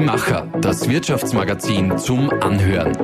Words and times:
Die 0.00 0.06
Macher, 0.06 0.46
das 0.62 0.88
Wirtschaftsmagazin 0.88 1.98
zum 1.98 2.30
Anhören. 2.30 2.96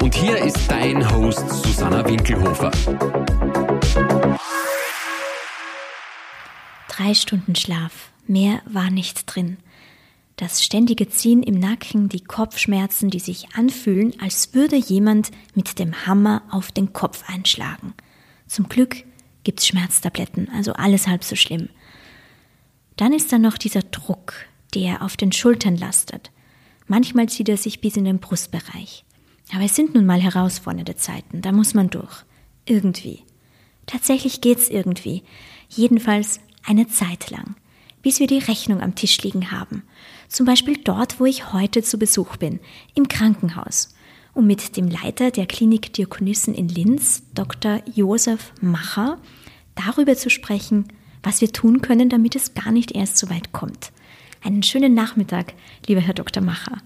Und 0.00 0.14
hier 0.14 0.36
ist 0.38 0.70
dein 0.70 1.10
Host 1.12 1.48
Susanna 1.50 2.08
Winkelhofer. 2.08 2.70
Drei 6.88 7.14
Stunden 7.14 7.56
Schlaf, 7.56 8.12
mehr 8.28 8.60
war 8.66 8.90
nicht 8.90 9.24
drin. 9.26 9.56
Das 10.36 10.62
ständige 10.62 11.08
Ziehen 11.08 11.42
im 11.42 11.58
Nacken, 11.58 12.08
die 12.08 12.22
Kopfschmerzen, 12.22 13.10
die 13.10 13.18
sich 13.18 13.48
anfühlen, 13.56 14.14
als 14.20 14.54
würde 14.54 14.76
jemand 14.76 15.32
mit 15.56 15.80
dem 15.80 16.06
Hammer 16.06 16.42
auf 16.52 16.70
den 16.70 16.92
Kopf 16.92 17.24
einschlagen. 17.26 17.94
Zum 18.46 18.68
Glück 18.68 19.02
gibt's 19.44 19.66
Schmerztabletten, 19.66 20.48
also 20.50 20.72
alles 20.74 21.06
halb 21.06 21.24
so 21.24 21.36
schlimm. 21.36 21.68
Dann 22.96 23.12
ist 23.12 23.32
da 23.32 23.38
noch 23.38 23.58
dieser 23.58 23.82
Druck, 23.82 24.34
der 24.74 25.02
auf 25.02 25.16
den 25.16 25.32
Schultern 25.32 25.76
lastet. 25.76 26.30
Manchmal 26.86 27.28
zieht 27.28 27.48
er 27.48 27.56
sich 27.56 27.80
bis 27.80 27.96
in 27.96 28.04
den 28.04 28.18
Brustbereich. 28.18 29.04
Aber 29.54 29.64
es 29.64 29.76
sind 29.76 29.94
nun 29.94 30.06
mal 30.06 30.20
herausfordernde 30.20 30.96
Zeiten, 30.96 31.42
da 31.42 31.52
muss 31.52 31.74
man 31.74 31.90
durch. 31.90 32.24
Irgendwie. 32.64 33.24
Tatsächlich 33.86 34.40
geht's 34.40 34.68
irgendwie. 34.68 35.24
Jedenfalls 35.68 36.40
eine 36.64 36.86
Zeit 36.88 37.30
lang. 37.30 37.56
Bis 38.02 38.20
wir 38.20 38.26
die 38.26 38.38
Rechnung 38.38 38.80
am 38.80 38.94
Tisch 38.94 39.20
liegen 39.22 39.50
haben. 39.50 39.82
Zum 40.28 40.46
Beispiel 40.46 40.76
dort, 40.76 41.20
wo 41.20 41.24
ich 41.24 41.52
heute 41.52 41.82
zu 41.82 41.98
Besuch 41.98 42.36
bin, 42.36 42.60
im 42.94 43.08
Krankenhaus. 43.08 43.94
Um 44.34 44.46
mit 44.46 44.76
dem 44.76 44.88
Leiter 44.88 45.30
der 45.30 45.46
Klinik 45.46 45.92
Diakonissen 45.92 46.54
in 46.54 46.68
Linz, 46.68 47.22
Dr. 47.34 47.82
Josef 47.94 48.52
Macher, 48.62 49.18
darüber 49.74 50.16
zu 50.16 50.30
sprechen, 50.30 50.86
was 51.22 51.40
wir 51.42 51.52
tun 51.52 51.82
können, 51.82 52.08
damit 52.08 52.34
es 52.34 52.54
gar 52.54 52.72
nicht 52.72 52.92
erst 52.92 53.18
so 53.18 53.28
weit 53.28 53.52
kommt. 53.52 53.92
Einen 54.42 54.62
schönen 54.62 54.94
Nachmittag, 54.94 55.52
lieber 55.86 56.00
Herr 56.00 56.14
Dr. 56.14 56.42
Macher. 56.42 56.78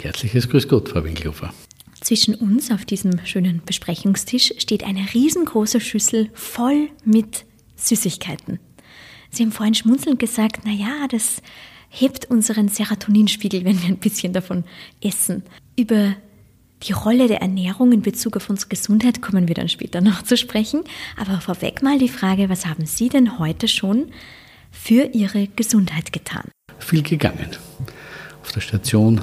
Herzliches 0.00 0.48
Grüß 0.48 0.68
Gott, 0.68 0.88
Frau 0.88 1.04
Winkelhofer. 1.04 1.52
Zwischen 2.00 2.34
uns 2.34 2.70
auf 2.70 2.84
diesem 2.84 3.24
schönen 3.26 3.62
Besprechungstisch 3.64 4.54
steht 4.58 4.84
eine 4.84 5.06
riesengroße 5.12 5.80
Schüssel 5.80 6.30
voll 6.32 6.88
mit 7.04 7.44
Süßigkeiten. 7.76 8.58
Sie 9.30 9.42
haben 9.42 9.52
vorhin 9.52 9.74
schmunzelnd 9.74 10.18
gesagt, 10.18 10.62
na 10.64 10.72
ja, 10.72 11.06
das 11.08 11.42
hebt 11.90 12.30
unseren 12.30 12.68
Serotoninspiegel, 12.68 13.64
wenn 13.64 13.80
wir 13.82 13.88
ein 13.88 13.98
bisschen 13.98 14.32
davon 14.32 14.64
essen. 15.02 15.42
Über 15.76 16.16
die 16.82 16.92
Rolle 16.92 17.26
der 17.28 17.42
Ernährung 17.42 17.92
in 17.92 18.02
Bezug 18.02 18.36
auf 18.36 18.50
unsere 18.50 18.68
Gesundheit 18.68 19.20
kommen 19.20 19.48
wir 19.48 19.54
dann 19.54 19.68
später 19.68 20.00
noch 20.00 20.22
zu 20.22 20.36
sprechen. 20.36 20.82
Aber 21.16 21.40
vorweg 21.40 21.82
mal 21.82 21.98
die 21.98 22.08
Frage, 22.08 22.48
was 22.48 22.66
haben 22.66 22.86
Sie 22.86 23.08
denn 23.08 23.38
heute 23.38 23.68
schon 23.68 24.06
für 24.70 25.10
Ihre 25.12 25.48
Gesundheit 25.48 26.12
getan? 26.12 26.44
Viel 26.78 27.02
gegangen. 27.02 27.48
Auf 28.42 28.52
der 28.52 28.60
Station 28.60 29.20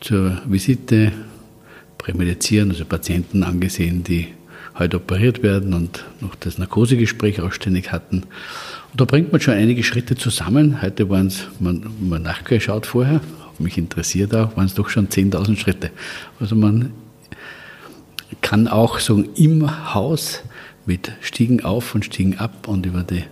zur 0.00 0.40
Visite 0.46 1.12
prämedizieren, 1.98 2.70
also 2.70 2.84
Patienten 2.84 3.42
angesehen, 3.42 4.04
die 4.04 4.28
heute 4.78 4.96
operiert 4.96 5.42
werden 5.42 5.72
und 5.72 6.04
noch 6.20 6.34
das 6.34 6.58
Narkosegespräch 6.58 7.40
ausständig 7.40 7.92
hatten. 7.92 8.24
Und 8.92 9.00
da 9.00 9.04
bringt 9.04 9.32
man 9.32 9.40
schon 9.40 9.54
einige 9.54 9.82
Schritte 9.82 10.16
zusammen. 10.16 10.82
Heute 10.82 11.08
waren 11.10 11.28
es, 11.28 11.46
man, 11.60 11.86
man 12.00 12.22
nachgeschaut 12.22 12.86
vorher, 12.86 13.20
mich 13.60 13.78
interessiert 13.78 14.34
auch, 14.34 14.56
waren 14.56 14.66
es 14.66 14.74
doch 14.74 14.88
schon 14.88 15.08
10.000 15.08 15.56
Schritte. 15.56 15.90
Also 16.40 16.56
man 16.56 16.92
kann 18.40 18.68
auch 18.68 18.98
so 18.98 19.22
im 19.36 19.94
Haus 19.94 20.42
mit 20.86 21.12
Stiegen 21.20 21.64
auf 21.64 21.94
und 21.94 22.04
Stiegen 22.04 22.38
ab 22.38 22.68
und 22.68 22.86
über 22.86 23.02
die 23.02 23.24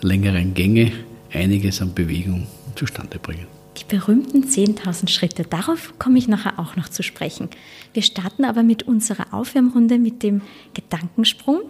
längeren 0.00 0.54
Gänge 0.54 0.92
einiges 1.32 1.82
an 1.82 1.94
Bewegung 1.94 2.46
zustande 2.74 3.18
bringen. 3.18 3.46
Die 3.78 3.84
berühmten 3.84 4.44
10.000 4.44 5.08
Schritte, 5.08 5.44
darauf 5.44 5.98
komme 5.98 6.18
ich 6.18 6.26
nachher 6.26 6.58
auch 6.58 6.76
noch 6.76 6.88
zu 6.88 7.02
sprechen. 7.02 7.48
Wir 7.92 8.02
starten 8.02 8.44
aber 8.44 8.62
mit 8.62 8.84
unserer 8.84 9.32
Aufwärmrunde 9.32 9.98
mit 9.98 10.22
dem 10.22 10.40
Gedankensprung. 10.74 11.60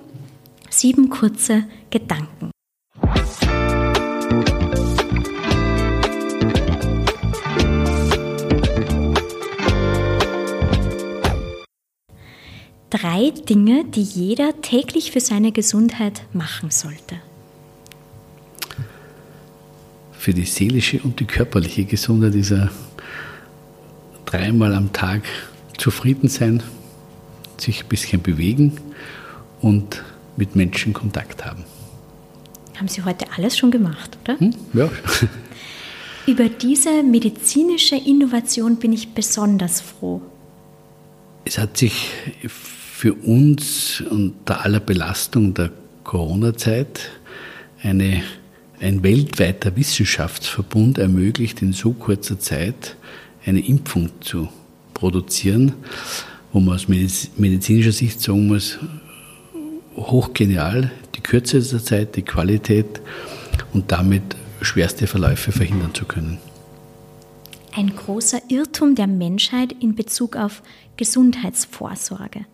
Sieben 0.71 1.11
kurze 1.11 1.65
Gedanken. 1.91 2.51
Drei 12.91 13.31
Dinge, 13.31 13.85
die 13.85 14.03
jeder 14.03 14.61
täglich 14.63 15.13
für 15.13 15.21
seine 15.21 15.53
Gesundheit 15.53 16.23
machen 16.33 16.71
sollte 16.71 17.17
für 20.19 20.35
die 20.35 20.45
seelische 20.45 21.01
und 21.01 21.21
die 21.21 21.25
körperliche 21.25 21.85
Gesundheit 21.85 22.35
ist 22.35 22.51
er 22.51 22.71
dreimal 24.27 24.75
am 24.75 24.93
Tag 24.93 25.23
zufrieden 25.79 26.29
sein, 26.29 26.63
sich 27.57 27.83
ein 27.85 27.89
bisschen 27.89 28.21
bewegen 28.21 28.79
und 29.63 30.05
mit 30.37 30.57
Menschen 30.57 30.93
Kontakt 30.93 31.47
haben. 31.47 31.65
Haben 32.77 32.89
Sie 32.89 33.03
heute 33.05 33.27
alles 33.37 33.57
schon 33.57 33.71
gemacht, 33.71 34.19
oder? 34.23 34.39
Hm? 34.39 34.55
Ja. 34.75 34.91
Über 36.27 36.49
diese 36.49 37.03
medizinische 37.03 37.97
Innovation 37.97 38.77
bin 38.77 38.93
ich 38.93 39.15
besonders 39.15 39.81
froh. 39.81 40.21
Es 41.47 41.57
hat 41.57 41.79
sich 41.79 42.11
für 42.99 43.15
uns 43.15 44.01
unter 44.11 44.65
aller 44.65 44.81
Belastung 44.81 45.55
der 45.55 45.71
Corona-Zeit 46.03 47.13
eine 47.81 48.25
ein 48.81 49.05
weltweiter 49.05 49.77
Wissenschaftsverbund 49.77 50.99
ermöglicht, 50.99 51.63
in 51.63 51.73
so 51.73 51.93
kurzer 51.93 52.41
Zeit 52.41 52.97
eine 53.47 53.61
Impfung 53.61 54.11
zu 54.21 54.49
produzieren, 54.95 55.75
wo 56.53 56.59
man 56.59 56.75
aus 56.75 56.89
medizinischer 56.89 57.93
Sicht 57.93 58.21
sagen 58.21 58.49
muss, 58.49 58.81
hochgenial, 59.95 60.91
die 61.15 61.21
Kürze 61.21 61.61
der 61.61 61.85
Zeit, 61.85 62.17
die 62.17 62.23
Qualität 62.23 63.01
und 63.73 63.93
damit 63.93 64.25
schwerste 64.61 65.07
Verläufe 65.07 65.53
verhindern 65.53 65.95
zu 65.95 66.05
können. 66.05 66.39
Ein 67.77 67.95
großer 67.95 68.41
Irrtum 68.49 68.97
der 68.97 69.07
Menschheit 69.07 69.73
in 69.79 69.95
Bezug 69.95 70.35
auf 70.35 70.65
Gesundheitsvorsorge. 70.97 72.45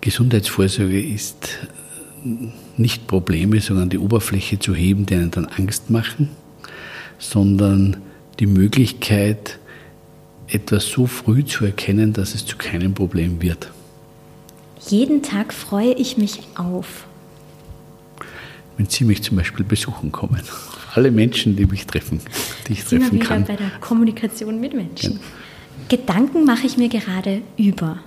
Gesundheitsvorsorge 0.00 1.00
ist 1.00 1.58
nicht 2.76 3.06
Probleme, 3.06 3.60
sondern 3.60 3.88
die 3.88 3.98
Oberfläche 3.98 4.58
zu 4.58 4.74
heben, 4.74 5.06
die 5.06 5.14
einen 5.14 5.30
dann 5.30 5.46
Angst 5.46 5.90
machen, 5.90 6.30
sondern 7.18 7.96
die 8.38 8.46
Möglichkeit, 8.46 9.58
etwas 10.48 10.86
so 10.86 11.06
früh 11.06 11.44
zu 11.44 11.64
erkennen, 11.64 12.12
dass 12.12 12.34
es 12.34 12.44
zu 12.44 12.56
keinem 12.56 12.94
Problem 12.94 13.40
wird. 13.40 13.70
Jeden 14.88 15.22
Tag 15.22 15.52
freue 15.52 15.92
ich 15.92 16.16
mich 16.16 16.40
auf. 16.56 17.04
Wenn 18.76 18.86
Sie 18.86 19.04
mich 19.04 19.22
zum 19.22 19.36
Beispiel 19.36 19.64
besuchen 19.64 20.10
kommen. 20.10 20.40
Alle 20.94 21.10
Menschen, 21.10 21.54
die 21.54 21.66
mich 21.66 21.86
treffen, 21.86 22.20
die 22.66 22.72
ich 22.72 22.84
Sind 22.84 23.00
treffen 23.00 23.12
wir 23.12 23.20
wieder 23.20 23.28
kann. 23.28 23.44
bei 23.44 23.56
der 23.56 23.70
Kommunikation 23.80 24.58
mit 24.60 24.74
Menschen. 24.74 25.12
Ja. 25.12 25.18
Gedanken 25.88 26.44
mache 26.44 26.66
ich 26.66 26.76
mir 26.76 26.88
gerade 26.88 27.42
über. 27.56 28.00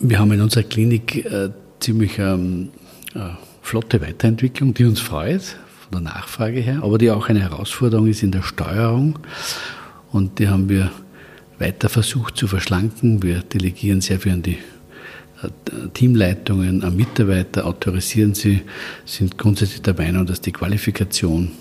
Wir 0.00 0.18
haben 0.18 0.32
in 0.32 0.40
unserer 0.40 0.64
Klinik 0.64 1.24
äh, 1.24 1.50
ziemlich 1.78 2.18
ähm, 2.18 2.70
äh, 3.14 3.20
flotte 3.62 4.00
Weiterentwicklung, 4.00 4.74
die 4.74 4.84
uns 4.84 5.00
freut, 5.00 5.42
von 5.42 5.92
der 5.92 6.00
Nachfrage 6.00 6.60
her, 6.60 6.80
aber 6.82 6.98
die 6.98 7.10
auch 7.10 7.28
eine 7.28 7.40
Herausforderung 7.40 8.08
ist 8.08 8.22
in 8.22 8.32
der 8.32 8.42
Steuerung. 8.42 9.18
Und 10.10 10.38
die 10.38 10.48
haben 10.48 10.68
wir 10.68 10.90
weiter 11.58 11.88
versucht 11.88 12.36
zu 12.36 12.48
verschlanken. 12.48 13.22
Wir 13.22 13.40
delegieren 13.40 14.00
sehr 14.00 14.18
viel 14.18 14.32
an 14.32 14.42
die 14.42 14.58
äh, 15.42 15.88
Teamleitungen, 15.94 16.82
an 16.82 16.96
Mitarbeiter, 16.96 17.64
autorisieren 17.64 18.34
sie, 18.34 18.62
sind 19.04 19.38
grundsätzlich 19.38 19.82
der 19.82 19.94
Meinung, 19.94 20.26
dass 20.26 20.40
die 20.40 20.52
Qualifikation 20.52 21.52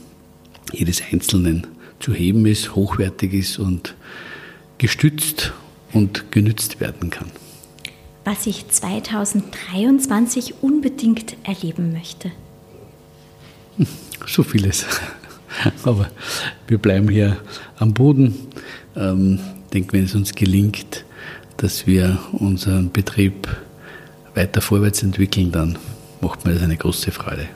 jedes 0.71 1.03
Einzelnen 1.12 1.68
zu 2.00 2.13
heben 2.13 2.47
ist, 2.47 2.75
hochwertig 2.75 3.33
ist 3.33 3.59
und 3.59 3.95
gestützt 4.79 5.53
und 5.94 6.31
genützt 6.31 6.81
werden 6.81 7.12
kann 7.12 7.27
was 8.25 8.47
ich 8.47 8.67
2023 8.69 10.55
unbedingt 10.61 11.35
erleben 11.43 11.91
möchte? 11.91 12.31
So 14.25 14.43
vieles. 14.43 14.85
Aber 15.83 16.09
wir 16.67 16.77
bleiben 16.77 17.09
hier 17.09 17.37
am 17.77 17.93
Boden. 17.93 18.47
Ähm, 18.95 19.39
ich 19.65 19.69
denke, 19.71 19.93
wenn 19.93 20.05
es 20.05 20.15
uns 20.15 20.33
gelingt, 20.33 21.05
dass 21.57 21.87
wir 21.87 22.19
unseren 22.31 22.91
Betrieb 22.91 23.47
weiter 24.35 24.61
vorwärts 24.61 25.03
entwickeln, 25.03 25.51
dann 25.51 25.77
macht 26.21 26.45
mir 26.45 26.53
das 26.53 26.63
eine 26.63 26.77
große 26.77 27.11
Freude. 27.11 27.47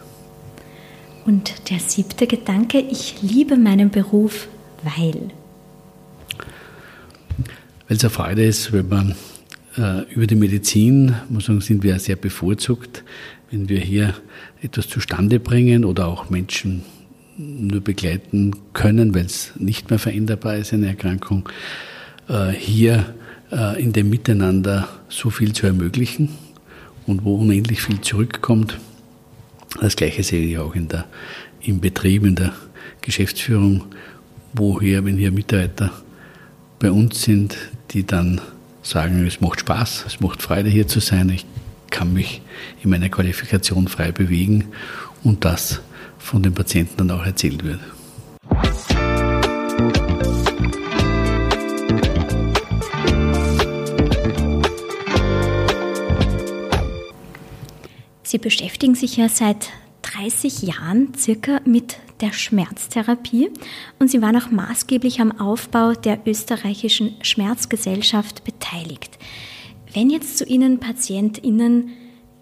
Und 1.25 1.69
der 1.69 1.79
siebte 1.79 2.27
Gedanke, 2.27 2.79
ich 2.79 3.21
liebe 3.21 3.57
meinen 3.57 3.89
Beruf, 3.89 4.47
weil. 4.83 5.31
Weil 7.87 7.97
es 7.97 8.03
eine 8.03 8.09
Freude 8.09 8.45
ist, 8.45 8.71
wenn 8.71 8.87
man 8.87 9.15
über 9.77 10.25
die 10.25 10.35
Medizin, 10.35 11.13
muss 11.29 11.45
sagen, 11.45 11.61
sind 11.61 11.83
wir 11.83 11.99
sehr 11.99 12.15
bevorzugt, 12.15 13.03
wenn 13.51 13.69
wir 13.69 13.79
hier 13.79 14.15
etwas 14.61 14.89
zustande 14.89 15.39
bringen 15.39 15.85
oder 15.85 16.07
auch 16.07 16.29
Menschen 16.29 16.83
nur 17.37 17.81
begleiten 17.81 18.55
können, 18.73 19.13
weil 19.13 19.25
es 19.25 19.53
nicht 19.57 19.89
mehr 19.89 19.99
veränderbar 19.99 20.57
ist, 20.57 20.73
eine 20.73 20.87
Erkrankung, 20.87 21.47
äh, 22.27 22.49
hier 22.49 23.13
äh, 23.51 23.81
in 23.81 23.93
dem 23.93 24.09
Miteinander 24.09 24.87
so 25.09 25.29
viel 25.29 25.53
zu 25.53 25.67
ermöglichen 25.67 26.29
und 27.05 27.23
wo 27.23 27.35
unendlich 27.35 27.81
viel 27.81 28.01
zurückkommt. 28.01 28.79
Das 29.79 29.95
Gleiche 29.95 30.23
sehe 30.23 30.45
ich 30.45 30.57
auch 30.57 30.75
in 30.75 30.87
der, 30.87 31.05
im 31.61 31.79
Betrieb, 31.79 32.25
in 32.25 32.35
der 32.35 32.53
Geschäftsführung, 33.01 33.85
wo 34.53 34.81
hier, 34.81 35.05
wenn 35.05 35.17
hier 35.17 35.31
Mitarbeiter 35.31 35.91
bei 36.79 36.91
uns 36.91 37.21
sind, 37.21 37.55
die 37.91 38.05
dann 38.05 38.41
sagen, 38.89 39.25
es 39.25 39.41
macht 39.41 39.59
Spaß, 39.61 40.05
es 40.07 40.19
macht 40.19 40.41
Freude 40.41 40.69
hier 40.69 40.87
zu 40.87 40.99
sein, 40.99 41.29
ich 41.29 41.45
kann 41.89 42.13
mich 42.13 42.41
in 42.83 42.89
meiner 42.89 43.09
Qualifikation 43.09 43.87
frei 43.87 44.11
bewegen 44.11 44.65
und 45.23 45.45
das 45.45 45.81
von 46.17 46.43
den 46.43 46.53
Patienten 46.53 46.97
dann 46.97 47.11
auch 47.11 47.25
erzählt 47.25 47.63
wird. 47.63 47.79
Sie 58.23 58.37
beschäftigen 58.37 58.95
sich 58.95 59.17
ja 59.17 59.29
seit 59.29 59.69
30 60.01 60.61
Jahren 60.63 61.13
circa 61.17 61.61
mit 61.65 61.97
der 62.21 62.33
Schmerztherapie 62.33 63.49
und 63.99 64.09
Sie 64.09 64.21
waren 64.21 64.35
auch 64.35 64.49
maßgeblich 64.51 65.19
am 65.19 65.39
Aufbau 65.39 65.93
der 65.93 66.19
österreichischen 66.25 67.15
Schmerzgesellschaft 67.21 68.43
beteiligt. 68.43 69.17
Wenn 69.93 70.09
jetzt 70.09 70.37
zu 70.37 70.45
Ihnen 70.45 70.79
PatientInnen 70.79 71.89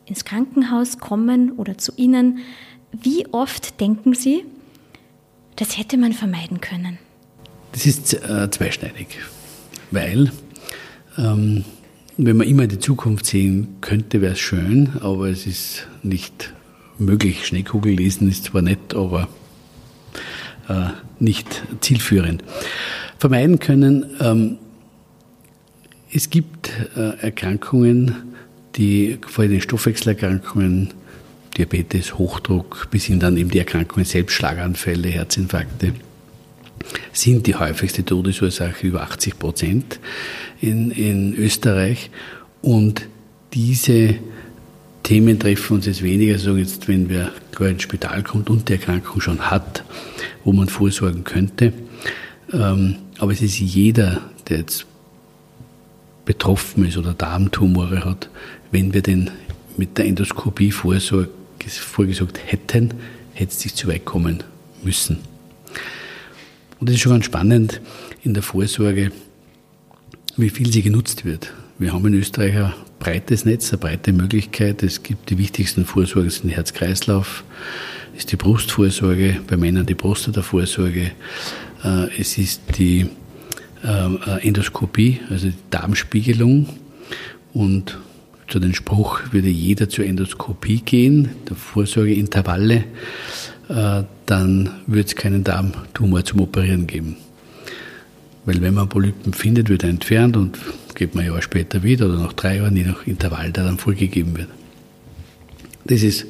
ins 0.06 0.26
Krankenhaus 0.26 1.00
kommen 1.00 1.52
oder 1.54 1.78
zu 1.78 1.92
Ihnen, 1.96 2.40
wie 2.92 3.28
oft 3.32 3.80
denken 3.80 4.14
Sie, 4.14 4.46
das 5.56 5.78
hätte 5.78 5.98
man 5.98 6.14
vermeiden 6.14 6.62
können? 6.62 6.98
Das 7.72 7.86
ist 7.86 8.14
äh, 8.14 8.50
zweischneidig, 8.50 9.08
weil 9.92 10.32
ähm, 11.18 11.66
wenn 12.18 12.38
man 12.38 12.48
immer 12.48 12.64
in 12.64 12.70
die 12.70 12.80
Zukunft 12.80 13.26
sehen 13.26 13.76
könnte, 13.82 14.22
wäre 14.22 14.34
es 14.34 14.40
schön, 14.40 14.94
aber 15.02 15.28
es 15.28 15.46
ist 15.46 15.88
nicht 16.02 16.54
möglich. 16.98 17.46
Schneekugel 17.46 17.94
lesen 17.94 18.30
ist 18.30 18.46
zwar 18.46 18.62
nett, 18.62 18.94
aber 18.94 19.28
äh, 20.68 20.88
nicht 21.20 21.64
zielführend. 21.82 22.44
Vermeiden 23.18 23.60
können, 23.60 24.06
ähm, 24.20 24.58
es 26.12 26.30
gibt 26.30 26.72
äh, 26.96 27.18
Erkrankungen, 27.22 28.16
die 28.76 29.20
vor 29.28 29.44
allem 29.44 29.62
Stoffwechselerkrankungen, 29.62 30.94
Diabetes, 31.58 32.18
Hochdruck, 32.18 32.88
bis 32.92 33.06
hin 33.06 33.20
dann 33.20 33.38
eben 33.38 33.50
die 33.50 33.60
Erkrankungen 33.60 34.06
selbst, 34.06 34.34
Schlaganfälle, 34.36 35.10
Herzinfarkte, 35.10 35.94
sind 37.14 37.48
die 37.48 37.56
häufigste 37.56 38.04
Todesursache, 38.04 38.86
über 38.86 39.02
80 39.04 39.40
Prozent 39.40 40.00
in, 40.62 40.92
in 40.92 41.34
Österreich. 41.36 42.12
Und 42.62 43.08
diese 43.54 44.16
Themen 45.06 45.38
treffen 45.38 45.76
uns 45.76 45.86
jetzt 45.86 46.02
weniger, 46.02 46.40
so 46.40 46.58
jetzt, 46.58 46.88
wenn 46.88 47.10
wer 47.10 47.32
gar 47.52 47.70
ins 47.70 47.84
Spital 47.84 48.24
kommt 48.24 48.50
und 48.50 48.68
die 48.68 48.74
Erkrankung 48.74 49.22
schon 49.22 49.52
hat, 49.52 49.84
wo 50.44 50.52
man 50.52 50.68
vorsorgen 50.68 51.24
könnte. 51.24 51.74
Ähm, 52.52 52.96
aber 53.20 53.32
es 53.32 53.40
ist 53.44 53.60
jeder, 53.60 54.24
der 54.50 54.58
jetzt 54.58 54.88
betroffen 56.26 56.86
ist 56.86 56.98
oder 56.98 57.14
Darmtumore 57.14 58.04
hat, 58.04 58.32
wenn 58.72 58.96
wir 58.96 59.04
den 59.04 59.30
mit 59.78 59.96
der 60.00 60.06
Endoskopie 60.06 60.72
vorgesorgt 60.72 61.30
hätten, 62.48 62.96
hätte 63.34 63.52
es 63.52 63.64
nicht 63.64 63.78
zu 63.78 63.88
weit 63.88 64.06
kommen 64.06 64.44
müssen. 64.84 65.20
Und 66.80 66.90
es 66.90 66.96
ist 66.96 67.02
schon 67.02 67.12
ganz 67.12 67.26
spannend 67.26 67.80
in 68.24 68.34
der 68.34 68.42
Vorsorge, 68.42 69.12
wie 70.36 70.50
viel 70.50 70.72
sie 70.72 70.82
genutzt 70.82 71.26
wird. 71.26 71.54
Wir 71.78 71.92
haben 71.92 72.06
in 72.06 72.14
Österreich 72.14 72.56
ein 72.56 72.72
breites 73.00 73.44
Netz, 73.44 73.74
eine 73.74 73.80
breite 73.80 74.14
Möglichkeit. 74.14 74.82
Es 74.82 75.04
gibt 75.04 75.30
die 75.30 75.38
wichtigsten 75.38 75.86
Vorsorgen, 75.86 76.30
sind 76.30 76.50
Herz-Kreislauf, 76.52 77.44
ist 78.16 78.32
die 78.32 78.38
Brustvorsorge, 78.38 79.42
bei 79.46 79.58
Männern 79.58 79.86
die 79.86 79.94
Prostata-Vorsorge, 79.94 81.12
äh, 81.84 82.08
es 82.18 82.38
ist 82.38 82.62
die 82.78 83.10
äh, 83.84 84.48
Endoskopie, 84.48 85.20
also 85.30 85.50
die 85.50 85.54
Darmspiegelung 85.70 86.70
und 87.54 87.98
zu 88.48 88.60
dem 88.60 88.74
Spruch 88.74 89.20
würde 89.32 89.50
jeder 89.50 89.90
zur 89.90 90.06
Endoskopie 90.06 90.80
gehen, 90.80 91.32
der 91.50 91.58
Vorsorgeintervalle, 91.58 92.86
äh, 93.68 94.04
dann 94.26 94.70
wird 94.88 95.08
es 95.08 95.16
keinen 95.18 95.44
Darmtumor 95.44 96.24
zum 96.24 96.40
Operieren 96.40 96.88
geben. 96.88 97.18
Weil 98.46 98.62
wenn 98.62 98.76
man 98.76 98.90
Polypen 98.90 99.34
findet, 99.34 99.70
wird 99.70 99.84
er 99.84 99.90
entfernt 99.90 100.38
und 100.38 100.58
geht 100.94 101.16
man 101.16 101.24
ein 101.26 101.32
Jahr 101.32 101.42
später 101.42 101.84
wieder 101.84 102.08
oder 102.08 102.20
nach 102.20 102.34
drei 102.34 102.58
Jahren, 102.58 102.76
je 102.76 102.84
nach 102.84 103.06
Intervall, 103.08 103.52
der 103.52 103.64
dann 103.64 103.78
vorgegeben 103.78 104.38
wird. 104.38 104.50
Das 105.86 106.04
ist 106.04 106.26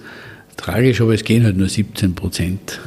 tragisch, 0.58 1.02
aber 1.02 1.14
es 1.14 1.24
gehen 1.24 1.44
halt 1.44 1.58
nur 1.58 1.70
17 1.70 2.16
Prozent 2.16 2.80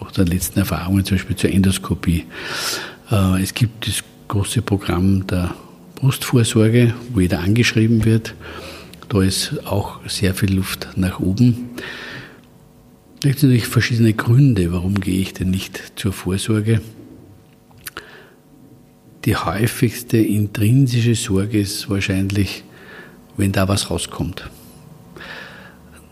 nach 0.00 0.12
den 0.12 0.26
letzten 0.26 0.58
Erfahrungen, 0.58 1.04
zum 1.04 1.16
Beispiel 1.16 1.36
zur 1.36 1.50
Endoskopie. 1.50 2.24
Äh, 3.10 3.42
es 3.42 3.54
gibt 3.54 3.88
das 3.88 4.02
große 4.28 4.62
Programm 4.62 5.26
der 5.26 5.54
Brustvorsorge, 5.96 6.94
wo 7.12 7.20
jeder 7.20 7.40
angeschrieben 7.40 8.04
wird. 8.04 8.34
Da 9.08 9.22
ist 9.22 9.66
auch 9.66 10.00
sehr 10.06 10.34
viel 10.34 10.54
Luft 10.54 10.88
nach 10.96 11.20
oben. 11.20 11.70
Es 13.22 13.30
gibt 13.30 13.42
natürlich 13.42 13.66
verschiedene 13.66 14.12
Gründe, 14.12 14.72
warum 14.72 15.00
gehe 15.00 15.20
ich 15.20 15.32
denn 15.32 15.50
nicht 15.50 15.92
zur 15.96 16.12
Vorsorge. 16.12 16.80
Die 19.24 19.36
häufigste 19.36 20.18
intrinsische 20.18 21.14
Sorge 21.14 21.60
ist 21.60 21.88
wahrscheinlich, 21.88 22.62
wenn 23.36 23.52
da 23.52 23.68
was 23.68 23.90
rauskommt. 23.90 24.50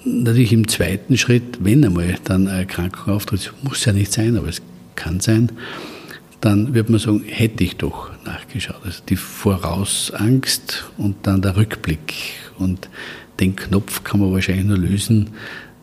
Natürlich 0.05 0.53
im 0.53 0.67
zweiten 0.67 1.17
Schritt, 1.19 1.59
wenn 1.61 1.85
einmal 1.85 2.17
dann 2.25 2.49
eine 2.49 2.61
Erkrankung 2.61 3.15
auftritt, 3.15 3.53
muss 3.63 3.85
ja 3.85 3.93
nicht 3.93 4.13
sein, 4.13 4.37
aber 4.37 4.49
es 4.49 4.63
kann 4.97 5.21
sein, 5.21 5.53
dann 6.41 6.75
wird 6.75 6.89
man 6.89 6.99
sagen, 6.99 7.23
hätte 7.25 7.63
ich 7.63 7.77
doch 7.77 8.11
nachgeschaut. 8.25 8.81
Also 8.85 9.03
die 9.09 9.17
Vorausangst 9.17 10.91
und 10.97 11.27
dann 11.27 11.43
der 11.43 11.57
Rückblick. 11.57 12.15
Und 12.59 12.89
den 13.39 13.55
Knopf 13.55 14.03
kann 14.03 14.21
man 14.21 14.33
wahrscheinlich 14.33 14.65
nur 14.65 14.79
lösen, 14.79 15.31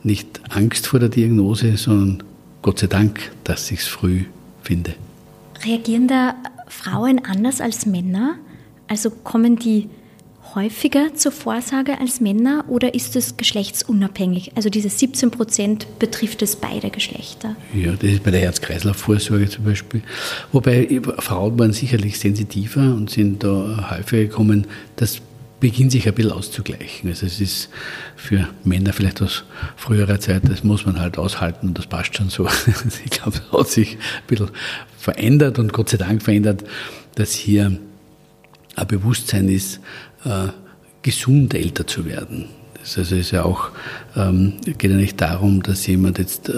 nicht 0.03 0.41
Angst 0.49 0.87
vor 0.87 0.99
der 0.99 1.09
Diagnose, 1.09 1.77
sondern 1.77 2.23
Gott 2.61 2.79
sei 2.79 2.87
Dank, 2.87 3.31
dass 3.43 3.71
ich 3.71 3.81
es 3.81 3.87
früh 3.87 4.25
finde. 4.63 4.95
Reagieren 5.63 6.07
da 6.07 6.35
Frauen 6.69 7.25
anders 7.25 7.59
als 7.59 7.85
Männer? 7.85 8.35
Also 8.87 9.09
kommen 9.09 9.57
die 9.57 9.89
häufiger 10.55 11.13
zur 11.13 11.31
Vorsorge 11.31 11.99
als 11.99 12.21
Männer 12.21 12.65
oder 12.67 12.93
ist 12.93 13.15
es 13.15 13.37
geschlechtsunabhängig? 13.37 14.53
Also 14.55 14.69
diese 14.69 14.89
17 14.89 15.31
Prozent 15.31 15.99
betrifft 15.99 16.41
es 16.41 16.55
beide 16.55 16.89
Geschlechter? 16.89 17.55
Ja, 17.73 17.91
das 17.91 18.09
ist 18.09 18.23
bei 18.23 18.31
der 18.31 18.41
Herz-Kreislauf-Vorsorge 18.41 19.49
zum 19.49 19.65
Beispiel. 19.65 20.01
Wobei 20.51 21.01
Frauen 21.19 21.59
waren 21.59 21.73
sicherlich 21.73 22.19
sensitiver 22.19 22.81
und 22.81 23.09
sind 23.09 23.43
da 23.43 23.91
häufiger 23.91 24.23
gekommen. 24.23 24.65
Das 24.95 25.21
beginnt 25.59 25.91
sich 25.91 26.07
ein 26.07 26.13
bisschen 26.13 26.31
auszugleichen. 26.31 27.09
Also 27.09 27.25
es 27.25 27.39
ist 27.41 27.69
für 28.15 28.47
Männer 28.63 28.93
vielleicht 28.93 29.21
aus 29.21 29.43
früherer 29.75 30.19
Zeit, 30.19 30.43
das 30.47 30.63
muss 30.63 30.85
man 30.85 30.99
halt 30.99 31.17
aushalten 31.17 31.69
und 31.69 31.77
das 31.77 31.87
passt 31.87 32.15
schon 32.15 32.29
so. 32.29 32.47
Ich 33.05 33.11
glaube, 33.11 33.37
es 33.37 33.51
hat 33.51 33.67
sich 33.67 33.95
ein 33.95 34.27
bisschen 34.27 34.51
verändert 34.97 35.59
und 35.59 35.73
Gott 35.73 35.89
sei 35.89 35.97
Dank 35.97 36.21
verändert, 36.21 36.63
dass 37.15 37.33
hier 37.33 37.77
ein 38.75 38.87
Bewusstsein 38.87 39.49
ist, 39.49 39.79
äh, 40.23 40.47
gesund 41.01 41.53
älter 41.53 41.87
zu 41.87 42.05
werden. 42.05 42.49
Also 42.97 43.15
ist 43.15 43.31
ja 43.31 43.43
auch, 43.43 43.69
ähm, 44.15 44.53
geht 44.65 44.91
ja 44.91 44.97
nicht 44.97 45.19
darum, 45.21 45.61
dass 45.63 45.85
jemand 45.87 46.17
jetzt 46.17 46.49
äh, 46.49 46.53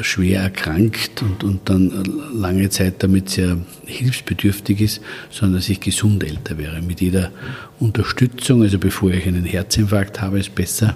schwer 0.00 0.42
erkrankt 0.42 1.22
und, 1.22 1.44
und 1.44 1.68
dann 1.68 2.04
lange 2.34 2.68
Zeit 2.70 3.02
damit 3.02 3.30
sehr 3.30 3.58
hilfsbedürftig 3.84 4.80
ist, 4.80 5.00
sondern 5.30 5.60
dass 5.60 5.68
ich 5.68 5.80
gesund 5.80 6.24
älter 6.24 6.58
wäre. 6.58 6.80
Mit 6.82 7.00
jeder 7.00 7.30
Unterstützung, 7.78 8.62
also 8.62 8.78
bevor 8.78 9.10
ich 9.10 9.26
einen 9.26 9.44
Herzinfarkt 9.44 10.20
habe, 10.20 10.38
ist 10.38 10.54
besser. 10.54 10.94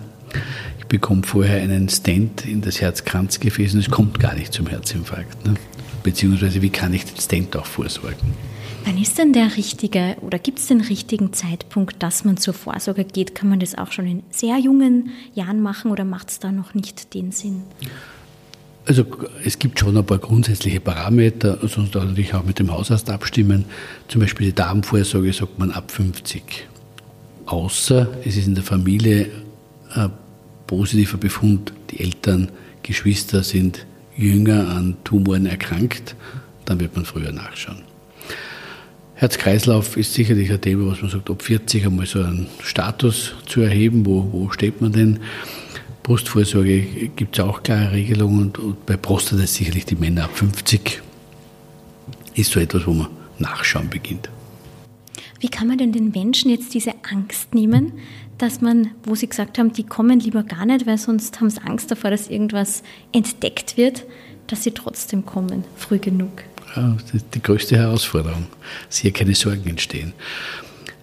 Ich 0.79 0.87
bekomme 0.87 1.23
vorher 1.23 1.63
einen 1.63 1.89
Stent 1.89 2.47
in 2.47 2.61
das 2.61 2.81
Herzkranzgefäß 2.81 3.75
und 3.75 3.81
es 3.81 3.91
kommt 3.91 4.19
gar 4.19 4.35
nicht 4.35 4.53
zum 4.53 4.67
Herzinfarkt. 4.67 5.47
Ne? 5.47 5.55
Beziehungsweise, 6.03 6.63
wie 6.63 6.71
kann 6.71 6.95
ich 6.95 7.05
den 7.05 7.19
Stent 7.19 7.57
auch 7.57 7.67
vorsorgen? 7.67 8.35
Wann 8.85 8.99
ist 8.99 9.19
denn 9.19 9.33
der 9.33 9.57
richtige 9.57 10.17
oder 10.21 10.39
gibt 10.39 10.59
es 10.59 10.67
den 10.67 10.81
richtigen 10.81 11.33
Zeitpunkt, 11.33 12.03
dass 12.03 12.25
man 12.25 12.37
zur 12.37 12.55
Vorsorge 12.55 13.05
geht? 13.05 13.35
Kann 13.35 13.49
man 13.49 13.61
das 13.61 13.77
auch 13.77 13.93
schon 13.93 14.07
in 14.07 14.23
sehr 14.31 14.59
jungen 14.59 15.11
Jahren 15.35 15.61
machen 15.61 15.91
oder 15.91 16.05
macht 16.05 16.31
es 16.31 16.39
da 16.39 16.51
noch 16.51 16.75
nicht 16.75 17.15
den 17.15 17.31
Sinn? 17.33 17.63
Also 18.87 19.05
es 19.45 19.59
gibt 19.59 19.79
schon 19.79 19.97
ein 19.97 20.05
paar 20.05 20.19
grundsätzliche 20.19 20.81
Parameter, 20.81 21.59
sonst 21.69 21.97
auch 21.97 22.05
natürlich 22.05 22.35
auch 22.35 22.45
mit 22.45 22.59
dem 22.59 22.73
Hausarzt 22.73 23.11
abstimmen. 23.11 23.67
Zum 24.09 24.21
Beispiel 24.23 24.49
die 24.49 24.55
Darmvorsorge 24.55 25.33
sagt 25.33 25.59
man 25.59 25.71
ab 25.71 25.91
50. 25.91 26.67
außer 27.47 28.09
es 28.25 28.37
ist 28.37 28.47
in 28.47 28.55
der 28.55 28.65
Familie 28.65 29.31
ein 29.95 30.11
positiver 30.67 31.19
Befund, 31.19 31.73
die 31.91 32.01
Eltern, 32.01 32.51
Geschwister 32.83 33.43
sind 33.43 33.87
jünger 34.17 34.69
an 34.71 34.97
Tumoren 35.05 35.47
erkrankt, 35.47 36.17
dann 36.65 36.81
wird 36.81 36.97
man 36.97 37.05
früher 37.05 37.33
nachschauen. 37.33 37.90
Herz-Kreislauf 39.21 39.99
ist 39.99 40.15
sicherlich 40.15 40.51
ein 40.51 40.63
Thema, 40.63 40.91
was 40.91 41.03
man 41.03 41.11
sagt, 41.11 41.29
ob 41.29 41.43
40 41.43 41.85
einmal 41.85 42.07
so 42.07 42.23
einen 42.23 42.47
Status 42.63 43.35
zu 43.45 43.61
erheben, 43.61 44.07
wo, 44.07 44.27
wo 44.33 44.51
steht 44.51 44.81
man 44.81 44.93
denn? 44.93 45.21
Brustvorsorge 46.03 46.81
gibt 47.17 47.39
es 47.39 47.45
auch 47.45 47.63
klare 47.63 47.93
Regelungen 47.93 48.41
und, 48.41 48.59
und 48.59 48.87
bei 48.87 48.97
Prostata 48.97 49.43
ist 49.43 49.57
sicherlich 49.57 49.85
die 49.85 49.97
Männer 49.97 50.25
ab 50.25 50.31
50 50.33 51.03
ist 52.35 52.51
so 52.51 52.61
etwas, 52.61 52.87
wo 52.87 52.95
man 52.95 53.09
nachschauen 53.39 53.91
beginnt. 53.91 54.31
Wie 55.39 55.49
kann 55.49 55.69
man 55.69 55.77
denn 55.77 55.93
den 55.93 56.13
Menschen 56.13 56.51
jetzt 56.51 56.73
diese 56.73 56.95
Angst 57.11 57.55
nehmen, 57.55 57.93
dass 58.39 58.63
man, 58.63 58.93
wo 59.05 59.15
sie 59.15 59.29
gesagt 59.29 59.59
haben, 59.59 59.75
die 59.75 59.85
kommen 59.85 60.19
lieber 60.19 60.45
gar 60.45 60.65
nicht, 60.65 60.87
weil 60.87 60.97
sonst 60.97 61.39
haben 61.43 61.51
sie 61.51 61.61
Angst 61.61 61.91
davor, 61.91 62.11
dass 62.11 62.29
irgendwas 62.29 62.83
entdeckt 63.13 63.77
wird, 63.77 64.07
dass 64.47 64.65
sie 64.65 64.71
trotzdem 64.71 65.27
kommen, 65.27 65.65
früh 65.77 65.99
genug? 65.99 66.45
Die 67.35 67.43
größte 67.43 67.77
Herausforderung, 67.77 68.47
dass 68.89 68.99
hier 68.99 69.13
keine 69.13 69.35
Sorgen 69.35 69.69
entstehen. 69.69 70.13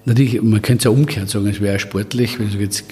Natürlich, 0.05 0.41
man 0.41 0.61
könnte 0.61 0.79
es 0.79 0.83
ja 0.85 0.91
umgekehrt 0.91 1.29
sagen, 1.29 1.47
es 1.47 1.59
wäre 1.59 1.79
sportlich, 1.79 2.39
wenn 2.39 2.47
ich 2.47 2.55
jetzt, 2.55 2.85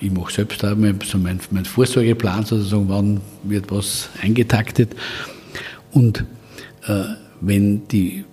ich 0.00 0.10
mache 0.10 0.32
selbst 0.32 0.64
auch 0.64 0.76
so 1.04 1.18
meinen 1.18 1.40
mein 1.50 1.64
Vorsorgeplan 1.64 2.44
sozusagen, 2.44 2.88
wann 2.88 3.20
wird 3.44 3.70
was 3.70 4.08
eingetaktet. 4.20 4.96
Und 5.92 6.24
äh, 6.88 7.04
wenn 7.40 7.86
die 7.88 8.24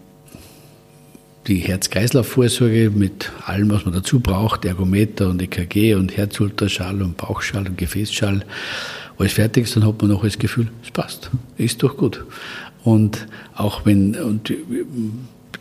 die 1.48 1.58
Herz-Kreislauf-Vorsorge 1.58 2.90
mit 2.90 3.32
allem, 3.46 3.70
was 3.70 3.86
man 3.86 3.94
dazu 3.94 4.20
braucht, 4.20 4.66
Ergometer 4.66 5.30
und 5.30 5.42
EKG 5.42 5.96
und 5.96 6.16
Herzultraschall 6.16 7.02
und 7.02 7.18
Bauchschall 7.18 7.68
und 7.68 7.78
Gefäßschall, 7.78 8.46
alles 9.18 9.34
fertig 9.34 9.66
ist, 9.66 9.76
dann 9.76 9.86
hat 9.86 10.02
man 10.02 10.12
noch 10.12 10.24
das 10.24 10.38
Gefühl, 10.40 10.70
es 10.84 10.92
passt, 10.92 11.30
ist 11.58 11.84
doch 11.84 11.98
gut. 11.98 12.24
Und 12.84 13.28
auch 13.56 13.86
wenn, 13.86 14.16
und 14.16 14.50
ich 14.50 14.58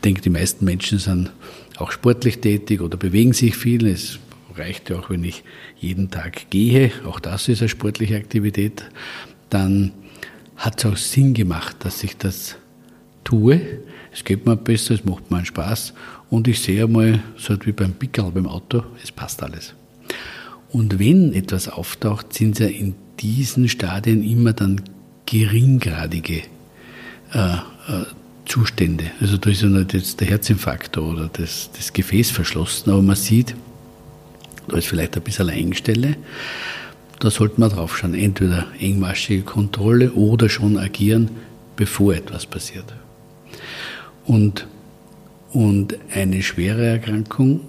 denke, 0.04 0.20
die 0.20 0.30
meisten 0.30 0.64
Menschen 0.64 0.98
sind 0.98 1.30
auch 1.78 1.92
sportlich 1.92 2.38
tätig 2.38 2.80
oder 2.80 2.96
bewegen 2.96 3.32
sich 3.32 3.56
viel. 3.56 3.86
Es 3.86 4.18
reicht 4.56 4.90
ja 4.90 4.98
auch, 4.98 5.10
wenn 5.10 5.24
ich 5.24 5.44
jeden 5.78 6.10
Tag 6.10 6.50
gehe, 6.50 6.90
auch 7.06 7.20
das 7.20 7.48
ist 7.48 7.62
eine 7.62 7.68
sportliche 7.68 8.16
Aktivität, 8.16 8.84
dann 9.50 9.92
hat 10.56 10.84
es 10.84 10.90
auch 10.90 10.96
Sinn 10.96 11.34
gemacht, 11.34 11.76
dass 11.80 12.02
ich 12.04 12.16
das 12.16 12.56
tue 13.24 13.60
es 14.12 14.24
geht 14.24 14.44
mir 14.44 14.56
besser, 14.56 14.94
es 14.94 15.04
macht 15.04 15.30
mir 15.30 15.38
einen 15.38 15.46
Spaß 15.46 15.94
und 16.28 16.46
ich 16.46 16.60
sehe 16.60 16.84
einmal, 16.84 17.22
so 17.38 17.56
wie 17.64 17.72
beim 17.72 17.94
Pickel 17.94 18.30
beim 18.30 18.46
Auto, 18.46 18.82
es 19.02 19.10
passt 19.10 19.42
alles. 19.42 19.74
Und 20.70 20.98
wenn 20.98 21.32
etwas 21.32 21.68
auftaucht, 21.68 22.34
sind 22.34 22.52
es 22.52 22.58
ja 22.58 22.66
in 22.66 22.94
diesen 23.20 23.68
Stadien 23.68 24.22
immer 24.22 24.52
dann 24.52 24.82
geringgradige 25.26 26.42
äh, 27.32 27.54
äh, 27.54 27.58
Zustände. 28.44 29.04
Also 29.20 29.36
da 29.36 29.50
ist 29.50 29.62
ja 29.62 29.68
nicht 29.68 29.94
jetzt 29.94 30.20
der 30.20 30.28
Herzinfarkt 30.28 30.98
oder 30.98 31.30
das, 31.32 31.70
das 31.76 31.92
Gefäß 31.92 32.30
verschlossen, 32.30 32.90
aber 32.90 33.02
man 33.02 33.16
sieht, 33.16 33.54
da 34.68 34.76
ist 34.76 34.88
vielleicht 34.88 35.16
ein 35.16 35.22
bisschen 35.22 35.48
eine 35.48 35.58
Engstelle. 35.58 36.16
Da 37.18 37.30
sollte 37.30 37.60
man 37.60 37.70
drauf 37.70 37.96
schauen. 37.96 38.14
Entweder 38.14 38.66
engmaschige 38.80 39.42
Kontrolle 39.42 40.12
oder 40.12 40.48
schon 40.48 40.76
agieren, 40.76 41.30
bevor 41.76 42.14
etwas 42.14 42.46
passiert. 42.46 42.92
Und, 44.24 44.66
und 45.52 45.96
eine 46.12 46.42
schwere 46.42 46.84
Erkrankung, 46.84 47.60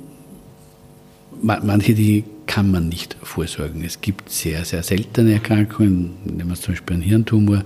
manche, 1.42 1.94
die 1.94 2.24
kann 2.46 2.72
man 2.72 2.90
nicht 2.90 3.16
vorsorgen. 3.22 3.84
Es 3.84 4.02
gibt 4.02 4.30
sehr, 4.30 4.66
sehr 4.66 4.84
seltene 4.84 5.34
Erkrankungen, 5.34 6.12
nehmen 6.26 6.50
wir 6.50 6.56
zum 6.56 6.74
Beispiel 6.74 6.96
einen 6.96 7.04
Hirntumor. 7.04 7.64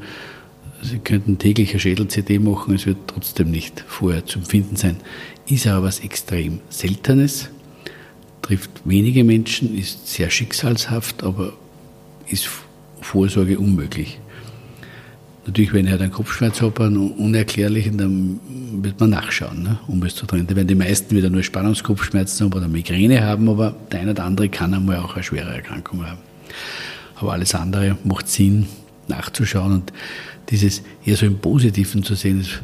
Sie 0.81 0.99
könnten 0.99 1.39
täglich 1.39 1.71
eine 1.71 1.79
Schädel-CD 1.79 2.39
machen, 2.39 2.75
es 2.75 2.85
wird 2.85 2.97
trotzdem 3.07 3.51
nicht 3.51 3.83
vorher 3.87 4.25
zu 4.25 4.39
empfinden 4.39 4.75
sein. 4.75 4.97
Ist 5.47 5.67
aber 5.67 5.87
was 5.87 5.99
extrem 5.99 6.59
Seltenes, 6.69 7.49
trifft 8.41 8.69
wenige 8.85 9.23
Menschen, 9.23 9.77
ist 9.77 10.07
sehr 10.07 10.29
schicksalshaft, 10.29 11.23
aber 11.23 11.53
ist 12.27 12.49
Vorsorge 13.01 13.57
unmöglich. 13.57 14.19
Natürlich, 15.45 15.71
wenn 15.73 15.85
ich 15.85 15.91
halt 15.91 16.01
einen 16.01 16.11
Kopfschmerz 16.11 16.61
habe, 16.61 16.85
einen 16.85 17.11
unerklärlichen, 17.11 17.97
dann 17.97 18.39
wird 18.83 18.99
man 18.99 19.11
nachschauen, 19.11 19.63
ne, 19.63 19.79
um 19.87 20.03
es 20.03 20.13
zu 20.13 20.25
trennen. 20.25 20.49
Werden 20.49 20.67
die 20.67 20.75
meisten 20.75 21.15
wieder 21.15 21.29
nur 21.29 21.41
Spannungskopfschmerzen 21.41 22.45
haben 22.45 22.53
oder 22.53 22.67
Migräne 22.67 23.23
haben, 23.23 23.47
aber 23.47 23.73
der 23.91 24.01
eine 24.01 24.11
oder 24.11 24.25
andere 24.25 24.49
kann 24.49 24.73
einmal 24.73 24.97
auch 24.97 25.15
eine 25.15 25.23
schwere 25.23 25.53
Erkrankung 25.53 26.05
haben. 26.05 26.19
Aber 27.15 27.31
alles 27.31 27.55
andere 27.55 27.97
macht 28.03 28.27
Sinn, 28.27 28.67
nachzuschauen 29.07 29.71
und 29.73 29.93
dieses 30.49 30.81
eher 31.05 31.15
so 31.15 31.25
im 31.25 31.39
Positiven 31.39 32.03
zu 32.03 32.15
sehen, 32.15 32.41
ist 32.41 32.61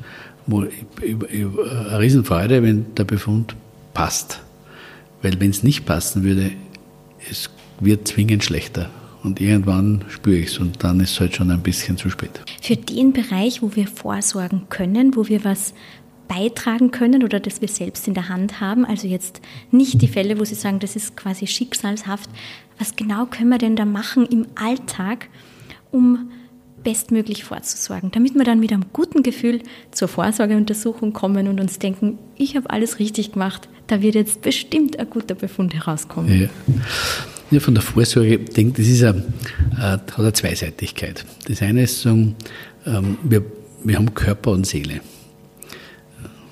eine 0.49 1.99
Riesenfreude, 1.99 2.63
wenn 2.63 2.93
der 2.95 3.03
Befund 3.05 3.55
passt. 3.93 4.41
Weil 5.21 5.39
wenn 5.39 5.51
es 5.51 5.63
nicht 5.63 5.85
passen 5.85 6.23
würde, 6.23 6.51
es 7.29 7.49
wird 7.79 8.07
zwingend 8.07 8.43
schlechter. 8.43 8.89
Und 9.23 9.39
irgendwann 9.39 10.03
spüre 10.09 10.37
ich 10.37 10.47
es 10.47 10.57
und 10.57 10.83
dann 10.83 10.99
ist 10.99 11.11
es 11.11 11.19
halt 11.19 11.35
schon 11.35 11.49
ein 11.49 11.61
bisschen 11.61 11.95
zu 11.97 12.09
spät. 12.09 12.41
Für 12.61 12.75
den 12.75 13.13
Bereich, 13.13 13.61
wo 13.61 13.73
wir 13.73 13.87
vorsorgen 13.87 14.63
können, 14.67 15.15
wo 15.15 15.29
wir 15.29 15.45
was 15.45 15.73
beitragen 16.27 16.91
können 16.91 17.23
oder 17.23 17.39
das 17.39 17.61
wir 17.61 17.69
selbst 17.69 18.07
in 18.07 18.13
der 18.13 18.27
Hand 18.27 18.59
haben, 18.59 18.85
also 18.85 19.07
jetzt 19.07 19.41
nicht 19.71 20.01
die 20.01 20.07
Fälle, 20.07 20.39
wo 20.39 20.45
Sie 20.45 20.55
sagen, 20.55 20.79
das 20.79 20.95
ist 20.95 21.15
quasi 21.15 21.47
schicksalshaft, 21.47 22.29
was 22.79 22.95
genau 22.95 23.25
können 23.25 23.49
wir 23.49 23.57
denn 23.57 23.75
da 23.75 23.85
machen 23.85 24.25
im 24.25 24.45
Alltag, 24.55 25.29
um 25.91 26.31
bestmöglich 26.83 27.43
vorzusorgen, 27.43 28.11
damit 28.11 28.35
wir 28.35 28.43
dann 28.43 28.59
mit 28.59 28.71
einem 28.71 28.85
guten 28.93 29.23
Gefühl 29.23 29.61
zur 29.91 30.07
Vorsorgeuntersuchung 30.07 31.13
kommen 31.13 31.47
und 31.47 31.59
uns 31.59 31.79
denken, 31.79 32.19
ich 32.35 32.55
habe 32.55 32.69
alles 32.69 32.99
richtig 32.99 33.33
gemacht, 33.33 33.69
da 33.87 34.01
wird 34.01 34.15
jetzt 34.15 34.41
bestimmt 34.41 34.99
ein 34.99 35.09
guter 35.09 35.35
Befund 35.35 35.73
herauskommen. 35.73 36.41
Ja 36.41 36.49
ja, 37.53 37.59
von 37.59 37.75
der 37.75 37.83
Vorsorge 37.83 38.39
denke, 38.39 38.81
das 38.81 38.89
ist 38.89 39.03
eine, 39.03 39.23
hat 39.77 40.17
eine 40.17 40.33
Zweiseitigkeit. 40.33 41.23
Das 41.47 41.61
eine 41.61 41.83
ist 41.83 42.01
sagen, 42.01 42.35
ähm, 42.85 43.17
wir, 43.23 43.45
wir 43.83 43.95
haben 43.95 44.13
Körper 44.13 44.51
und 44.51 44.65
Seele. 44.65 45.01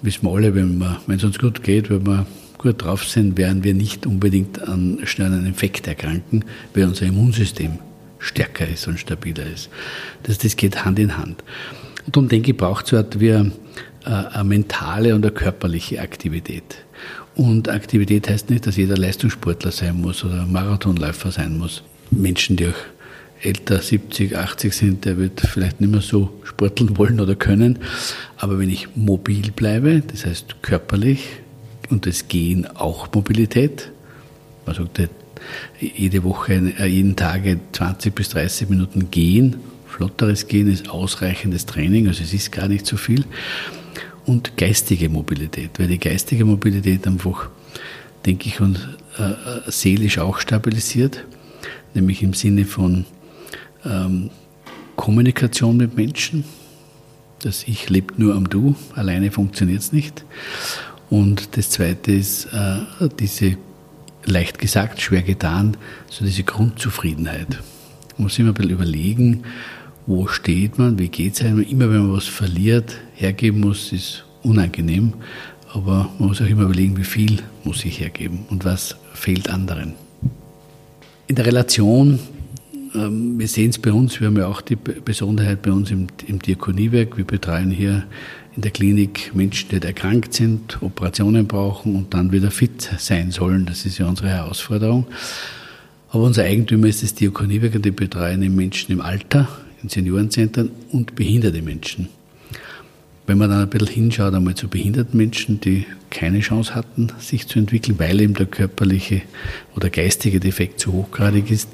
Wissen 0.04 0.24
wir 0.24 0.32
alle, 0.32 0.54
wenn, 0.54 0.84
wenn 1.08 1.18
es 1.18 1.24
uns 1.24 1.40
gut 1.40 1.64
geht, 1.64 1.90
wenn 1.90 2.06
wir 2.06 2.26
gut 2.58 2.84
drauf 2.84 3.04
sind, 3.04 3.38
werden 3.38 3.64
wir 3.64 3.74
nicht 3.74 4.06
unbedingt 4.06 4.62
an 4.62 5.00
schnellen 5.04 5.46
Infekt 5.46 5.88
erkranken, 5.88 6.46
weil 6.74 6.84
unser 6.84 7.08
Immunsystem 7.08 7.80
stärker 8.22 8.68
ist 8.68 8.88
und 8.88 9.00
stabiler 9.00 9.46
ist. 9.46 9.70
Das, 10.24 10.38
das 10.38 10.56
geht 10.56 10.86
Hand 10.86 11.00
in 11.00 11.18
Hand. 11.18 11.44
Und 12.06 12.16
darum 12.16 12.30
denke 12.30 12.52
ich, 12.52 12.58
braucht 12.58 12.86
es 12.86 12.94
halt 12.94 13.20
wie 13.20 13.34
eine, 13.34 13.52
eine 14.06 14.44
mentale 14.44 15.14
und 15.14 15.26
eine 15.26 15.34
körperliche 15.34 16.00
Aktivität. 16.00 16.64
Und 17.36 17.70
Aktivität 17.70 18.30
heißt 18.30 18.50
nicht, 18.50 18.68
dass 18.68 18.78
jeder 18.78 18.98
Leistungssportler 18.98 19.72
sein 19.72 20.00
muss 20.00 20.24
oder 20.24 20.46
Marathonläufer 20.46 21.32
sein 21.32 21.58
muss. 21.58 21.84
Menschen, 22.12 22.56
die 22.56 22.68
auch 22.68 22.74
älter, 23.42 23.80
70, 23.80 24.38
80 24.38 24.74
sind, 24.74 25.06
der 25.06 25.18
wird 25.18 25.42
vielleicht 25.42 25.82
nicht 25.82 25.92
mehr 25.92 26.02
so 26.02 26.30
sporteln 26.44 26.98
wollen 26.98 27.20
oder 27.20 27.36
können. 27.36 27.80
Aber 28.38 28.60
wenn 28.60 28.70
ich 28.70 28.96
mobil 28.96 29.52
bleibe, 29.52 30.02
das 30.02 30.26
heißt 30.26 30.62
körperlich, 30.62 31.28
und 31.90 32.06
das 32.06 32.28
Gehen 32.28 32.68
auch 32.68 33.14
Mobilität, 33.14 33.92
man 34.66 34.76
sagt 34.76 34.98
jede 35.80 36.24
Woche, 36.24 36.54
äh, 36.80 36.86
jeden 36.86 37.16
Tag 37.16 37.44
20 37.72 38.14
bis 38.14 38.30
30 38.30 38.70
Minuten 38.70 39.12
gehen, 39.12 39.58
flotteres 39.88 40.48
Gehen 40.48 40.72
ist 40.72 40.90
ausreichendes 40.90 41.66
Training, 41.66 42.08
also 42.08 42.24
es 42.24 42.34
ist 42.34 42.52
gar 42.52 42.68
nicht 42.68 42.86
so 42.86 42.98
viel 42.98 43.26
und 44.26 44.58
geistige 44.58 45.10
Mobilität, 45.10 45.72
weil 45.78 45.88
die 45.88 46.00
geistige 46.00 46.46
Mobilität 46.46 47.08
einfach, 47.08 47.50
denke 48.26 48.48
ich, 48.48 48.60
uns 48.62 48.80
äh, 49.18 49.24
äh, 49.24 49.36
seelisch 49.68 50.20
auch 50.20 50.40
stabilisiert, 50.40 51.26
nämlich 51.94 52.22
im 52.24 52.34
Sinne 52.34 52.66
von 52.66 53.06
ähm, 53.86 54.30
Kommunikation 54.96 55.78
mit 55.78 55.96
Menschen. 55.98 56.44
Das 57.42 57.64
Ich 57.68 57.90
lebt 57.90 58.20
nur 58.20 58.36
am 58.36 58.50
Du, 58.50 58.76
alleine 58.96 59.32
funktioniert 59.32 59.82
es 59.82 59.92
nicht. 59.92 60.24
Und 61.10 61.58
das 61.58 61.72
Zweite 61.72 62.12
ist 62.12 62.46
äh, 62.46 63.10
diese, 63.20 63.58
leicht 64.26 64.60
gesagt, 64.60 65.02
schwer 65.02 65.22
getan, 65.22 65.78
so 66.10 66.26
diese 66.26 66.44
Grundzufriedenheit. 66.44 67.50
Man 68.18 68.24
muss 68.24 68.40
immer 68.40 68.50
ein 68.50 68.54
bisschen 68.54 68.72
überlegen, 68.72 69.44
wo 70.06 70.28
steht 70.28 70.78
man, 70.78 71.00
wie 71.00 71.08
geht 71.08 71.34
es 71.34 71.42
einem. 71.42 71.62
Immer 71.62 71.90
wenn 71.90 72.08
man 72.08 72.14
was 72.14 72.28
verliert, 72.28 72.98
hergeben 73.16 73.62
muss, 73.62 73.92
ist 73.92 74.26
unangenehm. 74.44 75.14
Aber 75.74 76.10
man 76.20 76.30
muss 76.30 76.42
auch 76.42 76.48
immer 76.48 76.64
überlegen, 76.64 76.98
wie 76.98 77.04
viel 77.04 77.38
muss 77.64 77.86
ich 77.86 78.00
hergeben 78.00 78.46
und 78.50 78.66
was 78.66 78.96
fehlt 79.14 79.50
anderen. 79.50 79.94
In 81.28 81.36
der 81.36 81.46
Relation, 81.46 82.20
ähm, 82.94 83.40
wir 83.40 83.48
sehen 83.48 83.70
es 83.70 83.80
bei 83.80 83.94
uns, 83.94 84.20
wir 84.20 84.28
haben 84.28 84.38
ja 84.38 84.48
auch 84.48 84.60
die 84.60 84.76
Besonderheit 84.76 85.62
bei 85.62 85.72
uns 85.72 85.92
im, 85.92 86.08
im 86.28 86.40
Diakoniewerk, 86.40 87.16
wir 87.16 87.24
betreuen 87.24 87.72
hier 87.72 88.04
in 88.56 88.62
der 88.62 88.72
Klinik 88.72 89.32
Menschen, 89.34 89.70
die 89.70 89.86
erkrankt 89.86 90.34
sind, 90.34 90.82
Operationen 90.82 91.48
brauchen 91.48 91.96
und 91.96 92.14
dann 92.14 92.32
wieder 92.32 92.52
fit 92.52 92.90
sein 92.98 93.32
sollen. 93.32 93.66
Das 93.66 93.86
ist 93.86 93.98
ja 93.98 94.08
unsere 94.08 94.30
Herausforderung. 94.30 95.06
Aber 96.10 96.24
unser 96.24 96.44
Eigentümer 96.44 96.88
ist 96.88 97.04
das 97.04 97.16
Diakoniewerk 97.16 97.76
und 97.76 97.86
die 97.86 97.92
betreuen 97.92 98.56
Menschen 98.56 98.92
im 98.92 99.00
Alter, 99.02 99.48
in 99.82 99.88
Seniorenzentren 99.88 100.70
und 100.92 101.16
behinderte 101.16 101.62
Menschen. 101.62 102.10
Wenn 103.28 103.38
man 103.38 103.50
dann 103.50 103.62
ein 103.62 103.70
bisschen 103.70 103.88
hinschaut, 103.88 104.34
einmal 104.34 104.56
zu 104.56 104.68
behinderten 104.68 105.16
Menschen, 105.16 105.62
die 105.62 105.86
keine 106.10 106.42
Chance 106.42 106.76
hatten, 106.76 107.08
sich 107.20 107.48
zu 107.48 107.60
entwickeln, 107.60 107.98
weil 107.98 108.20
eben 108.20 108.34
der 108.34 108.48
körperliche 108.48 109.22
oder 109.74 109.90
geistige 109.90 110.42
Defekt 110.42 110.82
zu 110.82 110.92
hochgradig 110.92 111.50
ist, 111.50 111.70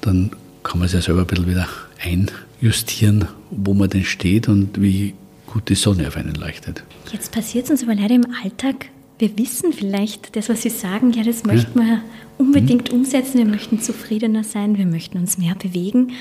dann 0.00 0.30
kann 0.62 0.78
man 0.78 0.88
sich 0.88 0.94
ja 0.94 1.02
selber 1.02 1.22
ein 1.22 1.26
bisschen 1.26 1.50
wieder 1.50 1.68
einjustieren, 2.02 3.26
wo 3.50 3.74
man 3.74 3.90
denn 3.90 4.04
steht 4.04 4.48
und 4.48 4.80
wie 4.80 5.12
gut 5.48 5.68
die 5.68 5.74
Sonne 5.74 6.06
auf 6.06 6.16
einen 6.16 6.34
leuchtet. 6.34 6.84
Jetzt 7.12 7.32
passiert 7.32 7.64
es 7.64 7.70
uns 7.70 7.82
aber 7.82 7.94
leider 7.94 8.14
im 8.14 8.26
Alltag. 8.42 8.86
Wir 9.18 9.36
wissen 9.36 9.72
vielleicht, 9.72 10.36
das, 10.36 10.48
was 10.48 10.62
Sie 10.62 10.70
sagen, 10.70 11.12
ja, 11.12 11.24
das 11.24 11.44
möchten 11.44 11.80
wir 11.80 12.02
unbedingt 12.38 12.92
mhm. 12.92 13.00
umsetzen. 13.00 13.38
Wir 13.38 13.46
möchten 13.46 13.80
zufriedener 13.80 14.44
sein, 14.44 14.78
wir 14.78 14.86
möchten 14.86 15.18
uns 15.18 15.38
mehr 15.38 15.56
bewegen. 15.56 16.12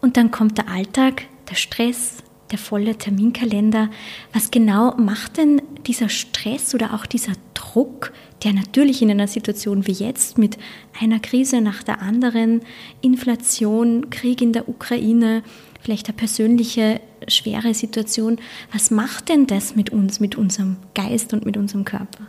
Und 0.00 0.16
dann 0.16 0.30
kommt 0.30 0.58
der 0.58 0.68
Alltag, 0.68 1.24
der 1.50 1.56
Stress, 1.56 2.18
der 2.50 2.58
volle 2.58 2.96
Terminkalender. 2.96 3.90
Was 4.32 4.50
genau 4.50 4.94
macht 4.96 5.38
denn 5.38 5.62
dieser 5.86 6.08
Stress 6.08 6.74
oder 6.74 6.94
auch 6.94 7.06
dieser 7.06 7.32
Druck, 7.54 8.12
der 8.44 8.52
natürlich 8.52 9.02
in 9.02 9.10
einer 9.10 9.28
Situation 9.28 9.86
wie 9.86 9.92
jetzt 9.92 10.38
mit 10.38 10.56
einer 11.00 11.20
Krise 11.20 11.60
nach 11.60 11.82
der 11.82 12.00
anderen, 12.00 12.62
Inflation, 13.00 14.10
Krieg 14.10 14.40
in 14.40 14.52
der 14.52 14.68
Ukraine, 14.68 15.42
vielleicht 15.82 16.08
eine 16.08 16.16
persönliche 16.16 17.00
schwere 17.28 17.74
Situation, 17.74 18.38
was 18.72 18.90
macht 18.90 19.28
denn 19.28 19.46
das 19.46 19.76
mit 19.76 19.90
uns, 19.90 20.20
mit 20.20 20.36
unserem 20.36 20.76
Geist 20.94 21.32
und 21.32 21.44
mit 21.46 21.56
unserem 21.56 21.84
Körper? 21.84 22.26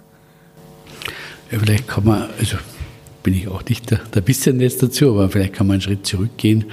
Ja, 1.52 1.60
vielleicht 1.60 1.88
kann 1.88 2.06
man, 2.06 2.30
also 2.40 2.58
bin 3.24 3.34
ich 3.34 3.48
auch 3.48 3.64
nicht 3.66 3.92
der, 3.92 4.00
der 4.14 4.28
Wissen 4.28 4.60
jetzt 4.60 4.82
dazu, 4.82 5.10
aber 5.12 5.30
vielleicht 5.30 5.54
kann 5.54 5.68
man 5.68 5.76
einen 5.76 5.82
Schritt 5.82 6.06
zurückgehen. 6.06 6.66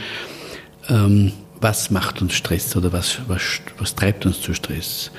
Ähm, 0.89 1.33
was 1.61 1.91
macht 1.91 2.23
uns 2.23 2.35
Stress 2.35 2.77
oder 2.77 2.93
was, 2.93 3.19
was, 3.27 3.61
was 3.79 3.95
treibt 3.95 4.25
uns 4.27 4.41
zu 4.41 4.55
Stress? 4.55 5.11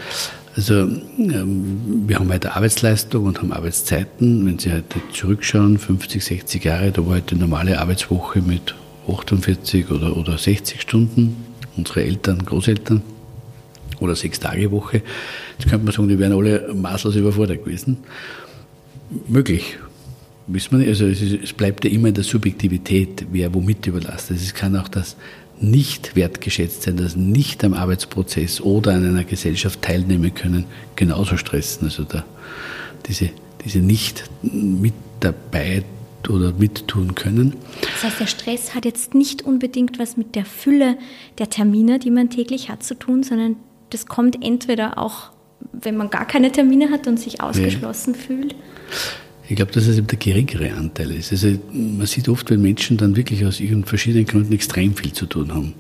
Also 0.56 0.74
ähm, 0.74 2.04
wir 2.08 2.18
haben 2.18 2.32
heute 2.32 2.56
Arbeitsleistung 2.56 3.26
und 3.26 3.40
haben 3.40 3.52
Arbeitszeiten. 3.52 4.46
Wenn 4.46 4.60
Sie 4.60 4.72
heute 4.72 5.02
zurückschauen, 5.14 5.78
50, 5.78 6.24
60 6.24 6.64
Jahre, 6.64 6.92
da 6.92 7.06
war 7.06 7.16
heute 7.16 7.36
eine 7.36 7.42
normale 7.42 7.80
Arbeitswoche 7.80 8.42
mit 8.42 8.76
48 9.08 9.92
oder, 9.92 10.18
oder 10.18 10.38
60 10.38 10.82
Stunden. 10.82 11.49
Unsere 11.80 12.04
Eltern, 12.04 12.46
Großeltern 12.46 13.02
oder 14.00 14.16
sechs 14.16 14.40
Tage 14.40 14.72
Woche. 14.72 15.02
Jetzt 15.58 15.70
könnte 15.70 15.86
man 15.86 15.94
sagen, 15.94 16.08
die 16.08 16.20
wären 16.20 16.34
alle 16.34 16.74
maßlos 16.74 17.16
überfordert 17.16 17.64
gewesen. 17.64 17.98
Möglich, 19.28 19.78
wissen 20.48 20.72
wir 20.72 20.78
nicht. 20.80 20.90
Also 20.90 21.06
es, 21.06 21.22
ist, 21.22 21.44
es, 21.44 21.54
bleibt 21.54 21.86
ja 21.86 21.92
immer 21.92 22.10
in 22.10 22.14
der 22.14 22.24
Subjektivität, 22.24 23.26
wer 23.32 23.54
womit 23.54 23.88
überlastet. 23.88 24.38
Es 24.38 24.54
kann 24.54 24.76
auch 24.76 24.88
das 24.88 25.16
nicht 25.62 26.16
wertgeschätzt 26.16 26.84
sein, 26.84 26.98
das 26.98 27.16
nicht 27.16 27.64
am 27.64 27.74
Arbeitsprozess 27.74 28.62
oder 28.62 28.94
an 28.94 29.06
einer 29.06 29.24
Gesellschaft 29.24 29.82
teilnehmen 29.82 30.34
können, 30.34 30.66
genauso 30.96 31.38
stressen. 31.38 31.88
Also 31.88 32.04
da, 32.04 32.26
diese, 33.08 33.30
diese 33.66 33.80
nicht 33.80 34.30
mit 34.42 34.94
dabei 35.20 35.84
oder 36.28 36.52
mittun 36.52 37.16
können. 37.16 37.54
Das 37.82 38.04
heißt, 38.04 38.20
der 38.20 38.28
Stress 38.28 38.76
hat 38.76 38.86
jetzt 38.86 39.14
nicht 39.14 39.44
unbedingt 39.44 40.00
was 40.00 40.18
mit 40.18 40.36
der 40.36 40.46
Fülle 40.46 40.98
der 41.38 41.50
Termine, 41.50 42.00
die 42.00 42.12
man 42.12 42.30
täglich 42.30 42.70
hat, 42.70 42.84
zu 42.84 42.96
tun, 42.96 43.24
sondern 43.24 43.56
das 43.92 44.06
kommt 44.06 44.44
entweder 44.44 44.98
auch, 44.98 45.32
wenn 45.72 45.96
man 45.96 46.10
gar 46.10 46.26
keine 46.26 46.52
Termine 46.52 46.92
hat 46.92 47.08
und 47.08 47.20
sich 47.20 47.42
ausgeschlossen 47.42 48.14
ja. 48.16 48.20
fühlt. 48.20 48.56
Ich 49.48 49.56
glaube, 49.56 49.72
dass 49.72 49.88
es 49.88 49.98
eben 49.98 50.06
der 50.06 50.20
geringere 50.20 50.72
Anteil 50.74 51.12
ist. 51.12 51.32
Also 51.32 51.58
man 51.72 52.06
sieht 52.06 52.30
oft, 52.30 52.52
wenn 52.52 52.62
Menschen 52.62 52.98
dann 52.98 53.16
wirklich 53.16 53.46
aus 53.46 53.60
ihren 53.60 53.84
verschiedenen 53.84 54.26
Gründen 54.26 54.54
extrem 54.54 54.96
viel 54.96 55.12
zu 55.12 55.26
tun 55.26 55.54
haben. 55.54 55.74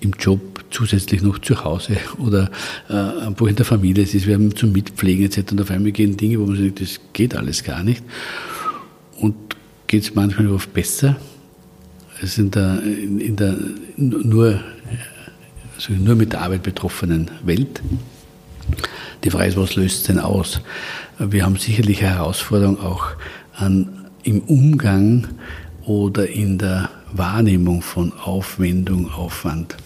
Im 0.00 0.12
Job, 0.18 0.64
zusätzlich 0.70 1.20
noch 1.20 1.38
zu 1.38 1.62
Hause 1.62 1.98
oder 2.18 2.50
äh, 2.88 3.48
in 3.48 3.56
der 3.56 3.66
Familie. 3.66 4.04
Es 4.04 4.14
ist, 4.14 4.26
wir 4.26 4.34
haben 4.34 4.56
zum 4.56 4.72
Mitpflegen 4.72 5.26
etc. 5.26 5.52
Und 5.52 5.60
auf 5.60 5.70
einmal 5.70 5.92
gehen 5.92 6.16
Dinge, 6.16 6.40
wo 6.40 6.46
man 6.46 6.56
sagt, 6.56 6.80
das 6.80 6.98
geht 7.12 7.36
alles 7.36 7.62
gar 7.62 7.82
nicht. 7.82 8.02
Geht 9.90 10.04
es 10.04 10.14
manchmal 10.14 10.46
oft 10.52 10.72
besser 10.72 11.16
als 12.22 12.38
in 12.38 12.52
der, 12.52 12.80
in, 12.80 13.18
in 13.18 13.34
der 13.34 13.56
nur, 13.96 14.60
also 15.74 15.92
nur 15.94 16.14
mit 16.14 16.32
der 16.32 16.42
Arbeit 16.42 16.62
betroffenen 16.62 17.28
Welt. 17.42 17.82
Die 19.24 19.30
Frage 19.30 19.48
ist, 19.48 19.56
was 19.56 19.74
löst 19.74 19.96
es 19.96 20.02
denn 20.04 20.20
aus? 20.20 20.60
Wir 21.18 21.44
haben 21.44 21.56
sicherlich 21.56 22.04
eine 22.04 22.14
Herausforderung 22.14 22.78
auch 22.78 23.08
an, 23.56 24.06
im 24.22 24.42
Umgang 24.42 25.26
oder 25.84 26.28
in 26.28 26.58
der 26.58 26.88
Wahrnehmung 27.12 27.82
von 27.82 28.12
Aufwendung, 28.12 29.10
Aufwand. 29.10 29.76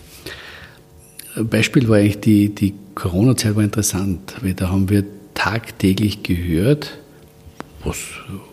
Beispiel 1.34 1.88
war 1.88 1.96
eigentlich 1.96 2.20
die, 2.20 2.54
die 2.54 2.74
Corona-Zeit 2.94 3.56
war 3.56 3.64
interessant, 3.64 4.34
weil 4.42 4.52
da 4.52 4.68
haben 4.68 4.90
wir 4.90 5.02
tagtäglich 5.32 6.22
gehört, 6.22 6.98
was 7.82 7.96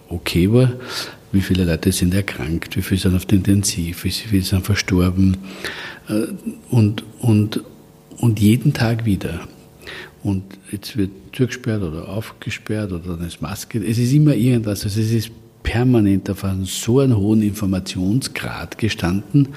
okay 0.07 0.49
war, 0.49 0.71
wie 1.31 1.41
viele 1.41 1.65
Leute 1.65 1.91
sind 1.91 2.13
erkrankt, 2.13 2.75
wie 2.75 2.81
viele 2.81 2.99
sind 2.99 3.15
auf 3.15 3.25
der 3.25 3.37
Intensiv, 3.37 4.03
wie 4.03 4.11
viele 4.11 4.43
sind 4.43 4.65
verstorben 4.65 5.37
äh, 6.09 6.27
und, 6.69 7.03
und, 7.19 7.61
und 8.17 8.39
jeden 8.39 8.73
Tag 8.73 9.05
wieder 9.05 9.41
und 10.23 10.43
jetzt 10.71 10.97
wird 10.97 11.11
zugesperrt 11.33 11.81
oder 11.81 12.07
aufgesperrt 12.07 12.91
oder 12.91 13.15
dann 13.15 13.27
ist 13.27 13.41
Maske. 13.41 13.79
Es 13.83 13.97
ist 13.97 14.13
immer 14.13 14.35
irgendwas. 14.35 14.83
Also 14.83 15.01
es 15.01 15.11
ist 15.11 15.31
permanent 15.63 16.29
auf 16.29 16.43
einem 16.43 16.65
so 16.65 16.99
einen 16.99 17.15
hohen 17.15 17.41
Informationsgrad 17.41 18.77
gestanden, 18.77 19.49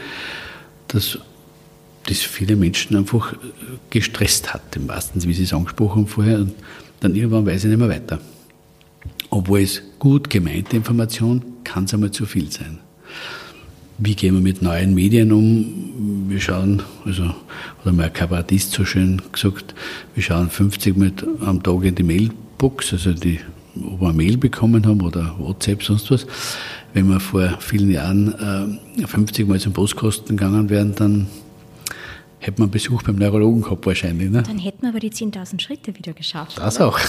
dass 0.88 1.18
das 2.06 2.18
viele 2.18 2.56
Menschen 2.56 2.96
einfach 2.96 3.34
gestresst 3.90 4.52
hat, 4.52 4.76
im 4.76 4.88
wahrsten 4.88 5.20
Sinne, 5.20 5.32
wie 5.32 5.36
Sie 5.36 5.44
es 5.44 5.52
angesprochen 5.52 6.02
haben 6.02 6.06
vorher. 6.06 6.38
Und 6.38 6.54
dann 7.00 7.14
irgendwann 7.14 7.46
weiß 7.46 7.64
ich 7.64 7.70
nicht 7.70 7.78
mehr 7.78 7.88
weiter. 7.88 8.20
Obwohl 9.30 9.60
es 9.60 9.82
gut 9.98 10.30
gemeinte 10.30 10.76
Information 10.76 11.42
kann 11.64 11.84
es 11.84 11.94
einmal 11.94 12.10
zu 12.10 12.26
viel 12.26 12.50
sein. 12.50 12.78
Wie 13.98 14.14
gehen 14.14 14.34
wir 14.34 14.40
mit 14.40 14.60
neuen 14.60 14.94
Medien 14.94 15.32
um? 15.32 16.28
Wir 16.28 16.40
schauen, 16.40 16.82
also, 17.04 17.34
oder 17.82 17.92
mal 17.92 18.06
ein 18.06 18.12
Kabarettist 18.12 18.72
so 18.72 18.84
schön 18.84 19.22
gesagt, 19.30 19.74
wir 20.14 20.22
schauen 20.22 20.50
50 20.50 20.96
Mal 20.96 21.12
am 21.40 21.62
Tag 21.62 21.84
in 21.84 21.94
die 21.94 22.02
Mailbox, 22.02 22.92
also 22.92 23.12
die, 23.12 23.38
ob 23.76 24.00
wir 24.00 24.08
eine 24.08 24.16
Mail 24.16 24.36
bekommen 24.36 24.84
haben 24.84 25.00
oder 25.00 25.36
WhatsApp, 25.38 25.82
sonst 25.84 26.10
was. 26.10 26.26
Wenn 26.92 27.08
wir 27.08 27.20
vor 27.20 27.56
vielen 27.60 27.90
Jahren 27.90 28.80
äh, 29.00 29.06
50 29.06 29.46
Mal 29.46 29.60
zum 29.60 29.72
Postkosten 29.72 30.36
gegangen 30.36 30.70
wären, 30.70 30.94
dann 30.96 31.28
hätte 32.46 32.60
man 32.60 32.66
einen 32.66 32.72
Besuch 32.72 33.02
beim 33.02 33.16
Neurologen 33.16 33.62
gehabt 33.62 33.86
wahrscheinlich. 33.86 34.30
Ne? 34.30 34.42
Dann 34.42 34.58
hätten 34.58 34.82
wir 34.82 34.90
aber 34.90 35.00
die 35.00 35.10
10.000 35.10 35.60
Schritte 35.60 35.96
wieder 35.96 36.12
geschafft. 36.12 36.58
Das 36.58 36.76
oder? 36.76 36.88
auch. 36.88 37.00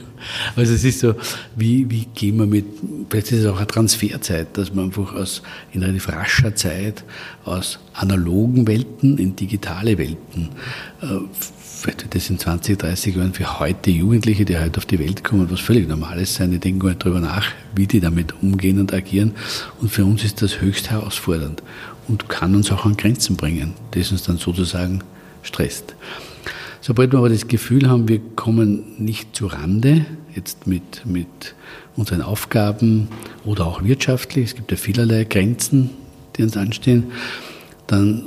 also 0.56 0.74
es 0.74 0.82
ist 0.82 1.00
so, 1.00 1.14
wie, 1.54 1.88
wie 1.88 2.06
gehen 2.06 2.38
wir 2.38 2.46
mit, 2.46 2.66
vielleicht 3.08 3.30
ist 3.30 3.40
es 3.40 3.46
auch 3.46 3.58
eine 3.58 3.68
Transferzeit, 3.68 4.56
dass 4.56 4.74
man 4.74 4.86
einfach 4.86 5.14
aus, 5.14 5.42
in 5.72 5.82
relativ 5.82 6.08
rascher 6.08 6.54
Zeit 6.56 7.04
aus 7.44 7.78
analogen 7.94 8.66
Welten 8.66 9.18
in 9.18 9.36
digitale 9.36 9.96
Welten, 9.96 10.48
äh, 11.02 11.06
vielleicht 11.80 12.02
wird 12.02 12.14
das 12.14 12.28
in 12.28 12.38
20, 12.38 12.78
30 12.78 13.16
Jahren 13.16 13.32
für 13.32 13.58
heute 13.58 13.90
Jugendliche, 13.90 14.44
die 14.44 14.58
heute 14.58 14.78
auf 14.78 14.86
die 14.86 14.98
Welt 14.98 15.24
kommen, 15.24 15.50
was 15.50 15.60
völlig 15.60 15.88
Normales 15.88 16.34
sein. 16.34 16.50
Die 16.50 16.58
denken 16.58 16.80
gar 16.80 16.88
nicht 16.90 17.02
darüber 17.02 17.20
nach, 17.20 17.46
wie 17.74 17.86
die 17.86 18.00
damit 18.00 18.34
umgehen 18.42 18.78
und 18.80 18.92
agieren. 18.92 19.32
Und 19.80 19.90
für 19.90 20.04
uns 20.04 20.24
ist 20.24 20.42
das 20.42 20.60
höchst 20.60 20.90
herausfordernd 20.90 21.62
und 22.10 22.28
kann 22.28 22.56
uns 22.56 22.72
auch 22.72 22.84
an 22.84 22.96
Grenzen 22.96 23.36
bringen, 23.36 23.74
das 23.92 24.10
uns 24.10 24.24
dann 24.24 24.36
sozusagen 24.36 25.00
stresst. 25.42 25.94
Sobald 26.80 27.12
wir 27.12 27.18
aber 27.18 27.28
das 27.28 27.46
Gefühl 27.46 27.88
haben, 27.88 28.08
wir 28.08 28.20
kommen 28.34 28.82
nicht 28.98 29.36
zu 29.36 29.46
Rande, 29.46 30.06
jetzt 30.34 30.66
mit, 30.66 31.06
mit 31.06 31.54
unseren 31.96 32.22
Aufgaben 32.22 33.08
oder 33.44 33.66
auch 33.66 33.84
wirtschaftlich, 33.84 34.46
es 34.46 34.54
gibt 34.56 34.70
ja 34.72 34.76
vielerlei 34.76 35.24
Grenzen, 35.24 35.90
die 36.36 36.42
uns 36.42 36.56
anstehen, 36.56 37.04
dann 37.86 38.24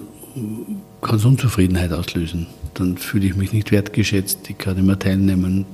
kann 1.01 1.17
es 1.17 1.25
Unzufriedenheit 1.25 1.91
auslösen. 1.91 2.47
Dann 2.75 2.97
fühle 2.97 3.25
ich 3.25 3.35
mich 3.35 3.51
nicht 3.51 3.71
wertgeschätzt, 3.71 4.49
ich 4.49 4.57
kann 4.57 4.75
nicht 4.75 4.85
mehr 4.85 4.97
teilnehmen 4.97 5.65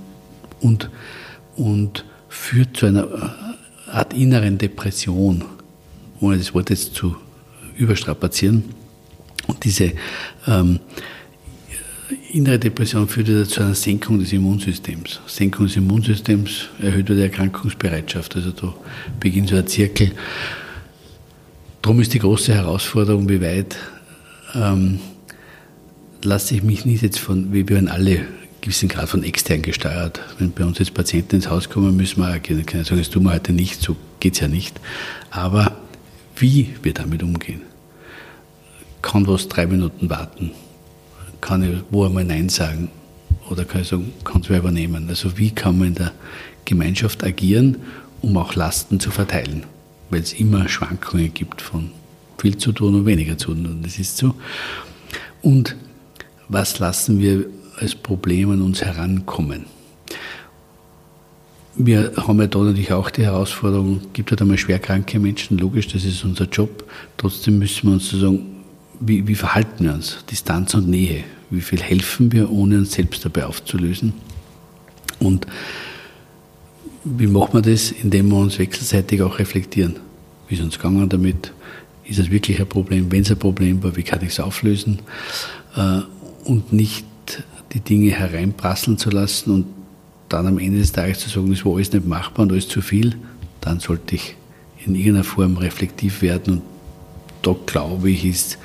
und, 0.61 0.89
und 1.55 2.05
führt 2.27 2.77
zu 2.77 2.87
einer 2.87 3.07
Art 3.91 4.13
inneren 4.13 4.57
Depression, 4.57 5.43
ohne 6.19 6.37
das 6.37 6.53
Wort 6.55 6.69
jetzt 6.71 6.95
zu 6.95 7.15
überstrapazieren. 7.79 8.63
Und 9.47 9.63
diese 9.63 9.93
ähm, 10.45 10.79
innere 12.31 12.59
Depression 12.59 13.07
führt 13.07 13.49
zu 13.49 13.61
einer 13.61 13.75
Senkung 13.75 14.19
des 14.19 14.33
Immunsystems. 14.33 15.19
Senkung 15.25 15.65
des 15.65 15.75
Immunsystems 15.75 16.69
erhöht 16.79 17.09
die 17.09 17.21
Erkrankungsbereitschaft. 17.21 18.35
Also 18.35 18.51
da 18.51 18.73
beginnt 19.19 19.49
so 19.49 19.55
ein 19.55 19.67
Zirkel. 19.67 20.11
Darum 21.81 21.99
ist 22.01 22.13
die 22.13 22.19
große 22.19 22.53
Herausforderung, 22.53 23.29
wie 23.29 23.41
weit 23.41 23.77
ähm, 24.53 24.99
lasse 26.21 26.55
ich 26.55 26.63
mich 26.63 26.85
nicht 26.85 27.01
jetzt 27.01 27.19
von, 27.19 27.53
wir 27.53 27.67
werden 27.69 27.87
alle 27.87 28.25
gewissen 28.61 28.89
Grad 28.89 29.09
von 29.09 29.23
extern 29.23 29.61
gesteuert. 29.61 30.19
Wenn 30.37 30.51
bei 30.51 30.65
uns 30.65 30.79
jetzt 30.79 30.93
Patienten 30.93 31.37
ins 31.37 31.49
Haus 31.49 31.69
kommen, 31.69 31.95
müssen 31.95 32.21
wir 32.21 32.39
können 32.39 32.65
sagen, 32.83 32.97
das 32.97 33.09
tun 33.09 33.23
wir 33.23 33.33
heute 33.33 33.53
nicht, 33.53 33.81
so 33.81 33.95
geht 34.19 34.33
es 34.33 34.41
ja 34.41 34.47
nicht. 34.47 34.79
Aber 35.31 35.77
wie 36.35 36.75
wir 36.83 36.93
damit 36.93 37.23
umgehen, 37.23 37.61
kann 39.01 39.27
was 39.27 39.47
drei 39.47 39.65
Minuten 39.65 40.09
warten, 40.09 40.51
kann 41.41 41.63
ich 41.63 41.81
wo 41.89 42.05
einmal 42.05 42.25
Nein 42.25 42.49
sagen 42.49 42.89
oder 43.49 43.65
kann 43.65 43.81
ich 43.81 43.87
sagen, 43.87 44.13
kann 44.23 44.41
es 44.41 44.49
wer 44.49 44.59
übernehmen. 44.59 45.07
Also 45.09 45.37
wie 45.37 45.51
kann 45.51 45.77
man 45.77 45.89
in 45.89 45.95
der 45.95 46.11
Gemeinschaft 46.65 47.23
agieren, 47.23 47.77
um 48.21 48.37
auch 48.37 48.55
Lasten 48.55 48.99
zu 48.99 49.11
verteilen, 49.11 49.63
weil 50.09 50.21
es 50.21 50.33
immer 50.33 50.67
Schwankungen 50.67 51.33
gibt 51.33 51.61
von 51.61 51.91
viel 52.39 52.57
zu 52.57 52.71
tun 52.71 52.95
und 52.95 53.05
weniger 53.05 53.37
zu 53.37 53.53
tun. 53.53 53.65
Und 53.65 53.85
das 53.85 53.99
ist 53.99 54.17
so. 54.17 54.35
Und 55.41 55.75
was 56.47 56.79
lassen 56.79 57.19
wir 57.19 57.45
als 57.77 57.95
Problem 57.95 58.51
an 58.51 58.61
uns 58.61 58.81
herankommen? 58.81 59.65
Wir 61.75 62.11
haben 62.17 62.39
ja 62.39 62.47
da 62.47 62.59
natürlich 62.59 62.91
auch 62.91 63.09
die 63.09 63.23
Herausforderung, 63.23 64.01
gibt 64.11 64.31
halt 64.31 64.41
einmal 64.41 64.57
schwerkranke 64.57 65.17
Menschen, 65.19 65.57
logisch, 65.57 65.87
das 65.87 66.03
ist 66.03 66.25
unser 66.25 66.45
Job. 66.45 66.83
Trotzdem 67.15 67.59
müssen 67.59 67.87
wir 67.87 67.93
uns 67.93 68.09
sagen, 68.09 68.58
wie, 68.99 69.27
wie 69.27 69.35
verhalten 69.35 69.85
wir 69.85 69.93
uns? 69.93 70.23
Distanz 70.29 70.73
und 70.73 70.87
Nähe. 70.87 71.23
Wie 71.49 71.61
viel 71.61 71.81
helfen 71.81 72.31
wir, 72.31 72.51
ohne 72.51 72.77
uns 72.77 72.93
selbst 72.93 73.25
dabei 73.25 73.45
aufzulösen? 73.45 74.13
Und 75.19 75.47
wie 77.03 77.27
machen 77.27 77.53
wir 77.53 77.61
das? 77.61 77.91
Indem 77.91 78.29
wir 78.29 78.37
uns 78.37 78.59
wechselseitig 78.59 79.21
auch 79.21 79.39
reflektieren. 79.39 79.95
Wie 80.47 80.55
ist 80.55 80.61
uns 80.61 80.77
gegangen 80.77 81.09
damit? 81.09 81.51
ist 82.09 82.19
es 82.19 82.31
wirklich 82.31 82.59
ein 82.59 82.67
Problem? 82.67 83.11
Wenn 83.11 83.21
es 83.21 83.31
ein 83.31 83.39
Problem 83.39 83.81
war, 83.83 83.95
wie 83.95 84.03
kann 84.03 84.21
ich 84.23 84.29
es 84.29 84.39
auflösen? 84.39 84.99
Äh, 85.75 86.01
und 86.43 86.73
nicht 86.73 87.05
die 87.73 87.79
Dinge 87.79 88.11
hereinprasseln 88.11 88.97
zu 88.97 89.11
lassen 89.11 89.51
und 89.51 89.65
dann 90.27 90.47
am 90.47 90.57
Ende 90.57 90.79
des 90.79 90.91
Tages 90.91 91.19
zu 91.19 91.29
sagen, 91.29 91.51
es 91.51 91.63
war 91.63 91.75
alles 91.75 91.93
nicht 91.93 92.07
machbar 92.07 92.43
und 92.43 92.51
alles 92.51 92.67
zu 92.67 92.81
viel, 92.81 93.15
dann 93.61 93.79
sollte 93.79 94.15
ich 94.15 94.35
in 94.85 94.95
irgendeiner 94.95 95.23
Form 95.23 95.57
reflektiv 95.57 96.21
werden. 96.21 96.55
Und 96.55 96.61
da 97.43 97.55
glaube 97.65 98.09
ich, 98.09 98.25
ist 98.25 98.57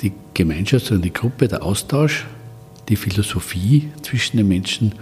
die 0.00 0.12
Gemeinschaft 0.34 0.90
und 0.90 1.02
die 1.02 1.12
Gruppe, 1.12 1.48
der 1.48 1.62
Austausch, 1.62 2.26
die 2.88 2.96
Philosophie 2.96 3.90
zwischen 4.02 4.38
den 4.38 4.48
Menschen 4.48 4.92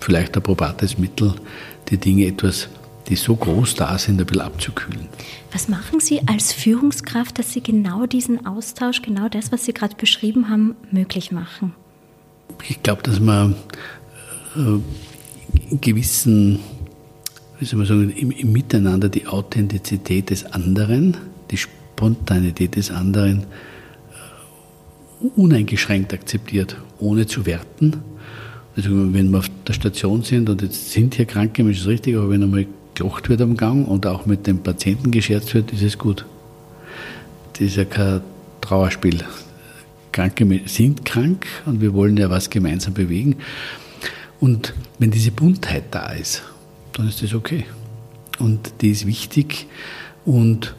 vielleicht 0.00 0.36
ein 0.36 0.42
probates 0.42 0.98
Mittel, 0.98 1.34
die 1.88 1.98
Dinge 1.98 2.26
etwas 2.26 2.68
die 3.10 3.16
so 3.16 3.34
groß 3.34 3.74
da 3.74 3.98
sind, 3.98 4.20
ein 4.20 4.26
bisschen 4.26 4.42
abzukühlen. 4.42 5.08
Was 5.52 5.68
machen 5.68 5.98
Sie 5.98 6.22
als 6.26 6.52
Führungskraft, 6.52 7.38
dass 7.38 7.52
Sie 7.52 7.60
genau 7.60 8.06
diesen 8.06 8.46
Austausch, 8.46 9.02
genau 9.02 9.28
das, 9.28 9.50
was 9.50 9.64
Sie 9.64 9.74
gerade 9.74 9.96
beschrieben 9.96 10.48
haben, 10.48 10.76
möglich 10.92 11.32
machen? 11.32 11.74
Ich 12.68 12.82
glaube, 12.82 13.02
dass 13.02 13.18
man 13.18 13.56
äh, 14.56 15.76
gewissen, 15.76 16.60
wie 17.58 17.64
soll 17.64 17.78
man 17.78 17.88
sagen, 17.88 18.10
im, 18.10 18.30
im 18.30 18.52
Miteinander 18.52 19.08
die 19.08 19.26
Authentizität 19.26 20.30
des 20.30 20.44
anderen, 20.46 21.16
die 21.50 21.56
Spontanität 21.56 22.76
des 22.76 22.92
anderen 22.92 23.44
uneingeschränkt 25.36 26.12
akzeptiert, 26.12 26.76
ohne 26.98 27.26
zu 27.26 27.46
werten. 27.46 27.98
Also 28.76 28.90
wenn 28.90 29.30
wir 29.30 29.38
auf 29.38 29.50
der 29.66 29.72
Station 29.72 30.22
sind 30.22 30.48
und 30.48 30.62
jetzt 30.62 30.92
sind 30.92 31.14
hier 31.14 31.26
kranke 31.26 31.62
Menschen, 31.62 31.82
ist 31.82 31.88
richtig, 31.88 32.16
aber 32.16 32.30
wenn 32.30 32.42
einmal 32.42 32.66
gelacht 32.94 33.28
wird 33.28 33.40
am 33.40 33.56
Gang 33.56 33.86
und 33.86 34.06
auch 34.06 34.26
mit 34.26 34.46
dem 34.46 34.62
Patienten 34.62 35.10
gescherzt 35.10 35.54
wird, 35.54 35.72
ist 35.72 35.82
es 35.82 35.98
gut. 35.98 36.24
Das 37.52 37.62
ist 37.62 37.76
ja 37.76 37.84
kein 37.84 38.22
Trauerspiel. 38.60 39.24
Kranke 40.12 40.60
sind 40.66 41.04
krank 41.04 41.46
und 41.66 41.80
wir 41.80 41.92
wollen 41.92 42.16
ja 42.16 42.30
was 42.30 42.50
gemeinsam 42.50 42.94
bewegen. 42.94 43.36
Und 44.40 44.74
wenn 44.98 45.10
diese 45.10 45.30
Buntheit 45.30 45.84
da 45.90 46.10
ist, 46.12 46.42
dann 46.94 47.08
ist 47.08 47.22
das 47.22 47.34
okay. 47.34 47.64
Und 48.38 48.72
die 48.80 48.90
ist 48.90 49.06
wichtig. 49.06 49.66
Und 50.24 50.74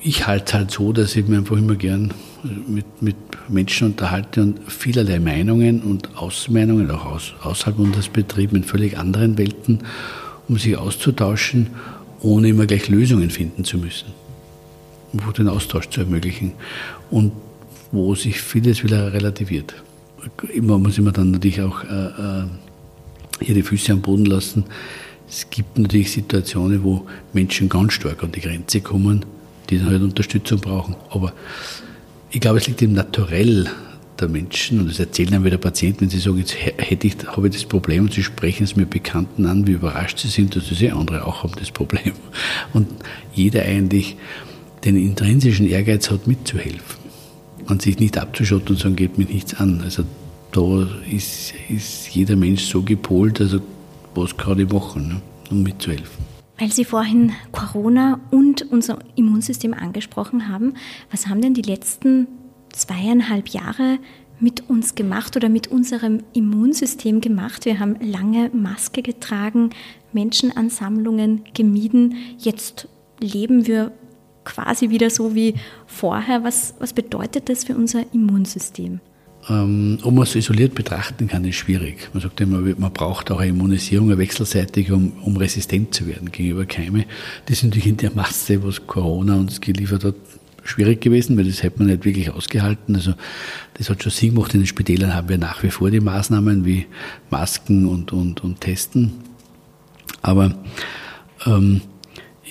ich 0.00 0.26
halte 0.26 0.44
es 0.46 0.54
halt 0.54 0.70
so, 0.70 0.92
dass 0.92 1.16
ich 1.16 1.26
mir 1.26 1.38
einfach 1.38 1.56
immer 1.56 1.76
gern 1.76 2.12
mit, 2.44 3.02
mit 3.02 3.16
Menschen 3.48 3.88
unterhalte 3.88 4.42
und 4.42 4.60
vielerlei 4.70 5.18
Meinungen 5.18 5.82
und 5.82 6.16
Außenmeinungen, 6.16 6.90
auch 6.90 7.06
aus, 7.06 7.34
außerhalb 7.42 7.78
unseres 7.78 8.08
Betriebs, 8.08 8.52
in 8.52 8.64
völlig 8.64 8.98
anderen 8.98 9.38
Welten 9.38 9.80
um 10.48 10.58
sich 10.58 10.76
auszutauschen, 10.76 11.68
ohne 12.20 12.48
immer 12.48 12.66
gleich 12.66 12.88
Lösungen 12.88 13.30
finden 13.30 13.64
zu 13.64 13.78
müssen. 13.78 14.08
Um 15.12 15.32
den 15.32 15.48
Austausch 15.48 15.88
zu 15.88 16.00
ermöglichen. 16.00 16.52
Und 17.10 17.32
wo 17.92 18.14
sich 18.14 18.40
vieles 18.40 18.82
wieder 18.82 19.12
relativiert. 19.12 19.74
Immer 20.52 20.78
muss 20.78 20.98
immer 20.98 21.12
dann 21.12 21.30
natürlich 21.30 21.60
auch 21.60 21.84
äh, 21.84 21.86
äh, 21.86 22.44
hier 23.40 23.54
die 23.54 23.62
Füße 23.62 23.92
am 23.92 24.00
Boden 24.00 24.24
lassen. 24.24 24.64
Es 25.28 25.48
gibt 25.48 25.78
natürlich 25.78 26.10
Situationen, 26.12 26.82
wo 26.82 27.06
Menschen 27.32 27.68
ganz 27.68 27.92
stark 27.92 28.22
an 28.24 28.32
die 28.32 28.40
Grenze 28.40 28.80
kommen, 28.80 29.24
die 29.70 29.78
dann 29.78 29.88
halt 29.88 30.02
Unterstützung 30.02 30.60
brauchen. 30.60 30.96
Aber 31.10 31.32
ich 32.34 32.40
glaube, 32.40 32.58
es 32.58 32.66
liegt 32.66 32.82
im 32.82 32.94
Naturell 32.94 33.70
der 34.18 34.28
Menschen, 34.28 34.80
und 34.80 34.90
das 34.90 34.98
erzählen 34.98 35.30
dann 35.30 35.44
wieder 35.44 35.56
Patienten, 35.56 36.02
wenn 36.02 36.10
sie 36.10 36.18
sagen, 36.18 36.38
jetzt 36.38 36.56
hätte 36.56 37.06
ich, 37.06 37.14
habe 37.28 37.46
ich 37.46 37.54
das 37.54 37.64
Problem, 37.64 38.04
und 38.04 38.12
sie 38.12 38.24
sprechen 38.24 38.64
es 38.64 38.74
mit 38.74 38.90
Bekannten 38.90 39.46
an, 39.46 39.68
wie 39.68 39.72
überrascht 39.72 40.18
sie 40.18 40.26
sind, 40.26 40.56
dass 40.56 40.68
das 40.68 40.82
eh 40.82 40.90
andere 40.90 41.24
auch 41.26 41.44
haben, 41.44 41.52
das 41.60 41.70
Problem. 41.70 42.12
Und 42.72 42.88
jeder 43.34 43.62
eigentlich 43.62 44.16
den 44.84 44.96
intrinsischen 44.96 45.68
Ehrgeiz 45.68 46.10
hat, 46.10 46.26
mitzuhelfen 46.26 47.04
und 47.68 47.82
sich 47.82 48.00
nicht 48.00 48.18
abzuschotten 48.18 48.70
und 48.70 48.78
sagen, 48.78 48.96
geht 48.96 49.16
mir 49.16 49.26
nichts 49.26 49.54
an. 49.54 49.80
Also 49.82 50.02
da 50.50 50.88
ist, 51.08 51.54
ist 51.68 52.08
jeder 52.08 52.34
Mensch 52.34 52.64
so 52.64 52.82
gepolt, 52.82 53.40
also 53.40 53.60
was 54.16 54.36
kann 54.36 54.58
ich 54.58 54.72
machen, 54.72 55.08
ne, 55.08 55.22
um 55.50 55.62
mitzuhelfen. 55.62 56.33
Weil 56.58 56.70
Sie 56.70 56.84
vorhin 56.84 57.32
Corona 57.52 58.20
und 58.30 58.62
unser 58.70 58.98
Immunsystem 59.16 59.74
angesprochen 59.74 60.48
haben, 60.48 60.74
was 61.10 61.26
haben 61.26 61.40
denn 61.40 61.54
die 61.54 61.62
letzten 61.62 62.28
zweieinhalb 62.72 63.48
Jahre 63.48 63.98
mit 64.40 64.68
uns 64.68 64.94
gemacht 64.94 65.36
oder 65.36 65.48
mit 65.48 65.68
unserem 65.68 66.22
Immunsystem 66.32 67.20
gemacht. 67.20 67.64
Wir 67.64 67.80
haben 67.80 67.96
lange 68.00 68.50
Maske 68.52 69.02
getragen, 69.02 69.70
Menschenansammlungen 70.12 71.42
gemieden. 71.54 72.16
Jetzt 72.38 72.88
leben 73.20 73.66
wir 73.66 73.92
quasi 74.44 74.90
wieder 74.90 75.10
so 75.10 75.34
wie 75.34 75.54
vorher. 75.86 76.44
Was, 76.44 76.74
was 76.78 76.92
bedeutet 76.92 77.48
das 77.48 77.64
für 77.64 77.76
unser 77.76 78.04
Immunsystem? 78.12 79.00
Ähm, 79.48 79.98
ob 80.02 80.14
man 80.14 80.22
es 80.22 80.34
isoliert 80.34 80.74
betrachten 80.74 81.28
kann, 81.28 81.44
ist 81.44 81.56
schwierig. 81.56 82.08
Man 82.14 82.22
sagt 82.22 82.40
immer, 82.40 82.60
man 82.60 82.92
braucht 82.92 83.30
auch 83.30 83.40
eine 83.40 83.50
Immunisierung, 83.50 84.08
eine 84.08 84.18
wechselseitige, 84.18 84.94
um, 84.94 85.12
um 85.22 85.36
resistent 85.36 85.94
zu 85.94 86.06
werden 86.06 86.32
gegenüber 86.32 86.64
Keime. 86.64 87.04
Das 87.46 87.58
ist 87.58 87.64
natürlich 87.64 87.88
in 87.88 87.96
der 87.98 88.12
Masse, 88.12 88.62
was 88.62 88.86
Corona 88.86 89.36
uns 89.36 89.60
geliefert 89.60 90.04
hat, 90.04 90.14
schwierig 90.64 91.02
gewesen, 91.02 91.36
weil 91.36 91.44
das 91.44 91.62
hätte 91.62 91.80
man 91.80 91.88
nicht 91.88 92.06
wirklich 92.06 92.30
ausgehalten. 92.30 92.96
Also 92.96 93.14
das 93.74 93.90
hat 93.90 94.02
schon 94.02 94.12
Sinn 94.12 94.34
gemacht. 94.34 94.54
In 94.54 94.60
den 94.60 94.66
Spitälern 94.66 95.14
haben 95.14 95.28
wir 95.28 95.36
nach 95.36 95.62
wie 95.62 95.70
vor 95.70 95.90
die 95.90 96.00
Maßnahmen 96.00 96.64
wie 96.64 96.86
Masken 97.30 97.86
und, 97.86 98.12
und, 98.12 98.42
und 98.42 98.62
Testen. 98.62 99.12
Aber 100.22 100.54
ähm, 101.44 101.82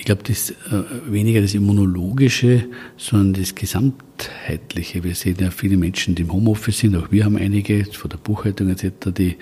ich 0.04 0.06
glaube, 0.06 0.24
das 0.24 0.50
äh, 0.50 0.84
weniger 1.08 1.40
das 1.40 1.54
Immunologische, 1.54 2.66
sondern 2.98 3.42
das 3.42 3.56
Gesamtheitliche. 3.56 5.02
Wir 5.02 5.16
sehen 5.16 5.38
ja 5.40 5.50
viele 5.50 5.78
Menschen, 5.78 6.14
die 6.14 6.24
im 6.24 6.34
Homeoffice 6.34 6.80
sind, 6.80 6.98
auch 6.98 7.10
wir 7.10 7.24
haben 7.24 7.38
einige 7.38 7.86
von 7.86 8.10
der 8.10 8.18
Buchhaltung 8.18 8.68
etc., 8.68 9.14
die 9.18 9.38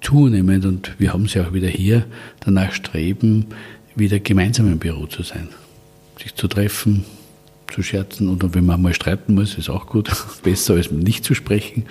zunehmend, 0.00 0.66
und 0.66 0.96
wir 0.98 1.12
haben 1.12 1.28
sie 1.28 1.38
auch 1.38 1.52
wieder 1.52 1.68
hier, 1.68 2.06
danach 2.40 2.72
streben, 2.72 3.46
wieder 3.94 4.18
gemeinsam 4.18 4.66
im 4.66 4.80
Büro 4.80 5.06
zu 5.06 5.22
sein, 5.22 5.46
sich 6.20 6.34
zu 6.34 6.48
treffen, 6.48 7.04
zu 7.72 7.84
scherzen 7.84 8.30
oder 8.30 8.52
wenn 8.52 8.66
man 8.66 8.82
mal 8.82 8.94
streiten 8.94 9.34
muss, 9.34 9.56
ist 9.56 9.70
auch 9.70 9.86
gut. 9.86 10.10
Besser 10.42 10.74
als 10.74 10.90
nicht 10.90 11.24
zu 11.24 11.36
sprechen. 11.36 11.84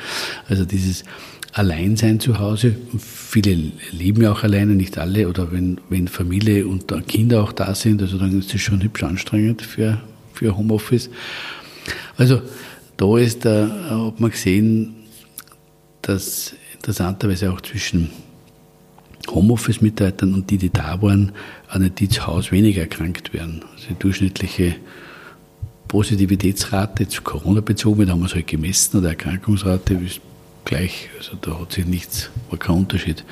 Also 0.50 0.66
dieses 0.66 1.06
Alleinsein 1.54 2.20
zu 2.20 2.40
Hause. 2.40 2.76
Viele 2.98 3.72
leben 3.92 4.24
ja 4.24 4.32
auch 4.32 4.44
alleine, 4.44 4.74
nicht 4.74 4.98
alle. 4.98 5.30
Oder 5.30 5.52
wenn, 5.52 5.80
wenn 5.90 6.08
Familie 6.08 6.68
und 6.68 6.92
Kinder 7.08 7.44
auch 7.44 7.52
da 7.52 7.76
sind, 7.76 8.02
also 8.02 8.18
dann 8.18 8.40
ist 8.40 8.54
das 8.54 8.62
schon 8.62 8.82
hübsch 8.82 9.04
anstrengend 9.04 9.62
für, 9.62 10.02
für 10.34 10.58
Homeoffice. 10.58 11.12
Also 12.18 12.42
da 12.98 13.18
ist 13.18 13.46
da, 13.46 14.08
hat 14.08 14.20
man 14.20 14.32
gesehen, 14.32 14.96
dass 16.02 16.56
interessanterweise 16.74 17.52
auch 17.52 17.62
zwischen 17.62 18.10
Homeoffice-Mitarbeitern 19.30 20.34
und 20.34 20.50
die, 20.50 20.58
die 20.58 20.72
da 20.72 21.02
waren, 21.02 21.32
an 21.70 21.90
die 21.98 22.10
zu 22.10 22.26
Hause 22.26 22.52
weniger 22.52 22.82
erkrankt 22.82 23.32
werden. 23.32 23.64
Also 23.74 23.90
die 23.90 24.00
durchschnittliche 24.00 24.76
Positivitätsrate, 25.88 27.08
zu 27.08 27.22
Corona 27.22 27.62
bezogen, 27.62 28.08
da 28.08 28.14
haben 28.14 28.22
wir 28.22 28.26
es 28.26 28.34
halt 28.34 28.48
gemessen, 28.48 28.98
oder 28.98 29.10
Erkrankungsrate 29.10 29.94
ist 29.94 30.20
gleich, 30.66 31.10
also 31.18 31.38
da 31.42 31.60
hat 31.60 31.74
sich 31.74 31.86
nichts, 31.86 32.30
war 32.50 32.60
kein 32.60 32.76
Unterschied. 32.78 33.24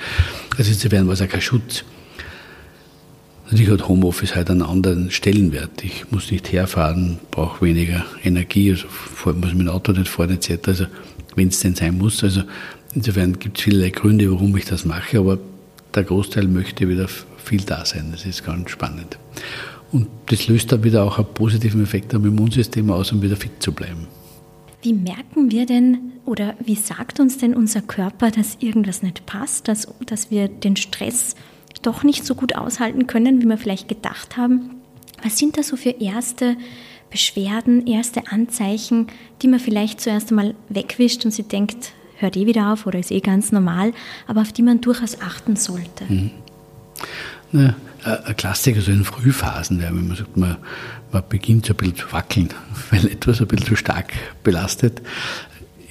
Also 0.57 0.71
insofern 0.71 1.07
war 1.07 1.13
es 1.13 1.21
auch 1.21 1.29
kein 1.29 1.41
Schutz. 1.41 1.83
Natürlich 3.45 3.69
hat 3.69 3.87
Homeoffice 3.89 4.35
halt 4.35 4.49
einen 4.49 4.61
anderen 4.61 5.11
Stellenwert. 5.11 5.83
Ich 5.83 6.09
muss 6.09 6.31
nicht 6.31 6.51
herfahren, 6.53 7.19
brauche 7.31 7.65
weniger 7.65 8.05
Energie, 8.23 8.71
also 8.71 8.87
muss 9.25 9.53
mit 9.53 9.67
dem 9.67 9.69
Auto 9.69 9.91
nicht 9.91 10.07
fahren 10.07 10.31
etc. 10.31 10.67
Also 10.67 10.85
wenn 11.35 11.49
es 11.49 11.59
denn 11.59 11.75
sein 11.75 11.97
muss. 11.97 12.23
Also 12.23 12.43
insofern 12.93 13.39
gibt 13.39 13.57
es 13.57 13.63
viele 13.63 13.91
Gründe, 13.91 14.31
warum 14.31 14.55
ich 14.55 14.65
das 14.65 14.85
mache, 14.85 15.19
aber 15.19 15.37
der 15.93 16.03
Großteil 16.03 16.47
möchte 16.47 16.87
wieder 16.87 17.07
viel 17.43 17.61
da 17.61 17.85
sein. 17.85 18.09
Das 18.11 18.25
ist 18.25 18.45
ganz 18.45 18.71
spannend. 18.71 19.17
Und 19.91 20.07
das 20.27 20.47
löst 20.47 20.71
dann 20.71 20.83
wieder 20.83 21.03
auch 21.03 21.17
einen 21.17 21.33
positiven 21.33 21.83
Effekt 21.83 22.13
am 22.13 22.25
Immunsystem 22.25 22.89
aus, 22.89 23.11
um 23.11 23.21
wieder 23.21 23.35
fit 23.35 23.61
zu 23.61 23.73
bleiben. 23.73 24.07
Wie 24.81 24.93
merken 24.93 25.51
wir 25.51 25.65
denn 25.65 26.13
oder 26.25 26.55
wie 26.59 26.75
sagt 26.75 27.19
uns 27.19 27.37
denn 27.37 27.53
unser 27.53 27.81
Körper, 27.81 28.31
dass 28.31 28.57
irgendwas 28.59 29.03
nicht 29.03 29.25
passt, 29.25 29.67
dass, 29.67 29.87
dass 30.05 30.31
wir 30.31 30.47
den 30.47 30.75
Stress 30.75 31.35
doch 31.81 32.03
nicht 32.03 32.25
so 32.25 32.35
gut 32.35 32.55
aushalten 32.55 33.07
können, 33.07 33.41
wie 33.41 33.45
wir 33.45 33.57
vielleicht 33.57 33.87
gedacht 33.87 34.37
haben? 34.37 34.81
Was 35.23 35.37
sind 35.37 35.57
da 35.57 35.63
so 35.63 35.75
für 35.75 35.91
erste 35.91 36.57
Beschwerden, 37.11 37.85
erste 37.85 38.27
Anzeichen, 38.31 39.07
die 39.41 39.47
man 39.47 39.59
vielleicht 39.59 40.01
zuerst 40.01 40.31
einmal 40.31 40.55
wegwischt 40.69 41.25
und 41.25 41.31
sie 41.31 41.43
denkt, 41.43 41.91
hört 42.17 42.37
eh 42.37 42.47
wieder 42.47 42.71
auf 42.71 42.87
oder 42.87 42.99
ist 42.99 43.11
eh 43.11 43.19
ganz 43.19 43.51
normal, 43.51 43.93
aber 44.27 44.41
auf 44.41 44.51
die 44.51 44.63
man 44.63 44.81
durchaus 44.81 45.21
achten 45.21 45.57
sollte? 45.57 46.05
Mhm. 46.07 46.31
Na, 47.51 47.75
ein 48.03 48.35
Klassiker 48.35 48.81
so 48.81 48.91
in 48.91 49.03
Frühphasen, 49.03 49.81
wenn 49.81 50.07
man 50.07 50.17
sagt, 50.17 50.37
man, 50.37 50.57
man 51.11 51.23
beginnt 51.29 51.65
so 51.65 51.73
ein 51.73 51.77
bisschen 51.77 51.97
zu 51.97 52.11
wackeln, 52.11 52.49
weil 52.91 53.05
etwas 53.07 53.41
ein 53.41 53.47
bisschen 53.47 53.67
zu 53.67 53.75
stark 53.75 54.13
belastet, 54.43 55.01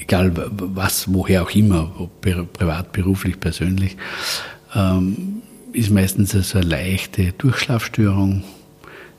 egal 0.01 0.33
was, 0.35 1.13
woher 1.13 1.43
auch 1.43 1.51
immer, 1.51 2.11
privat, 2.21 2.93
beruflich, 2.93 3.39
persönlich, 3.39 3.97
ähm, 4.75 5.43
ist 5.73 5.91
meistens 5.91 6.33
so 6.33 6.59
eine 6.59 6.67
leichte 6.67 7.33
Durchschlafstörung, 7.33 8.43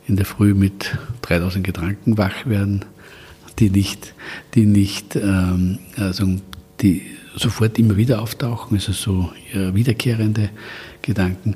in 0.07 0.15
der 0.17 0.25
Früh 0.25 0.53
mit 0.53 0.97
3000 1.21 1.65
Gedanken 1.65 2.17
wach 2.17 2.45
werden, 2.45 2.83
die 3.59 3.69
nicht, 3.69 4.13
die 4.55 4.65
nicht, 4.65 5.15
ähm, 5.15 5.79
also 5.95 6.27
die 6.81 7.03
sofort 7.35 7.79
immer 7.79 7.95
wieder 7.95 8.21
auftauchen, 8.21 8.77
also 8.77 8.91
so 8.91 9.31
wiederkehrende 9.53 10.49
Gedanken. 11.01 11.55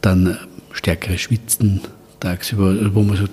Dann 0.00 0.26
äh, 0.26 0.36
stärkere 0.72 1.18
Schwitzen 1.18 1.80
tagsüber, 2.20 2.94
wo 2.94 3.02
man 3.02 3.16
sagt, 3.16 3.32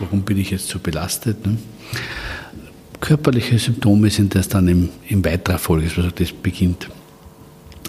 warum 0.00 0.22
bin 0.22 0.38
ich 0.38 0.50
jetzt 0.50 0.68
so 0.68 0.78
belastet? 0.78 1.46
Ne? 1.46 1.56
Körperliche 3.00 3.58
Symptome 3.58 4.10
sind 4.10 4.34
das 4.34 4.48
dann 4.48 4.68
im, 4.68 4.88
in 5.08 5.24
weiterer 5.24 5.58
Folge, 5.58 5.88
also 5.96 6.10
das 6.10 6.32
beginnt 6.32 6.88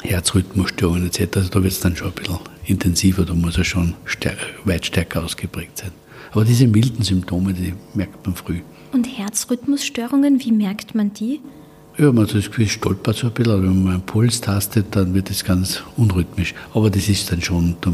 Herzrhythmusstörungen 0.02 1.08
etc. 1.08 1.38
Also 1.38 1.50
da 1.50 1.64
wird 1.64 1.74
es 1.74 1.80
dann 1.80 1.96
schon 1.96 2.08
ein 2.08 2.14
bisschen 2.14 2.40
intensiver, 2.66 3.26
da 3.26 3.34
muss 3.34 3.58
er 3.58 3.64
schon 3.64 3.94
stärker, 4.06 4.46
weit 4.66 4.86
stärker 4.86 5.24
ausgeprägt 5.24 5.78
sein. 5.78 5.92
Aber 6.32 6.46
diese 6.46 6.68
milden 6.68 7.04
Symptome, 7.04 7.54
die 7.54 7.74
merkt 7.94 8.26
man 8.26 8.36
früh. 8.36 8.62
Und 8.92 9.06
Herzrhythmusstörungen, 9.06 10.40
wie 10.44 10.52
merkt 10.52 10.96
man 10.96 11.14
die? 11.14 11.42
Ja, 11.98 12.12
man 12.12 12.26
hat 12.26 12.34
das 12.34 12.48
Gefühl, 12.48 12.68
stolpert 12.68 13.16
so 13.16 13.28
ein 13.28 13.34
bisschen, 13.34 13.54
aber 13.54 13.64
wenn 13.64 13.84
man 13.84 13.94
einen 13.94 14.02
Puls 14.02 14.42
tastet, 14.42 14.96
dann 14.96 15.14
wird 15.14 15.30
es 15.30 15.44
ganz 15.44 15.84
unrhythmisch. 15.96 16.56
Aber 16.74 16.90
das 16.90 17.08
ist 17.08 17.32
dann 17.32 17.42
schon, 17.42 17.76
da 17.82 17.92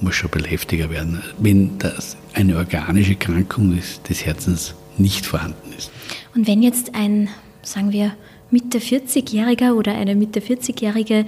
muss 0.00 0.14
schon 0.14 0.30
ein 0.30 0.32
bisschen 0.32 0.50
heftiger 0.50 0.90
werden, 0.90 1.22
wenn 1.38 1.78
das 1.78 2.16
eine 2.34 2.56
organische 2.56 3.14
Krankung 3.14 3.76
des, 3.76 4.02
des 4.02 4.24
Herzens 4.24 4.74
nicht 4.96 5.26
vorhanden 5.26 5.72
ist. 5.76 5.90
Und 6.34 6.46
wenn 6.46 6.62
jetzt 6.62 6.94
ein, 6.94 7.28
sagen 7.62 7.92
wir, 7.92 8.14
Mitte 8.50 8.78
40-Jähriger 8.78 9.74
oder 9.74 9.94
eine 9.94 10.14
Mitte 10.14 10.40
40-Jährige 10.40 11.26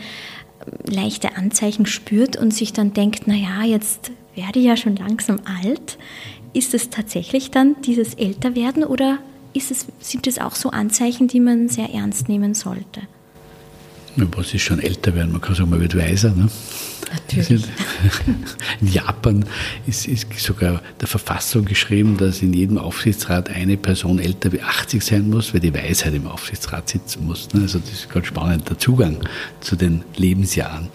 leichte 0.87 1.37
Anzeichen 1.37 1.87
spürt 1.87 2.37
und 2.37 2.53
sich 2.53 2.73
dann 2.73 2.93
denkt, 2.93 3.27
naja, 3.27 3.65
jetzt 3.65 4.13
werde 4.35 4.59
ich 4.59 4.67
ja 4.67 4.77
schon 4.77 4.97
langsam 4.97 5.41
alt, 5.45 5.99
ist 6.53 6.75
es 6.75 6.91
tatsächlich 6.91 7.51
dann 7.51 7.77
dieses 7.83 8.15
Älterwerden 8.15 8.85
oder 8.85 9.19
es, 9.55 9.87
sind 10.01 10.27
es 10.27 10.39
auch 10.39 10.55
so 10.55 10.71
Anzeichen, 10.71 11.29
die 11.29 11.41
man 11.41 11.69
sehr 11.69 11.93
ernst 11.93 12.29
nehmen 12.29 12.55
sollte? 12.55 13.03
Was 14.37 14.55
ist 14.55 14.63
schon 14.63 14.81
älter 14.81 15.15
werden? 15.15 15.33
Man 15.33 15.41
kann 15.41 15.55
sagen, 15.55 15.71
man 15.71 15.81
wird 15.81 15.97
weiser. 15.97 16.35
Ne? 16.35 16.49
Natürlich. 17.13 17.65
In 18.81 18.89
Japan 18.89 19.45
ist, 19.87 20.07
ist, 20.07 20.33
sogar 20.39 20.81
der 21.01 21.09
Verfassung 21.09 21.65
geschrieben, 21.65 22.17
dass 22.17 22.41
in 22.43 22.53
jedem 22.53 22.79
Aufsichtsrat 22.79 23.51
eine 23.51 23.77
Person 23.77 24.19
älter 24.19 24.53
wie 24.53 24.63
80 24.63 25.03
sein 25.03 25.29
muss, 25.29 25.53
weil 25.53 25.61
die 25.61 25.75
Weisheit 25.75 26.15
im 26.15 26.27
Aufsichtsrat 26.27 26.89
sitzen 26.89 27.27
muss. 27.27 27.53
Ne? 27.53 27.63
Also 27.63 27.79
das 27.79 27.91
ist 27.91 28.11
ganz 28.11 28.27
spannend, 28.27 28.69
der 28.69 28.79
Zugang 28.79 29.17
zu 29.61 29.77
den 29.77 30.03
Lebensjahren. 30.17 30.89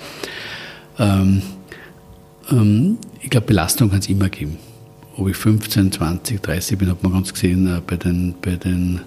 Ähm, 1.00 1.42
ähm, 2.50 2.98
ich 3.22 3.30
glaube, 3.30 3.48
Belastung 3.48 3.90
kann 3.90 4.00
es 4.00 4.10
immer 4.10 4.30
geben. 4.30 4.58
Ob 5.18 5.30
ich 5.30 5.38
15, 5.38 5.92
20, 5.92 6.42
30 6.42 6.78
bin, 6.78 6.90
hat 6.90 7.02
man 7.04 7.14
ganz 7.14 7.34
gesehen 7.34 7.68
äh, 7.68 7.82
bei 7.86 7.96
den, 7.98 8.36
bei 8.42 8.56
den 8.56 9.02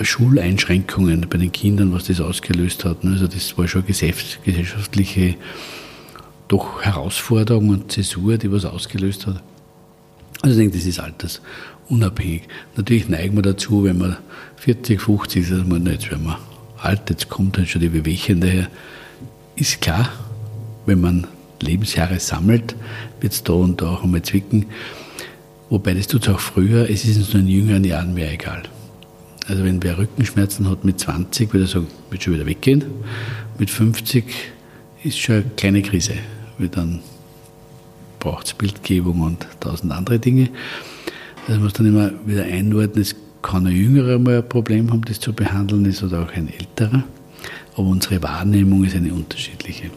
Schuleinschränkungen 0.00 1.26
bei 1.28 1.38
den 1.38 1.52
Kindern, 1.52 1.92
was 1.92 2.04
das 2.04 2.20
ausgelöst 2.20 2.84
hat. 2.84 3.04
Ne? 3.04 3.12
Also 3.12 3.26
das 3.26 3.56
war 3.58 3.66
schon 3.68 3.84
gesellschaftliche 3.86 5.36
doch 6.48 6.82
Herausforderung 6.82 7.70
und 7.70 7.92
Zäsur, 7.92 8.36
die 8.36 8.52
was 8.52 8.64
ausgelöst 8.64 9.26
hat. 9.26 9.42
Also 10.42 10.54
ich 10.54 10.58
denke, 10.58 10.76
das 10.76 10.86
ist 10.86 11.00
altersunabhängig. 11.00 12.42
Natürlich 12.76 13.08
neigen 13.08 13.36
wir 13.36 13.42
dazu, 13.42 13.84
wenn 13.84 13.98
man 13.98 14.16
40, 14.56 15.00
50 15.00 15.42
ist, 15.42 15.52
dass 15.52 15.66
man 15.66 15.86
jetzt 15.86 16.10
werden 16.10 16.24
wir 16.24 16.38
alt, 16.78 17.08
jetzt 17.10 17.28
kommt 17.28 17.58
dann 17.58 17.66
schon 17.66 17.80
die 17.80 17.88
Bewegchen 17.88 18.40
daher. 18.40 18.68
Ist 19.56 19.80
klar, 19.80 20.08
wenn 20.84 21.00
man 21.00 21.26
Lebensjahre 21.60 22.18
sammelt, 22.18 22.74
wird 23.20 23.32
es 23.32 23.44
da 23.44 23.52
und 23.52 23.80
da 23.80 23.90
auch 23.90 24.02
einmal 24.02 24.22
zwicken. 24.22 24.66
Wobei 25.70 25.94
das 25.94 26.06
tut 26.06 26.26
es 26.26 26.34
auch 26.34 26.40
früher, 26.40 26.90
es 26.90 27.04
ist 27.04 27.16
uns 27.16 27.32
nur 27.32 27.42
in 27.42 27.48
jüngeren 27.48 27.84
Jahren 27.84 28.14
mehr 28.14 28.32
egal. 28.32 28.64
Also 29.52 29.64
wenn 29.64 29.82
wer 29.82 29.98
Rückenschmerzen 29.98 30.70
hat 30.70 30.82
mit 30.82 30.98
20, 30.98 31.52
würde 31.52 31.66
er 31.66 31.68
sagen, 31.68 31.86
wird 32.08 32.22
schon 32.22 32.32
wieder 32.32 32.46
weggehen. 32.46 32.84
Mit 33.58 33.68
50 33.68 34.24
ist 35.04 35.18
schon 35.18 35.34
eine 35.34 35.44
kleine 35.58 35.82
Krise, 35.82 36.14
weil 36.56 36.68
dann 36.68 37.00
braucht 38.18 38.46
es 38.46 38.54
Bildgebung 38.54 39.20
und 39.20 39.46
tausend 39.60 39.92
andere 39.92 40.18
Dinge. 40.18 40.48
Das 41.46 41.58
muss 41.58 41.74
dann 41.74 41.84
immer 41.84 42.12
wieder 42.24 42.44
einordnen, 42.44 43.02
es 43.02 43.14
kann 43.42 43.66
ein 43.66 43.76
Jüngerer 43.76 44.18
mal 44.18 44.38
ein 44.38 44.48
Problem 44.48 44.90
haben, 44.90 45.02
das 45.04 45.20
zu 45.20 45.34
behandeln 45.34 45.84
ist 45.84 46.02
oder 46.02 46.22
auch 46.22 46.32
ein 46.32 46.50
Älterer. 46.50 47.04
Aber 47.74 47.88
unsere 47.88 48.22
Wahrnehmung 48.22 48.84
ist 48.84 48.96
eine 48.96 49.12
unterschiedliche. 49.12 49.90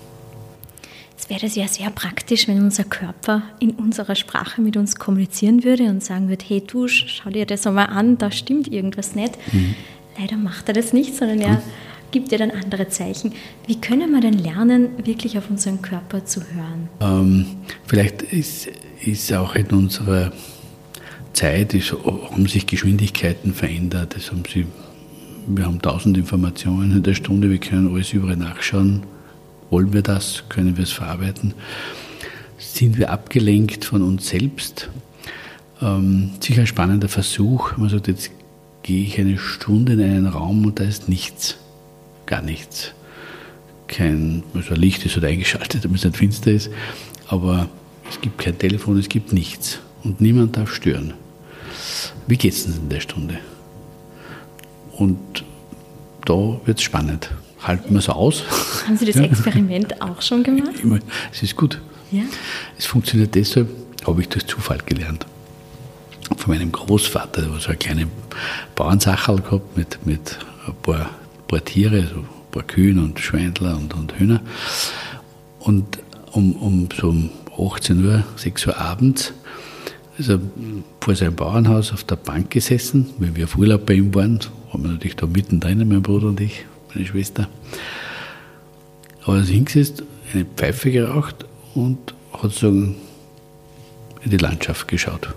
Es 1.25 1.31
wäre 1.31 1.41
das 1.41 1.55
ja 1.55 1.67
sehr 1.67 1.89
praktisch, 1.89 2.47
wenn 2.47 2.61
unser 2.61 2.83
Körper 2.83 3.41
in 3.59 3.71
unserer 3.71 4.13
Sprache 4.13 4.61
mit 4.61 4.77
uns 4.77 4.97
kommunizieren 4.97 5.63
würde 5.63 5.85
und 5.85 6.03
sagen 6.03 6.29
würde, 6.29 6.45
hey 6.47 6.61
du, 6.61 6.88
schau 6.88 7.31
dir 7.31 7.47
das 7.47 7.65
einmal 7.65 7.88
an, 7.88 8.19
da 8.19 8.29
stimmt 8.29 8.71
irgendwas 8.71 9.15
nicht. 9.15 9.33
Mhm. 9.51 9.73
Leider 10.19 10.38
macht 10.38 10.67
er 10.67 10.75
das 10.75 10.93
nicht, 10.93 11.15
sondern 11.15 11.41
er 11.41 11.63
gibt 12.11 12.31
dir 12.31 12.38
dann 12.38 12.51
andere 12.51 12.89
Zeichen. 12.89 13.33
Wie 13.65 13.81
können 13.81 14.11
wir 14.11 14.21
denn 14.21 14.38
lernen, 14.38 14.89
wirklich 15.03 15.35
auf 15.39 15.49
unseren 15.49 15.81
Körper 15.81 16.25
zu 16.25 16.41
hören? 16.41 16.89
Ähm, 17.01 17.47
vielleicht 17.88 18.21
ist, 18.21 18.69
ist 19.03 19.33
auch 19.33 19.55
in 19.55 19.65
unserer 19.71 20.31
Zeit, 21.33 21.73
ist, 21.73 21.91
haben 21.91 22.45
sich 22.45 22.67
Geschwindigkeiten 22.67 23.55
verändert. 23.55 24.15
Das 24.15 24.29
haben 24.29 24.43
sie, 24.47 24.67
wir 25.47 25.65
haben 25.65 25.81
tausend 25.81 26.19
Informationen 26.19 26.91
in 26.91 27.01
der 27.01 27.15
Stunde, 27.15 27.49
wir 27.49 27.57
können 27.57 27.91
alles 27.91 28.13
überall 28.13 28.38
nachschauen 28.38 29.01
wollen 29.69 29.93
wir 29.93 30.01
das? 30.01 30.43
Können 30.49 30.78
wir 30.78 30.84
es 30.84 30.91
verarbeiten? 30.91 31.54
Sind 32.58 32.97
wir 32.97 33.12
abgelenkt 33.12 33.86
von 33.86 34.01
uns 34.01 34.30
selbst? 34.30 34.89
Ähm, 35.82 36.32
sicher 36.39 36.62
ein 36.62 36.67
spannender 36.67 37.10
Versuch. 37.10 37.75
Man 37.78 37.89
sagt, 37.89 38.08
jetzt 38.08 38.32
gehe 38.84 39.04
ich 39.04 39.19
eine 39.19 39.38
Stunde 39.38 39.93
in 39.93 40.01
einen 40.01 40.28
Raum 40.28 40.65
und 40.65 40.80
da 40.80 40.84
ist 40.84 41.10
nichts. 41.10 41.58
Gar 42.25 42.41
nichts. 42.41 42.93
Kein, 43.88 44.43
also 44.54 44.73
Licht 44.73 45.06
ist 45.06 45.15
halt 45.15 45.25
eingeschaltet, 45.25 45.84
damit 45.86 45.97
es 45.97 46.06
nicht 46.06 46.17
finster 46.17 46.51
ist. 46.51 46.69
Aber 47.28 47.69
es 48.10 48.21
gibt 48.21 48.38
kein 48.38 48.58
Telefon, 48.58 48.99
es 48.99 49.10
gibt 49.10 49.34
nichts. 49.34 49.80
Und 50.04 50.21
niemand 50.21 50.58
darf 50.58 50.73
stören. 50.73 51.13
Wie 52.28 52.38
geht 52.38 52.54
es 52.54 52.65
denn 52.65 52.75
in 52.75 52.89
der 52.89 52.99
Stunde? 52.99 53.39
Und 54.91 55.43
da 56.25 56.60
wird 56.65 56.78
es 56.78 56.84
spannend 56.84 57.32
halten 57.67 57.93
wir 57.93 57.99
es 57.99 58.10
aus. 58.10 58.43
Haben 58.86 58.97
Sie 58.97 59.06
das 59.06 59.15
Experiment 59.15 60.01
auch 60.01 60.21
schon 60.21 60.43
gemacht? 60.43 60.75
Es 61.32 61.43
ist 61.43 61.56
gut. 61.56 61.82
Ja? 62.12 62.23
Es 62.78 62.86
funktioniert 62.86 63.36
deshalb, 63.36 63.69
habe 64.06 64.21
ich 64.21 64.30
durch 64.30 64.45
Zufall 64.45 64.80
gelernt. 64.86 65.25
Von 66.38 66.56
meinem 66.56 66.71
Großvater, 66.71 67.41
der 67.41 67.60
so 67.60 67.67
eine 67.67 67.78
kleine 67.78 68.08
Bauernsacherl 68.75 69.41
gehabt 69.41 69.78
mit, 69.78 70.06
mit 70.06 70.39
ein 70.67 70.73
paar, 70.82 71.10
paar 71.47 71.63
Tiere, 71.63 72.08
so 72.08 72.19
ein 72.19 72.28
paar 72.51 72.63
Kühen 72.63 72.99
und 72.99 73.19
Schweindler 73.19 73.78
und, 73.78 73.93
und 73.93 74.17
Hühner. 74.17 74.41
Und 75.60 75.99
um, 76.32 76.54
um 76.54 76.89
so 76.99 77.10
um 77.10 77.30
18 77.58 78.06
Uhr, 78.06 78.23
6 78.36 78.67
Uhr 78.67 78.78
abends, 78.78 79.34
ist 80.17 80.30
er 80.30 80.39
vor 81.01 81.15
seinem 81.15 81.36
Bauernhaus 81.36 81.91
auf 81.91 82.04
der 82.04 82.15
Bank 82.15 82.51
gesessen, 82.51 83.10
wenn 83.19 83.36
wir 83.36 83.45
auf 83.45 83.58
Urlaub 83.58 83.86
bei 83.86 83.95
ihm 83.95 84.13
waren, 84.15 84.39
haben 84.71 84.84
wir 84.84 84.91
natürlich 84.91 85.15
da 85.15 85.28
mittendrin, 85.28 85.88
mein 85.88 86.01
Bruder 86.01 86.28
und 86.28 86.39
ich, 86.39 86.65
meine 86.95 87.05
Schwester. 87.08 87.47
Er 89.27 89.41
ist 89.41 89.49
hingesetzt, 89.49 90.03
eine 90.34 90.45
Pfeife 90.45 90.91
geraucht 90.91 91.45
und 91.73 92.13
hat 92.34 92.51
so 92.51 92.67
in 92.67 92.95
die 94.23 94.38
Landschaft 94.38 94.88
geschaut. 94.88 95.29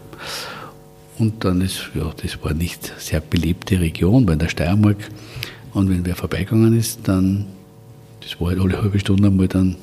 Und 1.19 1.45
dann 1.45 1.61
ist, 1.61 1.91
ja, 1.95 2.13
das 2.23 2.43
war 2.43 2.55
nicht 2.55 2.93
sehr 2.99 3.21
belebte 3.21 3.81
Region, 3.81 4.25
bei 4.25 4.37
der 4.37 4.49
Steiermark. 4.49 4.99
Und 5.75 5.91
wenn 5.91 6.07
wer 6.07 6.15
vorbeigegangen 6.15 6.79
ist, 6.79 7.01
dann, 7.05 7.47
das 8.21 8.41
war 8.41 8.49
halt 8.49 8.61
alle 8.61 8.81
halbe 8.81 8.99
Stunde 8.99 9.29
einmal 9.29 9.49
dann, 9.49 9.77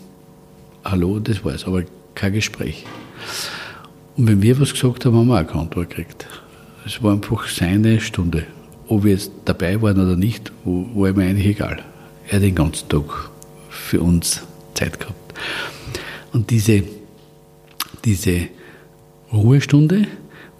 hallo, 0.83 1.19
das 1.19 1.43
war 1.43 1.53
es, 1.53 1.65
aber 1.65 1.83
kein 2.13 2.33
Gespräch. 2.33 2.85
Und 4.15 4.27
wenn 4.27 4.41
wir 4.41 4.59
was 4.59 4.71
gesagt 4.71 5.05
haben, 5.05 5.15
haben 5.15 5.27
wir 5.27 5.41
auch 5.41 5.47
keine 5.47 5.61
Antwort 5.61 5.89
gekriegt. 5.89 6.25
Es 6.85 7.03
war 7.03 7.13
einfach 7.13 7.47
seine 7.47 7.99
Stunde. 7.99 8.45
Ob 8.87 9.03
wir 9.03 9.13
jetzt 9.13 9.31
dabei 9.45 9.81
waren 9.81 9.99
oder 9.99 10.15
nicht, 10.15 10.51
war 10.63 11.13
mir 11.13 11.23
eigentlich 11.25 11.47
egal. 11.47 11.83
Er 12.27 12.35
hat 12.37 12.43
den 12.43 12.55
ganzen 12.55 12.87
Tag 12.89 13.29
für 13.69 14.01
uns 14.01 14.41
Zeit 14.73 14.99
gehabt. 14.99 15.33
Und 16.33 16.49
diese, 16.49 16.83
diese 18.03 18.47
Ruhestunde, 19.31 20.07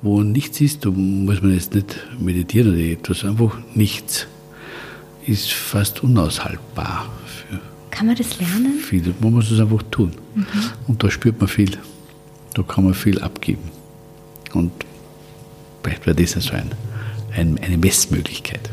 wo 0.02 0.22
nichts 0.22 0.62
ist, 0.62 0.86
da 0.86 0.90
muss 0.90 1.42
man 1.42 1.54
jetzt 1.54 1.74
nicht 1.76 1.98
meditieren 2.20 2.74
oder 2.74 2.80
etwas, 2.80 3.24
einfach 3.24 3.58
nichts, 3.74 4.28
ist 5.26 5.52
fast 5.52 6.04
unaushaltbar. 6.04 7.08
kann 7.92 8.08
man 8.08 8.16
das 8.16 8.40
lernen? 8.40 8.80
Viele. 8.80 9.14
Man 9.20 9.34
muss 9.34 9.50
es 9.50 9.60
einfach 9.60 9.84
tun. 9.90 10.12
Mhm. 10.36 10.46
Und 10.88 11.04
da 11.04 11.10
spürt 11.10 11.40
man 11.40 11.48
viel. 11.48 11.72
Da 12.54 12.64
kann 12.64 12.84
man 12.84 12.94
viel 12.94 13.20
abgeben. 13.20 13.72
Und 14.54 14.72
vielleicht 15.84 16.06
wäre 16.06 16.16
das 16.16 16.32
so 16.32 16.54
ein, 16.54 16.72
ein, 17.36 17.60
eine 17.60 17.78
Messmöglichkeit. 17.78 18.69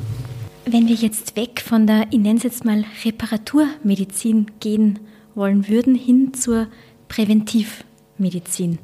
Wenn 0.65 0.89
wir 0.89 0.95
jetzt 0.95 1.37
weg 1.37 1.61
von 1.61 1.87
der, 1.87 2.07
ich 2.11 2.19
nenne 2.19 2.37
es 2.37 2.45
jetzt 2.45 2.65
mal 2.65 2.85
Reparaturmedizin 3.05 4.47
gehen 4.61 5.01
wollen 5.35 5.69
würden, 5.69 5.95
hin 5.95 6.35
zur 6.35 6.69
Präventivmedizin. 7.09 8.79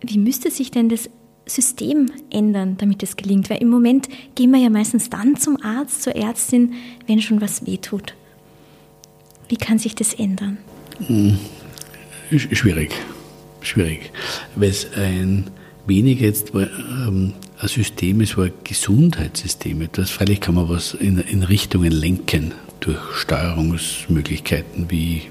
Wie 0.00 0.18
müsste 0.18 0.50
sich 0.50 0.70
denn 0.70 0.88
das 0.88 1.10
System 1.46 2.10
ändern, 2.30 2.76
damit 2.78 3.02
es 3.02 3.16
gelingt? 3.16 3.50
Weil 3.50 3.58
im 3.58 3.68
Moment 3.68 4.08
gehen 4.34 4.50
wir 4.50 4.60
ja 4.60 4.70
meistens 4.70 5.10
dann 5.10 5.36
zum 5.36 5.60
Arzt, 5.62 6.02
zur 6.02 6.14
Ärztin, 6.14 6.74
wenn 7.06 7.20
schon 7.20 7.40
was 7.40 7.66
wehtut. 7.66 8.14
Wie 9.48 9.56
kann 9.56 9.78
sich 9.78 9.94
das 9.94 10.14
ändern? 10.14 10.58
Hm, 11.06 11.36
schwierig, 12.30 12.94
schwierig, 13.60 14.12
weil 14.54 14.70
es 14.70 14.86
ein 14.94 15.50
weniger 15.86 16.26
jetzt 16.26 16.52
ähm, 16.54 17.34
ein 17.62 17.68
System 17.68 18.20
ist, 18.20 18.36
wo 18.36 18.42
ein 18.42 18.52
Gesundheitssystem 18.64 19.82
etwas. 19.82 20.10
Freilich 20.10 20.40
kann 20.40 20.56
man 20.56 20.68
was 20.68 20.94
in, 20.94 21.18
in 21.18 21.44
Richtungen 21.44 21.92
lenken 21.92 22.52
durch 22.80 22.98
Steuerungsmöglichkeiten 23.20 24.90
wie 24.90 25.22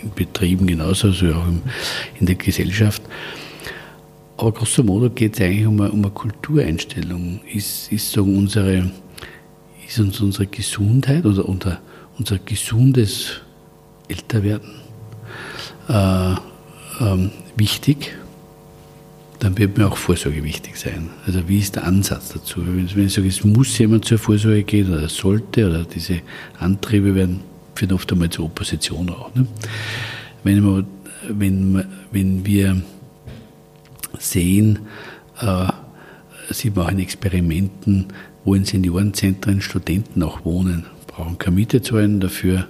in 0.00 0.10
Betrieben 0.14 0.66
genauso, 0.66 1.08
also 1.08 1.26
auch 1.26 1.46
im, 1.46 1.60
in 2.18 2.26
der 2.26 2.36
Gesellschaft. 2.36 3.02
Aber 4.38 4.52
grosso 4.52 4.82
modo 4.82 5.10
geht 5.10 5.34
es 5.34 5.42
eigentlich 5.42 5.66
um 5.66 5.80
eine, 5.80 5.92
um 5.92 6.02
eine 6.02 6.10
Kultureinstellung. 6.10 7.40
Ist, 7.52 7.92
ist, 7.92 8.10
so 8.10 8.22
unsere, 8.22 8.90
ist 9.86 9.98
uns 9.98 10.20
unsere 10.20 10.46
Gesundheit 10.46 11.26
oder 11.26 11.46
unser, 11.46 11.80
unser 12.18 12.38
gesundes 12.38 13.42
Älterwerden 14.08 14.70
äh, 15.88 16.34
ähm, 17.00 17.30
wichtig? 17.56 18.16
Dann 19.44 19.58
wird 19.58 19.76
mir 19.76 19.86
auch 19.86 19.98
Vorsorge 19.98 20.42
wichtig 20.42 20.78
sein. 20.78 21.10
Also 21.26 21.46
wie 21.46 21.58
ist 21.58 21.76
der 21.76 21.84
Ansatz 21.84 22.30
dazu? 22.30 22.62
Wenn 22.66 23.04
ich 23.04 23.12
sage, 23.12 23.28
es 23.28 23.44
muss 23.44 23.76
jemand 23.76 24.06
zur 24.06 24.16
Vorsorge 24.16 24.62
gehen 24.62 24.90
oder 24.90 25.06
sollte 25.10 25.68
oder 25.68 25.84
diese 25.84 26.22
Antriebe 26.58 27.14
werden, 27.14 27.40
führen 27.74 27.92
oft 27.92 28.10
einmal 28.10 28.30
zur 28.30 28.46
Opposition 28.46 29.10
auch. 29.10 29.34
Ne? 29.34 29.46
Wenn, 30.44 30.64
man, 30.64 30.86
wenn, 31.28 31.84
wenn 32.10 32.46
wir 32.46 32.80
sehen, 34.18 34.78
äh, 35.42 35.66
sieht 36.48 36.74
man 36.74 36.86
auch 36.86 36.90
in 36.92 37.00
Experimenten, 37.00 38.06
wo 38.46 38.54
in 38.54 38.64
Seniorenzentren 38.64 39.60
Studenten 39.60 40.22
auch 40.22 40.46
wohnen, 40.46 40.86
brauchen 41.06 41.36
keine 41.36 41.56
Miete 41.56 41.82
zahlen, 41.82 42.18
dafür 42.18 42.66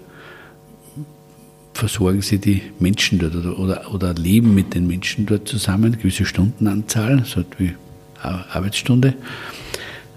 versorgen 1.74 2.22
sie 2.22 2.38
die 2.38 2.62
Menschen 2.78 3.18
dort 3.18 3.34
oder, 3.34 3.58
oder, 3.58 3.92
oder 3.92 4.14
leben 4.14 4.54
mit 4.54 4.74
den 4.74 4.86
Menschen 4.86 5.26
dort 5.26 5.48
zusammen, 5.48 5.98
gewisse 5.98 6.24
Stundenanzahl, 6.24 7.24
so 7.24 7.44
wie 7.58 7.74
Arbeitsstunde. 8.22 9.14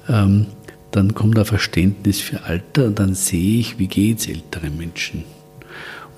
Ähm, 0.07 0.45
dann 0.91 1.13
kommt 1.13 1.37
ein 1.37 1.45
Verständnis 1.45 2.21
für 2.21 2.43
Alter 2.43 2.85
und 2.85 2.99
dann 2.99 3.13
sehe 3.13 3.59
ich, 3.59 3.77
wie 3.77 3.87
geht 3.87 4.19
es 4.19 4.27
älteren 4.27 4.77
Menschen. 4.77 5.25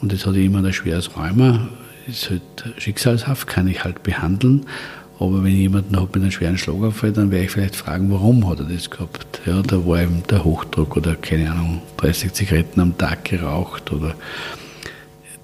Und 0.02 0.14
das 0.14 0.26
hat 0.26 0.36
jemand 0.36 0.68
ein 0.68 0.74
schweres 0.74 1.18
Rheuma, 1.18 1.70
ist 2.08 2.30
halt 2.30 2.42
schicksalshaft, 2.78 3.48
kann 3.48 3.68
ich 3.68 3.84
halt 3.84 4.04
behandeln. 4.04 4.66
Aber 5.20 5.44
wenn 5.44 5.54
jemand 5.54 5.92
noch 5.92 6.08
mit 6.08 6.18
einem 6.18 6.32
schweren 6.32 6.58
Schlaganfall, 6.58 7.12
dann 7.12 7.30
werde 7.30 7.46
ich 7.46 7.52
vielleicht 7.52 7.76
fragen, 7.76 8.10
warum 8.10 8.50
hat 8.50 8.60
er 8.60 8.66
das 8.66 8.90
gehabt? 8.90 9.42
Ja, 9.46 9.62
da 9.62 9.86
war 9.86 10.02
eben 10.02 10.24
der 10.30 10.46
Hochdruck 10.46 10.96
oder 10.96 11.16
keine 11.16 11.52
Ahnung, 11.52 11.82
30 11.98 12.32
Zigaretten 12.32 12.80
am 12.80 12.98
Tag 12.98 13.26
geraucht 13.26 13.92
oder 13.92 14.16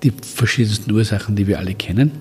die 0.05 0.13
verschiedensten 0.21 0.91
Ursachen, 0.91 1.35
die 1.35 1.47
wir 1.47 1.59
alle 1.59 1.73
kennen. 1.73 2.11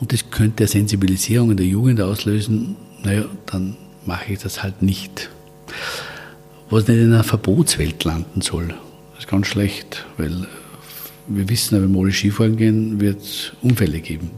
Und 0.00 0.12
das 0.12 0.30
könnte 0.30 0.64
eine 0.64 0.68
Sensibilisierung 0.68 1.52
in 1.52 1.56
der 1.56 1.66
Jugend 1.66 2.00
auslösen. 2.00 2.76
Naja, 3.02 3.24
dann 3.46 3.76
mache 4.04 4.34
ich 4.34 4.38
das 4.38 4.62
halt 4.62 4.82
nicht. 4.82 5.30
Was 6.68 6.86
nicht 6.88 6.98
in 6.98 7.12
einer 7.12 7.24
Verbotswelt 7.24 8.04
landen 8.04 8.42
soll, 8.42 8.74
ist 9.18 9.28
ganz 9.28 9.46
schlecht, 9.46 10.04
weil 10.18 10.46
wir 11.26 11.48
wissen, 11.48 11.80
wenn 11.82 11.92
wir 11.92 12.00
alle 12.02 12.12
Skifahren 12.12 12.56
gehen, 12.56 13.00
wird 13.00 13.22
es 13.22 13.52
Unfälle 13.62 14.00
geben. 14.00 14.30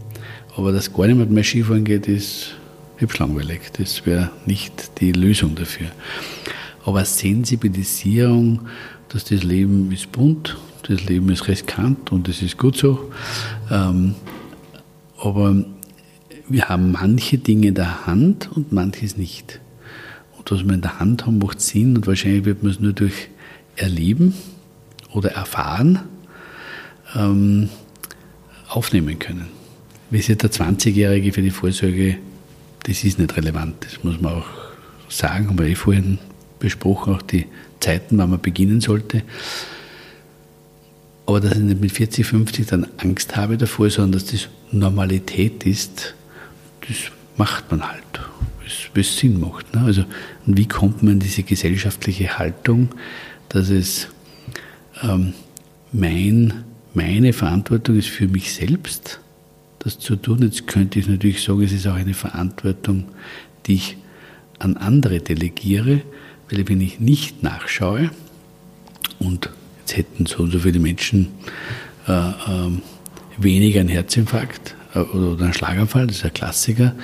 Aber 0.57 0.71
dass 0.71 0.93
gar 0.93 1.07
niemand 1.07 1.33
mehr 1.33 1.45
Skifahren 1.45 1.85
geht, 1.85 2.07
ist 2.07 2.55
hübsch 2.97 3.19
langweilig. 3.19 3.73
Das 3.77 4.07
wäre 4.07 4.31
nicht 4.47 5.01
die 5.01 5.13
Lösung 5.13 5.57
dafür. 5.57 5.89
Aber 6.85 7.05
Sensibilisierung, 7.05 8.69
dass 9.09 9.25
das 9.25 9.43
Leben 9.43 9.91
ist 9.91 10.13
bunt, 10.13 10.57
das 10.89 11.05
Leben 11.05 11.29
ist 11.31 11.49
riskant 11.49 12.13
und 12.13 12.29
das 12.29 12.43
ist 12.43 12.59
gut 12.59 12.77
so. 12.77 13.11
Ähm, 13.71 14.15
aber 15.19 15.65
wir 16.49 16.69
haben 16.69 16.93
manche 16.93 17.39
Dinge 17.39 17.69
in 17.69 17.75
der 17.75 18.07
Hand 18.07 18.51
und 18.55 18.73
manches 18.73 19.17
nicht. 19.17 19.61
Und 20.39 20.51
was 20.51 20.65
wir 20.65 20.75
in 20.75 20.83
der 20.83 21.01
Hand 21.01 21.27
haben, 21.27 21.39
macht 21.39 21.61
Sinn 21.61 21.97
und 21.97 22.07
wahrscheinlich 22.07 22.45
wird 22.45 22.63
man 22.63 22.73
es 22.73 22.81
nur 22.81 22.93
durch 22.93 23.29
Erleben 23.77 24.35
oder 25.13 25.33
Erfahren 25.33 26.01
ähm, 27.15 27.69
aufnehmen 28.69 29.19
können. 29.19 29.49
Wie 30.11 30.23
sieht 30.23 30.43
der 30.43 30.51
20-Jährige 30.51 31.33
für 31.33 31.43
die 31.43 31.51
Vorsorge? 31.51 32.19
Das 32.85 33.03
ist 33.03 33.19
nicht 33.19 33.37
relevant, 33.37 33.75
das 33.81 34.05
muss 34.05 34.21
man 34.21 34.35
auch 34.35 34.47
sagen, 35.09 35.49
haben 35.49 35.59
wir 35.59 35.67
eh 35.67 35.75
vorhin 35.75 36.19
besprochen, 36.61 37.15
auch 37.15 37.23
die 37.23 37.47
Zeiten, 37.81 38.19
wann 38.19 38.31
man 38.31 38.41
beginnen 38.41 38.81
sollte. 38.81 39.23
Aber 41.27 41.41
dass 41.41 41.53
ich 41.53 41.59
nicht 41.59 41.81
mit 41.81 41.93
40, 41.93 42.25
50 42.25 42.67
dann 42.67 42.87
Angst 42.99 43.37
habe 43.37 43.57
davor, 43.57 43.91
sondern 43.91 44.13
dass 44.13 44.31
das 44.31 44.49
Normalität 44.71 45.67
ist, 45.67 46.15
das 46.89 46.97
macht 47.37 47.71
man 47.71 47.87
halt, 47.87 48.03
es 48.95 49.17
Sinn 49.17 49.41
macht. 49.41 49.75
Ne? 49.75 49.83
Also, 49.83 50.05
wie 50.47 50.67
kommt 50.67 51.03
man 51.03 51.15
in 51.15 51.21
diese 51.21 51.43
gesellschaftliche 51.43 52.39
Haltung, 52.39 52.89
dass 53.49 53.69
es 53.71 54.09
ähm, 55.03 55.35
mein, 55.93 56.65
meine 56.95 57.33
Verantwortung 57.33 57.97
ist 57.97 58.09
für 58.09 58.29
mich 58.29 58.53
selbst, 58.53 59.21
das 59.81 59.99
zu 59.99 60.17
tun. 60.17 60.43
Jetzt 60.43 60.67
könnte 60.67 60.99
ich 60.99 61.07
natürlich 61.07 61.43
sagen, 61.43 61.63
es 61.63 61.73
ist 61.73 61.87
auch 61.87 61.95
eine 61.95 62.15
Verantwortung, 62.15 63.05
die 63.67 63.75
ich 63.75 63.97
an 64.59 64.77
andere 64.77 65.21
delegiere, 65.21 66.03
weil 66.51 66.69
wenn 66.69 66.81
ich 66.81 67.01
nicht 67.01 67.43
nachschaue 67.43 68.11
und 69.19 69.51
jetzt 69.87 69.97
hätten 69.97 70.27
so 70.27 70.43
und 70.43 70.51
so 70.51 70.59
viele 70.59 70.81
Menschen 70.81 71.29
äh, 72.09 72.13
äh, 72.13 72.71
weniger 73.39 73.81
einen 73.81 73.89
Herzinfarkt 73.89 74.75
oder 74.95 75.45
einen 75.45 75.53
Schlaganfall, 75.53 76.07
das 76.07 76.17
ist 76.17 76.25
ein 76.25 76.33
Klassiker, 76.33 76.95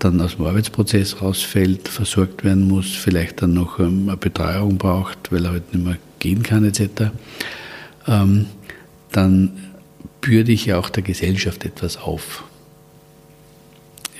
dann 0.00 0.20
aus 0.20 0.36
dem 0.36 0.46
Arbeitsprozess 0.46 1.22
rausfällt, 1.22 1.88
versorgt 1.88 2.44
werden 2.44 2.66
muss, 2.66 2.94
vielleicht 2.94 3.40
dann 3.40 3.54
noch 3.54 3.78
ähm, 3.78 4.08
eine 4.08 4.16
Betreuung 4.16 4.78
braucht, 4.78 5.30
weil 5.30 5.44
er 5.44 5.52
halt 5.52 5.72
nicht 5.72 5.84
mehr 5.84 5.96
gehen 6.18 6.42
kann 6.42 6.64
etc., 6.64 7.12
ähm, 8.08 8.46
dann 9.12 9.52
bürde 10.20 10.52
ich 10.52 10.66
ja 10.66 10.78
auch 10.78 10.90
der 10.90 11.04
Gesellschaft 11.04 11.64
etwas 11.64 11.96
auf. 11.96 12.44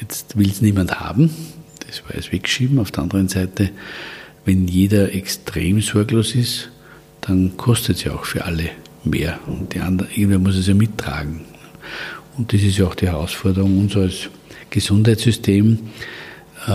Jetzt 0.00 0.38
will 0.38 0.48
es 0.48 0.62
niemand 0.62 1.00
haben, 1.00 1.30
das 1.86 2.04
war 2.04 2.14
jetzt 2.14 2.32
wegschieben. 2.32 2.78
Auf 2.78 2.92
der 2.92 3.02
anderen 3.02 3.28
Seite, 3.28 3.70
wenn 4.44 4.68
jeder 4.68 5.12
extrem 5.12 5.80
sorglos 5.82 6.34
ist, 6.34 6.70
dann 7.26 7.56
kostet 7.56 7.96
es 7.96 8.04
ja 8.04 8.12
auch 8.12 8.24
für 8.24 8.44
alle 8.44 8.70
mehr. 9.04 9.38
Und 9.46 9.74
die 9.74 9.80
andere, 9.80 10.08
irgendwer 10.14 10.38
muss 10.38 10.56
es 10.56 10.66
ja 10.66 10.74
mittragen. 10.74 11.40
Und 12.36 12.52
das 12.52 12.62
ist 12.62 12.78
ja 12.78 12.86
auch 12.86 12.94
die 12.94 13.06
Herausforderung 13.06 13.78
unseres 13.78 14.28
Gesundheitssystem. 14.70 15.78
Äh, 16.66 16.70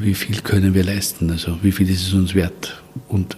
wie 0.00 0.14
viel 0.14 0.40
können 0.40 0.74
wir 0.74 0.84
leisten? 0.84 1.30
Also 1.30 1.58
wie 1.62 1.72
viel 1.72 1.88
ist 1.88 2.06
es 2.06 2.12
uns 2.12 2.34
wert? 2.34 2.82
Und 3.08 3.36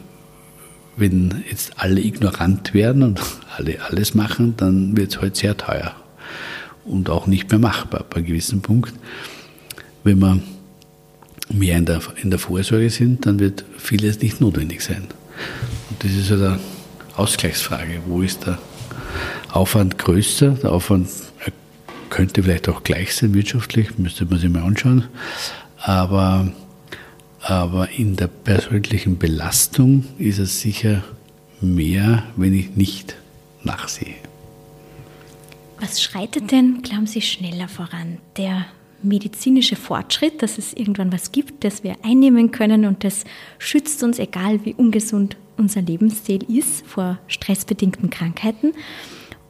wenn 0.96 1.44
jetzt 1.48 1.72
alle 1.76 2.00
ignorant 2.00 2.74
werden 2.74 3.02
und 3.02 3.20
alle 3.56 3.82
alles 3.82 4.14
machen, 4.14 4.54
dann 4.56 4.96
wird 4.96 5.12
es 5.12 5.20
halt 5.20 5.36
sehr 5.36 5.56
teuer 5.56 5.94
und 6.84 7.10
auch 7.10 7.26
nicht 7.26 7.50
mehr 7.50 7.58
machbar 7.58 8.04
bei 8.08 8.16
einem 8.16 8.26
gewissen 8.26 8.62
Punkt. 8.62 8.94
Wenn 10.04 10.20
wir 10.20 10.40
mehr 11.50 11.76
in 11.76 11.84
der, 11.84 12.00
in 12.22 12.30
der 12.30 12.38
Vorsorge 12.38 12.90
sind, 12.90 13.26
dann 13.26 13.38
wird 13.38 13.64
vieles 13.76 14.20
nicht 14.20 14.40
notwendig 14.40 14.80
sein. 14.80 15.06
Das 16.00 16.12
ist 16.12 16.30
halt 16.30 16.42
eine 16.42 16.60
Ausgleichsfrage. 17.16 18.00
Wo 18.06 18.22
ist 18.22 18.46
der 18.46 18.58
Aufwand 19.52 19.98
größer? 19.98 20.50
Der 20.50 20.72
Aufwand 20.72 21.08
könnte 22.10 22.42
vielleicht 22.42 22.68
auch 22.68 22.82
gleich 22.84 23.14
sein 23.14 23.34
wirtschaftlich, 23.34 23.98
müsste 23.98 24.24
man 24.24 24.38
sich 24.38 24.50
mal 24.50 24.62
anschauen. 24.62 25.04
Aber, 25.78 26.52
aber 27.40 27.90
in 27.90 28.16
der 28.16 28.28
persönlichen 28.28 29.18
Belastung 29.18 30.04
ist 30.18 30.38
es 30.38 30.60
sicher 30.60 31.02
mehr, 31.60 32.22
wenn 32.36 32.54
ich 32.54 32.76
nicht 32.76 33.16
nachsehe. 33.64 34.14
Was 35.80 36.02
schreitet 36.02 36.50
denn, 36.50 36.82
glauben 36.82 37.06
Sie, 37.06 37.22
schneller 37.22 37.68
voran? 37.68 38.18
Der 38.36 38.66
medizinische 39.02 39.76
Fortschritt, 39.76 40.42
dass 40.42 40.58
es 40.58 40.72
irgendwann 40.72 41.12
was 41.12 41.30
gibt, 41.30 41.62
das 41.62 41.84
wir 41.84 41.96
einnehmen 42.02 42.50
können 42.50 42.84
und 42.84 43.04
das 43.04 43.24
schützt 43.58 44.02
uns, 44.02 44.18
egal 44.18 44.64
wie 44.64 44.74
ungesund 44.74 45.36
unser 45.58 45.82
Lebensstil 45.82 46.44
ist, 46.50 46.86
vor 46.86 47.18
stressbedingten 47.26 48.10
Krankheiten? 48.10 48.72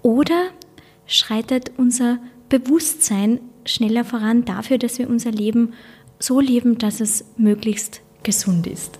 Oder 0.02 0.48
schreitet 1.06 1.72
unser 1.76 2.18
Bewusstsein 2.48 3.40
schneller 3.64 4.04
voran 4.04 4.44
dafür, 4.44 4.78
dass 4.78 4.98
wir 4.98 5.08
unser 5.08 5.30
Leben 5.30 5.74
so 6.18 6.40
leben, 6.40 6.78
dass 6.78 7.00
es 7.00 7.24
möglichst 7.36 8.00
gesund 8.22 8.66
ist? 8.66 8.98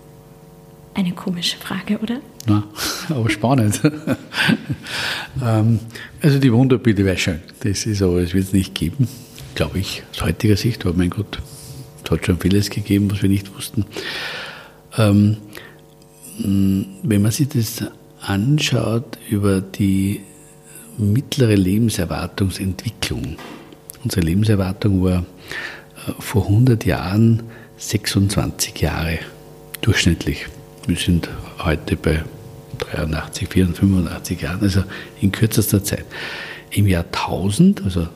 Eine 0.94 1.12
komische 1.12 1.56
Frage, 1.56 1.98
oder? 1.98 2.20
Ja, 2.48 2.64
aber 3.09 3.30
spannend. 3.30 3.80
Ähm, 5.40 5.78
also 6.20 6.38
die 6.40 6.52
Wunderbilder 6.52 7.04
wäre 7.04 7.16
schön. 7.16 7.40
Das 7.61 7.86
ist 7.86 8.02
aber, 8.02 8.20
es 8.22 8.34
wird 8.34 8.46
es 8.46 8.52
nicht 8.52 8.74
geben, 8.74 9.06
glaube 9.54 9.78
ich, 9.78 10.02
aus 10.11 10.22
heutiger 10.22 10.56
Sicht. 10.56 10.84
Aber 10.84 10.96
mein 10.96 11.11
Gott, 11.11 11.40
es 12.04 12.11
hat 12.11 12.26
schon 12.26 12.40
vieles 12.40 12.70
gegeben, 12.70 13.09
was 13.11 13.22
wir 13.22 13.28
nicht 13.28 13.54
wussten. 13.54 13.84
Ähm, 14.96 15.36
wenn 16.39 17.22
man 17.22 17.30
sich 17.30 17.49
das 17.49 17.84
anschaut 18.20 19.18
über 19.28 19.61
die 19.61 20.20
mittlere 20.97 21.55
Lebenserwartungsentwicklung. 21.55 23.36
Unsere 24.05 24.24
Lebenserwartung 24.24 25.03
war 25.03 25.18
äh, 25.18 26.12
vor 26.18 26.45
100 26.45 26.84
Jahren 26.84 27.43
26 27.76 28.80
Jahre 28.80 29.18
durchschnittlich. 29.80 30.47
Wir 30.86 30.97
sind 30.97 31.28
heute 31.59 31.97
bei 31.97 32.24
83, 32.78 33.49
84, 33.49 33.80
85 33.80 34.41
Jahren, 34.41 34.61
also 34.61 34.82
in 35.20 35.32
kürzester 35.32 35.82
Zeit. 35.82 36.05
Im 36.70 36.86
Jahr 36.86 37.05
1000, 37.05 37.84
also 37.84 38.09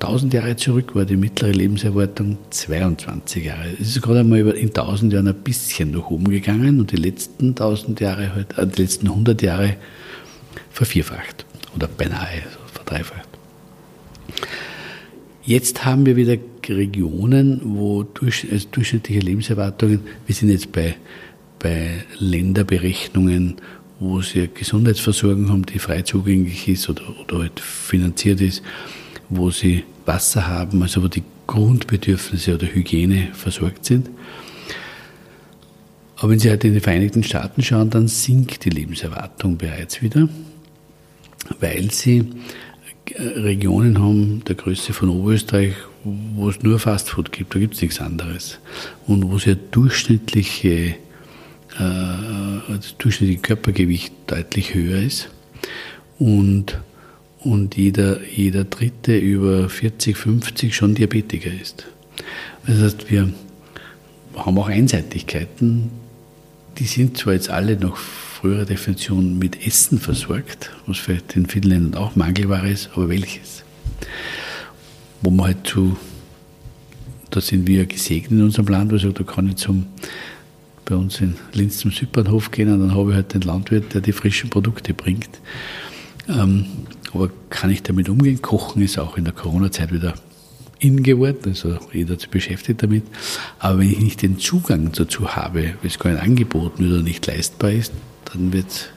1000 0.00 0.32
Jahre 0.32 0.56
zurück, 0.56 0.94
war 0.94 1.04
die 1.04 1.16
mittlere 1.16 1.50
Lebenserwartung 1.50 2.38
22 2.50 3.44
Jahre. 3.44 3.70
Es 3.80 3.88
ist 3.88 4.02
gerade 4.02 4.20
einmal 4.20 4.40
in 4.40 4.68
1000 4.68 5.12
Jahren 5.12 5.28
ein 5.28 5.34
bisschen 5.34 5.90
nach 5.90 6.08
oben 6.08 6.30
gegangen 6.30 6.78
und 6.78 6.92
die 6.92 6.96
letzten 6.96 7.48
1000 7.48 8.00
Jahre, 8.00 8.34
halt, 8.34 8.56
äh, 8.56 8.66
die 8.66 8.82
letzten 8.82 9.08
100 9.08 9.42
Jahre 9.42 9.76
vervierfacht 10.70 11.44
oder 11.74 11.88
beinahe 11.88 12.42
also 12.44 12.58
verdreifacht. 12.72 13.28
Jetzt 15.44 15.84
haben 15.84 16.06
wir 16.06 16.16
wieder 16.16 16.36
Regionen, 16.68 17.60
wo 17.64 18.02
durch, 18.02 18.46
also 18.52 18.68
durchschnittliche 18.70 19.20
Lebenserwartungen, 19.20 20.00
wir 20.26 20.34
sind 20.34 20.50
jetzt 20.50 20.70
bei, 20.72 20.96
bei 21.58 22.04
Länderberechnungen, 22.18 23.56
wo 23.98 24.20
sie 24.20 24.40
eine 24.40 24.48
Gesundheitsversorgung 24.48 25.48
haben, 25.48 25.66
die 25.66 25.78
frei 25.78 26.02
zugänglich 26.02 26.68
ist 26.68 26.88
oder, 26.88 27.02
oder 27.20 27.38
halt 27.38 27.58
finanziert 27.58 28.40
ist, 28.40 28.62
wo 29.28 29.50
sie 29.50 29.84
Wasser 30.06 30.46
haben, 30.46 30.82
also 30.82 31.02
wo 31.02 31.08
die 31.08 31.24
Grundbedürfnisse 31.46 32.54
oder 32.54 32.66
Hygiene 32.66 33.28
versorgt 33.32 33.84
sind. 33.84 34.10
Aber 36.16 36.30
wenn 36.30 36.38
Sie 36.40 36.50
heute 36.50 36.66
in 36.66 36.74
die 36.74 36.80
Vereinigten 36.80 37.22
Staaten 37.22 37.62
schauen, 37.62 37.90
dann 37.90 38.08
sinkt 38.08 38.64
die 38.64 38.70
Lebenserwartung 38.70 39.56
bereits 39.56 40.02
wieder 40.02 40.28
weil 41.60 41.90
sie 41.90 42.24
äh, 43.14 43.22
Regionen 43.22 43.98
haben, 43.98 44.42
der 44.46 44.54
Größe 44.54 44.92
von 44.92 45.08
Oberösterreich, 45.08 45.74
wo 46.04 46.48
es 46.48 46.62
nur 46.62 46.78
Fastfood 46.78 47.32
gibt, 47.32 47.54
da 47.54 47.58
gibt 47.58 47.74
es 47.74 47.82
nichts 47.82 48.00
anderes. 48.00 48.58
Und 49.06 49.30
wo 49.30 49.38
sehr 49.38 49.56
durchschnittliche, 49.56 50.68
äh, 50.68 50.96
das 51.78 52.96
durchschnittliche 52.98 53.40
Körpergewicht 53.40 54.12
deutlich 54.26 54.74
höher 54.74 55.02
ist. 55.02 55.30
Und, 56.18 56.80
und 57.40 57.76
jeder, 57.76 58.20
jeder 58.24 58.64
Dritte 58.64 59.16
über 59.16 59.68
40, 59.68 60.16
50 60.16 60.74
schon 60.74 60.94
Diabetiker 60.94 61.50
ist. 61.50 61.86
Das 62.66 62.80
heißt, 62.80 63.10
wir 63.10 63.32
haben 64.36 64.58
auch 64.58 64.68
Einseitigkeiten, 64.68 65.90
die 66.78 66.84
sind 66.84 67.16
zwar 67.16 67.34
jetzt 67.34 67.50
alle 67.50 67.76
noch 67.76 67.96
früherer 67.96 68.64
Definition 68.64 69.38
mit 69.38 69.66
Essen 69.66 69.98
versorgt, 69.98 70.70
was 70.86 70.98
vielleicht 70.98 71.34
in 71.34 71.46
vielen 71.46 71.70
Ländern 71.70 72.00
auch 72.00 72.14
Mangelware 72.14 72.68
ist, 72.68 72.90
aber 72.94 73.08
welches? 73.08 73.64
Wo 75.22 75.30
man 75.30 75.46
halt 75.46 75.66
zu, 75.66 75.96
da 77.30 77.40
sind 77.40 77.66
wir 77.66 77.86
gesegnet 77.86 78.32
in 78.32 78.42
unserem 78.42 78.68
Land, 78.68 78.92
also 78.92 79.10
da 79.10 79.24
kann 79.24 79.48
ich 79.48 79.56
zum, 79.56 79.86
bei 80.84 80.94
uns 80.94 81.20
in 81.20 81.34
Linz 81.52 81.78
zum 81.78 81.90
Südbahnhof 81.90 82.52
gehen 82.52 82.72
und 82.72 82.80
dann 82.80 82.94
habe 82.94 83.10
ich 83.10 83.16
halt 83.16 83.34
den 83.34 83.42
Landwirt, 83.42 83.94
der 83.94 84.00
die 84.00 84.12
frischen 84.12 84.50
Produkte 84.50 84.94
bringt. 84.94 85.40
Ähm, 86.28 86.66
aber 87.14 87.30
kann 87.50 87.70
ich 87.70 87.82
damit 87.82 88.08
umgehen? 88.08 88.42
Kochen 88.42 88.82
ist 88.82 88.98
auch 88.98 89.16
in 89.16 89.24
der 89.24 89.32
Corona-Zeit 89.32 89.92
wieder 89.92 90.14
in 90.80 91.02
geworden, 91.02 91.40
also 91.46 91.78
jeder 91.92 92.14
ist 92.14 92.30
beschäftigt 92.30 92.82
damit. 92.82 93.04
Aber 93.58 93.80
wenn 93.80 93.90
ich 93.90 94.00
nicht 94.00 94.22
den 94.22 94.38
Zugang 94.38 94.92
dazu 94.92 95.34
habe, 95.34 95.62
weil 95.62 95.76
es 95.82 95.98
nicht 95.98 96.22
angeboten 96.22 96.86
oder 96.86 97.02
nicht 97.02 97.26
leistbar 97.26 97.72
ist, 97.72 97.92
dann 98.32 98.52
wird 98.52 98.66
es 98.68 98.88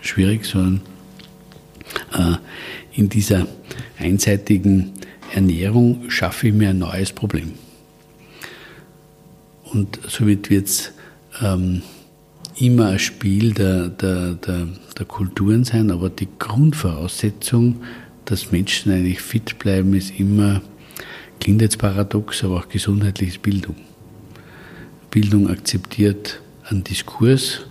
schwierig, 0.00 0.44
sondern 0.44 0.80
äh, 2.12 2.36
in 2.98 3.08
dieser 3.08 3.46
einseitigen 3.98 4.92
Ernährung 5.32 6.10
schaffe 6.10 6.48
ich 6.48 6.54
mir 6.54 6.70
ein 6.70 6.78
neues 6.78 7.12
Problem. 7.12 7.52
Und 9.64 10.00
somit 10.08 10.50
wird 10.50 10.68
es 10.68 10.92
ähm, 11.40 11.82
immer 12.62 12.88
ein 12.88 12.98
Spiel 12.98 13.52
der, 13.52 13.88
der, 13.88 14.34
der, 14.34 14.68
der 14.98 15.06
Kulturen 15.06 15.64
sein, 15.64 15.90
aber 15.90 16.10
die 16.10 16.28
Grundvoraussetzung, 16.38 17.82
dass 18.24 18.52
Menschen 18.52 18.92
eigentlich 18.92 19.20
fit 19.20 19.58
bleiben, 19.58 19.94
ist 19.94 20.18
immer, 20.18 20.62
klingt 21.40 21.60
jetzt 21.60 21.78
paradox, 21.78 22.44
aber 22.44 22.58
auch 22.58 22.68
gesundheitliche 22.68 23.38
Bildung. 23.38 23.76
Bildung 25.10 25.48
akzeptiert 25.48 26.40
einen 26.64 26.84
Diskurs, 26.84 27.62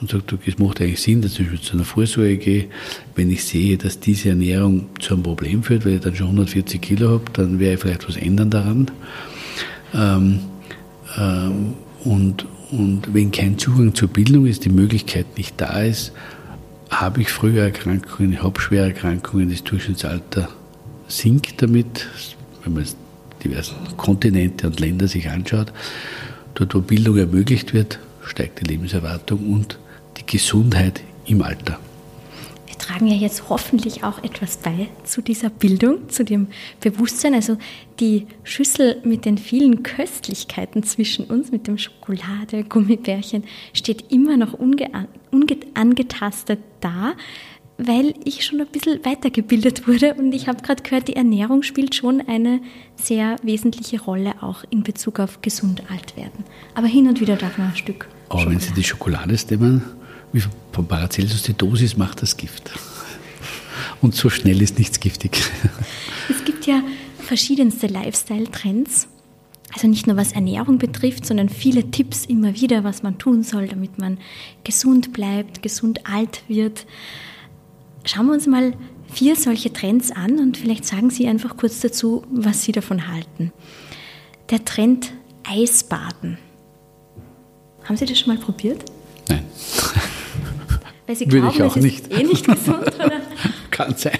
und 0.00 0.10
sagt, 0.10 0.32
es 0.46 0.58
macht 0.58 0.80
eigentlich 0.80 1.00
Sinn, 1.00 1.20
dass 1.20 1.38
ich 1.38 1.62
zu 1.62 1.74
einer 1.74 1.84
Vorsorge 1.84 2.38
gehe. 2.38 2.66
Wenn 3.14 3.30
ich 3.30 3.44
sehe, 3.44 3.76
dass 3.76 4.00
diese 4.00 4.30
Ernährung 4.30 4.88
zu 4.98 5.14
einem 5.14 5.22
Problem 5.22 5.62
führt, 5.62 5.84
weil 5.84 5.94
ich 5.94 6.00
dann 6.00 6.16
schon 6.16 6.28
140 6.28 6.80
Kilo 6.80 7.10
habe, 7.10 7.24
dann 7.34 7.58
werde 7.58 7.74
ich 7.74 7.80
vielleicht 7.80 8.08
was 8.08 8.16
ändern 8.16 8.50
daran. 8.50 8.90
Ähm, 9.94 10.40
ähm, 11.18 11.74
und, 12.04 12.46
und 12.70 13.12
wenn 13.12 13.30
kein 13.30 13.58
Zugang 13.58 13.94
zur 13.94 14.08
Bildung 14.08 14.46
ist, 14.46 14.64
die 14.64 14.70
Möglichkeit 14.70 15.26
nicht 15.36 15.60
da 15.60 15.82
ist, 15.82 16.12
habe 16.90 17.20
ich 17.20 17.30
frühe 17.30 17.60
Erkrankungen, 17.60 18.32
ich 18.32 18.42
habe 18.42 18.60
schwere 18.60 18.88
Erkrankungen, 18.88 19.50
das 19.50 19.62
Durchschnittsalter 19.64 20.48
sinkt 21.08 21.62
damit, 21.62 22.06
wenn 22.64 22.74
man 22.74 22.84
diverse 23.42 23.74
Kontinente 23.96 24.66
und 24.66 24.80
Länder 24.80 25.08
sich 25.08 25.28
anschaut. 25.28 25.72
Dort, 26.54 26.74
wo 26.74 26.80
Bildung 26.80 27.16
ermöglicht 27.16 27.72
wird, 27.72 27.98
steigt 28.24 28.60
die 28.60 28.64
Lebenserwartung 28.64 29.52
und 29.52 29.78
die 30.18 30.26
Gesundheit 30.26 31.00
im 31.26 31.42
Alter. 31.42 31.78
Tragen 32.80 33.06
ja 33.06 33.14
jetzt 33.14 33.48
hoffentlich 33.48 34.04
auch 34.04 34.22
etwas 34.24 34.56
bei 34.56 34.88
zu 35.04 35.22
dieser 35.22 35.50
Bildung, 35.50 36.08
zu 36.08 36.24
dem 36.24 36.48
Bewusstsein. 36.80 37.34
Also 37.34 37.56
die 38.00 38.26
Schüssel 38.42 39.00
mit 39.04 39.24
den 39.24 39.38
vielen 39.38 39.82
Köstlichkeiten 39.82 40.82
zwischen 40.82 41.26
uns, 41.26 41.52
mit 41.52 41.66
dem 41.66 41.78
Schokolade, 41.78 42.64
Gummibärchen, 42.64 43.44
steht 43.74 44.10
immer 44.10 44.36
noch 44.36 44.54
unangetastet 44.54 46.60
da, 46.80 47.12
weil 47.76 48.14
ich 48.24 48.44
schon 48.44 48.60
ein 48.60 48.66
bisschen 48.66 49.04
weitergebildet 49.04 49.86
wurde 49.86 50.14
und 50.14 50.32
ich 50.32 50.48
habe 50.48 50.62
gerade 50.62 50.82
gehört, 50.82 51.08
die 51.08 51.16
Ernährung 51.16 51.62
spielt 51.62 51.94
schon 51.94 52.22
eine 52.26 52.60
sehr 52.96 53.36
wesentliche 53.42 54.00
Rolle 54.00 54.42
auch 54.42 54.64
in 54.70 54.82
Bezug 54.82 55.20
auf 55.20 55.42
gesund 55.42 55.82
alt 55.90 56.16
werden. 56.16 56.44
Aber 56.74 56.86
hin 56.86 57.08
und 57.08 57.20
wieder 57.20 57.36
darf 57.36 57.58
man 57.58 57.68
ein 57.68 57.76
Stück. 57.76 58.08
Aber 58.28 58.48
wenn 58.48 58.60
Sie 58.60 58.72
die 58.72 58.84
Schokolade 58.84 59.36
nehmen, 59.50 59.82
wie 60.32 60.42
von 60.72 60.86
Paracelsus, 60.86 61.42
die 61.42 61.54
Dosis 61.54 61.96
macht 61.96 62.22
das 62.22 62.36
Gift. 62.36 62.70
Und 64.00 64.14
so 64.14 64.30
schnell 64.30 64.62
ist 64.62 64.78
nichts 64.78 65.00
giftig. 65.00 65.42
Es 66.28 66.44
gibt 66.44 66.66
ja 66.66 66.82
verschiedenste 67.18 67.86
Lifestyle-Trends. 67.86 69.08
Also 69.72 69.86
nicht 69.86 70.06
nur 70.06 70.16
was 70.16 70.32
Ernährung 70.32 70.78
betrifft, 70.78 71.24
sondern 71.24 71.48
viele 71.48 71.90
Tipps 71.90 72.24
immer 72.24 72.60
wieder, 72.60 72.82
was 72.82 73.02
man 73.02 73.18
tun 73.18 73.42
soll, 73.44 73.68
damit 73.68 73.98
man 73.98 74.18
gesund 74.64 75.12
bleibt, 75.12 75.62
gesund 75.62 76.00
alt 76.06 76.42
wird. 76.48 76.86
Schauen 78.04 78.26
wir 78.26 78.32
uns 78.32 78.46
mal 78.46 78.74
vier 79.12 79.36
solche 79.36 79.72
Trends 79.72 80.10
an 80.10 80.38
und 80.38 80.56
vielleicht 80.56 80.84
sagen 80.84 81.10
Sie 81.10 81.28
einfach 81.28 81.56
kurz 81.56 81.80
dazu, 81.80 82.24
was 82.30 82.62
Sie 82.62 82.72
davon 82.72 83.08
halten. 83.08 83.52
Der 84.50 84.64
Trend 84.64 85.12
Eisbaden. 85.44 86.38
Haben 87.84 87.96
Sie 87.96 88.06
das 88.06 88.18
schon 88.18 88.34
mal 88.34 88.42
probiert? 88.42 88.84
Nein. 89.28 89.44
Weil 91.10 91.16
Sie 91.16 91.26
Würde 91.32 91.48
glauben, 91.48 91.56
ich 91.56 91.62
auch 91.64 91.76
es 91.76 91.84
ist 91.84 92.08
nicht. 92.08 92.20
eh 92.20 92.22
nicht 92.22 92.46
gesund, 92.46 92.94
oder? 92.94 93.20
Kann 93.72 93.96
sein. 93.96 94.16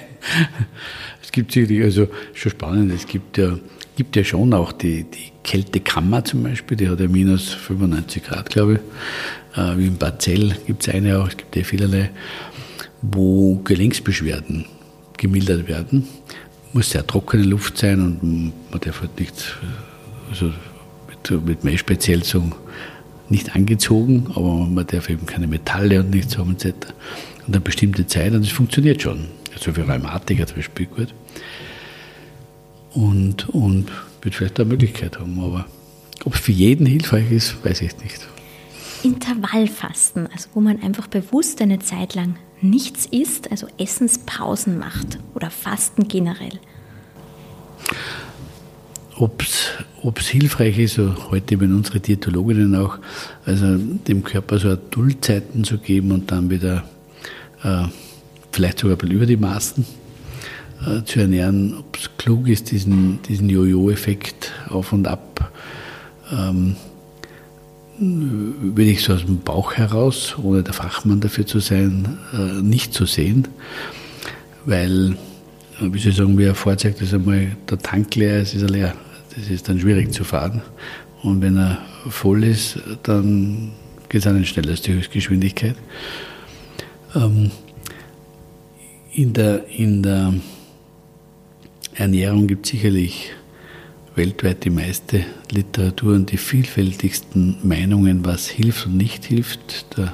Es 1.23 1.31
gibt 1.31 1.53
sicherlich, 1.53 1.83
also 1.83 2.09
schon 2.33 2.51
spannend, 2.51 2.91
es 2.91 3.07
gibt 3.07 3.37
ja, 3.37 3.57
gibt 3.95 4.13
ja 4.17 4.25
schon 4.25 4.53
auch 4.53 4.73
die, 4.73 5.05
die 5.05 5.31
Kältekammer 5.41 6.25
zum 6.25 6.43
Beispiel, 6.43 6.75
die 6.75 6.89
hat 6.89 6.99
ja 6.99 7.07
minus 7.07 7.53
95 7.53 8.23
Grad, 8.25 8.49
glaube 8.49 8.73
ich. 8.73 9.57
Äh, 9.57 9.77
wie 9.77 9.87
in 9.87 9.95
Barzell 9.97 10.53
gibt 10.67 10.85
es 10.85 10.93
eine 10.93 11.17
auch, 11.19 11.29
es 11.29 11.37
gibt 11.37 11.55
ja 11.55 11.63
vielerlei, 11.63 12.09
wo 13.01 13.55
Gelenksbeschwerden 13.63 14.65
gemildert 15.15 15.69
werden. 15.69 16.09
Muss 16.73 16.89
sehr 16.89 17.07
trockene 17.07 17.43
Luft 17.43 17.77
sein 17.77 18.01
und 18.01 18.51
man 18.69 18.81
darf 18.81 18.99
halt 18.99 19.17
nicht, 19.17 19.57
also 20.29 20.51
mit, 21.07 21.45
mit 21.45 21.63
mehr 21.63 21.77
speziell 21.77 22.21
sagen, 22.25 22.51
nicht 23.31 23.55
angezogen, 23.55 24.27
aber 24.29 24.65
man 24.65 24.85
darf 24.87 25.09
eben 25.09 25.25
keine 25.25 25.47
Metalle 25.47 26.01
und 26.01 26.11
nichts 26.11 26.37
haben 26.37 26.53
etc. 26.53 26.67
Und 27.47 27.55
eine 27.55 27.59
bestimmte 27.61 28.05
Zeit 28.05 28.33
und 28.33 28.41
es 28.41 28.51
funktioniert 28.51 29.01
schon. 29.01 29.25
Also 29.53 29.73
für 29.73 29.87
Rheumatiker 29.87 30.45
zum 30.45 30.57
Beispiel 30.57 30.85
gut. 30.85 31.13
Und, 32.93 33.49
und 33.49 33.91
wird 34.21 34.35
vielleicht 34.35 34.59
eine 34.59 34.69
Möglichkeit 34.69 35.19
haben, 35.19 35.39
aber 35.39 35.65
ob 36.25 36.35
es 36.35 36.41
für 36.41 36.51
jeden 36.51 36.85
hilfreich 36.85 37.31
ist, 37.31 37.63
weiß 37.65 37.81
ich 37.81 37.97
nicht. 37.99 38.27
Intervallfasten, 39.03 40.27
also 40.27 40.49
wo 40.53 40.61
man 40.61 40.81
einfach 40.83 41.07
bewusst 41.07 41.61
eine 41.61 41.79
Zeit 41.79 42.13
lang 42.13 42.35
nichts 42.61 43.07
isst, 43.07 43.49
also 43.49 43.67
Essenspausen 43.77 44.77
macht 44.77 45.17
oder 45.33 45.49
Fasten 45.49 46.07
generell. 46.07 46.59
Ob 49.21 50.17
es 50.17 50.27
hilfreich 50.29 50.79
ist, 50.79 50.97
heute 50.97 51.53
eben 51.53 51.75
unsere 51.75 51.99
Diätologinnen 51.99 52.73
auch, 52.73 52.97
also 53.45 53.77
dem 53.77 54.23
Körper 54.23 54.57
so 54.57 54.75
Duldzeiten 54.75 55.63
zu 55.63 55.77
geben 55.77 56.11
und 56.11 56.31
dann 56.31 56.49
wieder 56.49 56.83
äh, 57.63 57.83
vielleicht 58.51 58.79
sogar 58.79 58.95
ein 58.95 58.97
bisschen 58.97 59.15
über 59.15 59.27
die 59.27 59.37
Maßen 59.37 59.85
äh, 60.87 61.03
zu 61.03 61.19
ernähren, 61.19 61.75
ob 61.77 61.97
es 61.97 62.09
klug 62.17 62.47
ist, 62.47 62.71
diesen, 62.71 63.21
diesen 63.21 63.47
Jojo-Effekt 63.47 64.53
auf 64.69 64.91
und 64.91 65.07
ab, 65.07 65.51
ähm, 66.31 66.75
würde 67.99 68.89
ich 68.89 69.03
so 69.03 69.13
aus 69.13 69.23
dem 69.23 69.41
Bauch 69.41 69.75
heraus, 69.75 70.35
ohne 70.41 70.63
der 70.63 70.73
Fachmann 70.73 71.19
dafür 71.19 71.45
zu 71.45 71.59
sein, 71.59 72.17
äh, 72.33 72.59
nicht 72.63 72.95
zu 72.95 73.05
sehen, 73.05 73.47
weil, 74.65 75.15
wie 75.79 75.99
soll 75.99 76.09
ich 76.09 76.17
sagen, 76.17 76.39
wie 76.39 76.45
er 76.45 76.55
vorzeigt, 76.55 77.03
dass 77.03 77.13
einmal 77.13 77.55
der 77.69 77.77
Tank 77.77 78.15
leer 78.15 78.41
ist, 78.41 78.55
ist 78.55 78.63
er 78.63 78.69
leer. 78.69 78.95
Das 79.35 79.49
ist 79.49 79.69
dann 79.69 79.79
schwierig 79.79 80.11
zu 80.11 80.23
fahren. 80.23 80.61
Und 81.23 81.41
wenn 81.41 81.57
er 81.57 81.77
voll 82.09 82.43
ist, 82.43 82.79
dann 83.03 83.71
geht 84.09 84.25
es 84.25 84.31
nicht 84.31 84.49
schneller 84.49 84.71
als 84.71 84.81
die 84.81 84.93
Höchstgeschwindigkeit. 84.93 85.75
Ähm, 87.15 87.51
in 89.13 89.33
der, 89.33 89.67
in 89.69 90.03
der 90.03 90.33
Ernährung 91.93 92.47
gibt 92.47 92.65
es 92.65 92.71
sicherlich 92.71 93.31
weltweit 94.15 94.65
die 94.65 94.69
meiste 94.69 95.25
Literatur 95.51 96.15
und 96.15 96.31
die 96.31 96.37
vielfältigsten 96.37 97.57
Meinungen, 97.63 98.25
was 98.25 98.47
hilft 98.47 98.87
und 98.87 98.97
nicht 98.97 99.25
hilft, 99.25 99.97
der 99.97 100.13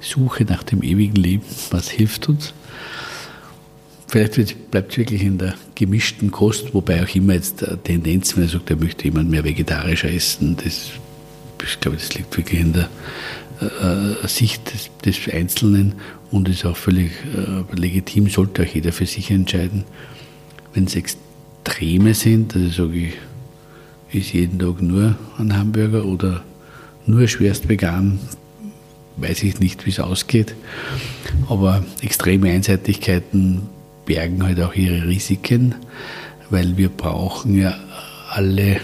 Suche 0.00 0.44
nach 0.44 0.62
dem 0.62 0.82
ewigen 0.82 1.16
Leben, 1.16 1.44
was 1.70 1.90
hilft 1.90 2.28
uns. 2.28 2.54
Vielleicht 4.10 4.70
bleibt 4.72 4.90
es 4.90 4.98
wirklich 4.98 5.22
in 5.22 5.38
der 5.38 5.54
gemischten 5.76 6.32
Kost, 6.32 6.74
wobei 6.74 7.00
auch 7.00 7.14
immer 7.14 7.34
jetzt 7.34 7.64
eine 7.64 7.80
Tendenz, 7.80 8.36
wenn 8.36 8.42
er 8.42 8.48
sagt, 8.48 8.68
er 8.68 8.74
möchte 8.74 9.04
jemand 9.04 9.30
mehr 9.30 9.44
vegetarischer 9.44 10.10
essen, 10.10 10.56
das, 10.56 10.90
ich 11.64 11.78
glaube, 11.78 11.96
das 11.96 12.12
liegt 12.14 12.36
wirklich 12.36 12.58
in 12.58 12.72
der 12.72 12.88
äh, 13.60 14.26
Sicht 14.26 14.74
des, 14.74 14.90
des, 15.04 15.32
Einzelnen 15.32 15.94
und 16.32 16.48
ist 16.48 16.66
auch 16.66 16.76
völlig 16.76 17.12
äh, 17.36 17.76
legitim, 17.76 18.28
sollte 18.28 18.64
auch 18.64 18.66
jeder 18.66 18.90
für 18.90 19.06
sich 19.06 19.30
entscheiden. 19.30 19.84
Wenn 20.74 20.86
es 20.86 20.96
Extreme 20.96 22.14
sind, 22.14 22.56
also 22.56 22.86
sage 22.86 22.98
ich, 22.98 23.12
ist 24.12 24.32
jeden 24.32 24.58
Tag 24.58 24.82
nur 24.82 25.14
ein 25.38 25.56
Hamburger 25.56 26.04
oder 26.04 26.42
nur 27.06 27.28
schwerst 27.28 27.68
vegan, 27.68 28.18
weiß 29.18 29.44
ich 29.44 29.60
nicht, 29.60 29.86
wie 29.86 29.90
es 29.90 30.00
ausgeht. 30.00 30.56
Aber 31.48 31.84
extreme 32.02 32.50
Einseitigkeiten 32.50 33.68
bergen 34.10 34.42
halt 34.42 34.60
auch 34.60 34.74
ihre 34.74 35.06
Risiken, 35.06 35.76
weil 36.50 36.76
wir 36.76 36.88
brauchen 36.88 37.56
ja 37.56 37.76
alle 38.28 38.80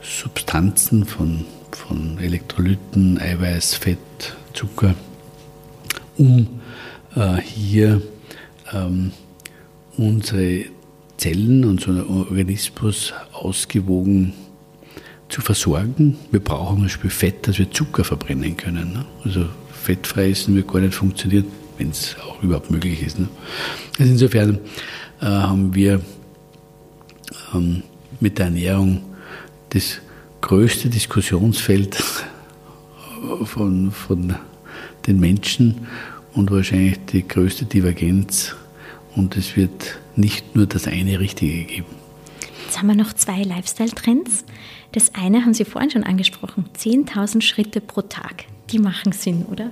Substanzen 0.00 1.04
von, 1.04 1.44
von 1.72 2.16
Elektrolyten, 2.18 3.18
Eiweiß, 3.18 3.74
Fett, 3.74 3.98
Zucker, 4.54 4.94
um 6.16 6.48
äh, 7.14 7.36
hier 7.42 8.00
ähm, 8.72 9.12
unsere 9.98 10.64
Zellen, 11.18 11.66
unseren 11.66 12.06
Organismus 12.08 13.12
ausgewogen 13.34 14.32
zu 15.28 15.42
versorgen. 15.42 16.16
Wir 16.30 16.40
brauchen 16.40 16.76
zum 16.76 16.82
Beispiel 16.84 17.10
Fett, 17.10 17.46
dass 17.46 17.58
wir 17.58 17.70
Zucker 17.70 18.04
verbrennen 18.04 18.56
können. 18.56 18.94
Ne? 18.94 19.04
Also 19.22 19.44
fettfrei 19.70 20.30
essen 20.30 20.56
wird 20.56 20.68
gar 20.68 20.80
nicht 20.80 20.94
funktionieren, 20.94 21.44
wenn 21.78 21.90
es 21.90 22.16
auch 22.20 22.42
überhaupt 22.42 22.70
möglich 22.70 23.02
ist. 23.02 23.18
Ne? 23.18 23.28
Also 23.98 24.12
insofern 24.12 24.58
äh, 25.20 25.26
haben 25.26 25.74
wir 25.74 26.00
ähm, 27.54 27.82
mit 28.20 28.38
der 28.38 28.46
Ernährung 28.46 29.02
das 29.70 29.98
größte 30.40 30.88
Diskussionsfeld 30.88 31.96
von, 33.44 33.90
von 33.90 34.34
den 35.06 35.20
Menschen 35.20 35.86
und 36.34 36.50
wahrscheinlich 36.50 36.98
die 37.06 37.26
größte 37.26 37.64
Divergenz. 37.64 38.54
Und 39.14 39.36
es 39.36 39.56
wird 39.56 39.98
nicht 40.16 40.56
nur 40.56 40.66
das 40.66 40.86
eine 40.86 41.20
Richtige 41.20 41.64
geben. 41.64 41.86
Jetzt 42.64 42.78
haben 42.78 42.88
wir 42.88 42.94
noch 42.94 43.12
zwei 43.12 43.42
Lifestyle-Trends. 43.42 44.44
Das 44.92 45.14
eine 45.14 45.42
haben 45.42 45.52
Sie 45.52 45.64
vorhin 45.64 45.90
schon 45.90 46.04
angesprochen, 46.04 46.64
10.000 46.78 47.42
Schritte 47.42 47.80
pro 47.80 48.02
Tag. 48.02 48.44
Die 48.70 48.78
machen 48.78 49.12
Sinn, 49.12 49.44
oder? 49.50 49.70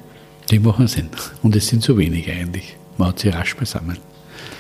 Die 0.51 0.59
machen 0.59 0.89
Sinn. 0.89 1.09
Und 1.43 1.55
es 1.55 1.69
sind 1.69 1.83
so 1.83 1.97
wenige 1.97 2.33
eigentlich. 2.33 2.77
Man 2.99 3.09
hat 3.09 3.21
sie 3.21 3.29
rasch 3.29 3.57
beisammen. 3.57 3.99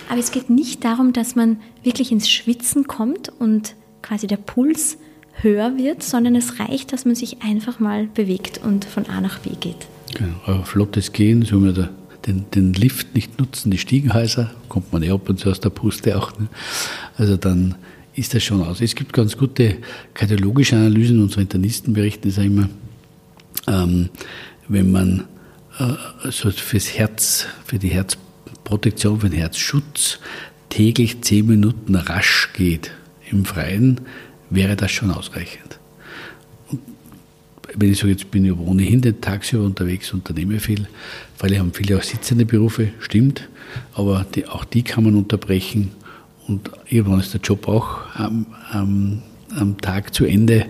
Aber 0.09 0.18
es 0.18 0.30
geht 0.30 0.51
nicht 0.51 0.84
darum, 0.84 1.12
dass 1.12 1.34
man 1.34 1.59
wirklich 1.82 2.12
ins 2.12 2.30
Schwitzen 2.30 2.86
kommt 2.86 3.28
und 3.28 3.74
quasi 4.03 4.26
der 4.26 4.36
Puls 4.36 4.99
höher 5.34 5.76
wird, 5.76 6.03
sondern 6.03 6.36
es 6.36 6.61
reicht, 6.61 6.93
dass 6.93 7.05
man 7.05 7.14
sich 7.14 7.43
einfach 7.43 7.80
mal 7.80 8.07
bewegt 8.07 8.61
und 8.62 8.84
von 8.84 9.07
A 9.07 9.20
nach 9.20 9.38
B 9.38 9.51
geht. 9.59 9.86
Genau, 10.14 10.62
flottes 10.64 11.12
Gehen, 11.12 11.45
so 11.45 11.62
wir 11.62 11.91
den, 12.26 12.45
den 12.55 12.72
Lift 12.74 13.14
nicht 13.14 13.38
nutzen, 13.38 13.70
die 13.70 13.78
Stiegenhäuser, 13.78 14.51
kommt 14.68 14.93
man 14.93 15.03
eh 15.03 15.11
ab 15.11 15.28
und 15.28 15.38
zu 15.38 15.51
aus 15.51 15.61
der 15.61 15.70
Puste 15.70 16.18
auch. 16.18 16.38
Ne? 16.38 16.49
Also 17.16 17.36
dann 17.36 17.76
ist 18.14 18.34
das 18.34 18.43
schon 18.43 18.62
aus. 18.62 18.80
Es 18.80 18.95
gibt 18.95 19.12
ganz 19.12 19.36
gute 19.36 19.76
kardiologische 20.14 20.76
Analysen, 20.76 21.22
unsere 21.22 21.43
Internisten 21.43 21.95
berichten 21.95 22.28
das 22.28 22.38
auch 22.38 22.45
immer, 22.45 22.68
ähm, 23.66 24.11
wenn 24.68 24.91
man 24.91 25.24
äh, 25.81 26.31
so 26.31 26.51
fürs 26.51 26.97
Herz, 26.97 27.47
für 27.64 27.78
die 27.78 27.89
Herzprotektion, 27.89 29.20
für 29.20 29.31
den 29.31 29.39
Herzschutz 29.39 30.18
täglich 30.68 31.22
zehn 31.22 31.47
Minuten 31.47 31.95
rasch 31.97 32.51
geht 32.53 32.93
im 33.31 33.45
Freien, 33.45 34.01
wäre 34.51 34.76
das 34.76 34.91
schon 34.91 35.11
ausreichend. 35.11 35.78
Und 36.70 36.81
wenn 37.74 37.91
ich 37.91 37.99
sage, 37.99 38.12
jetzt 38.12 38.31
bin 38.31 38.45
ich 38.45 38.57
ohnehin 38.57 39.01
den 39.01 39.20
Tagsüber 39.20 39.64
unterwegs, 39.64 40.12
unternehme 40.12 40.61
viel, 40.61 40.87
weil 41.39 41.59
haben 41.59 41.72
viele 41.72 41.97
auch 41.97 42.03
sitzende 42.03 42.45
Berufe, 42.45 42.91
stimmt, 43.01 43.49
aber 43.95 44.26
die, 44.35 44.47
auch 44.47 44.64
die 44.64 44.83
kann 44.83 45.05
man 45.05 45.16
unterbrechen 45.16 45.93
und 46.47 46.70
irgendwann 46.89 47.20
ist 47.20 47.33
der 47.33 47.41
Job 47.41 47.68
auch 47.68 47.99
am, 48.14 48.47
am, 48.72 49.22
am 49.57 49.81
Tag 49.81 50.14
zu 50.14 50.24
Ende 50.24 50.66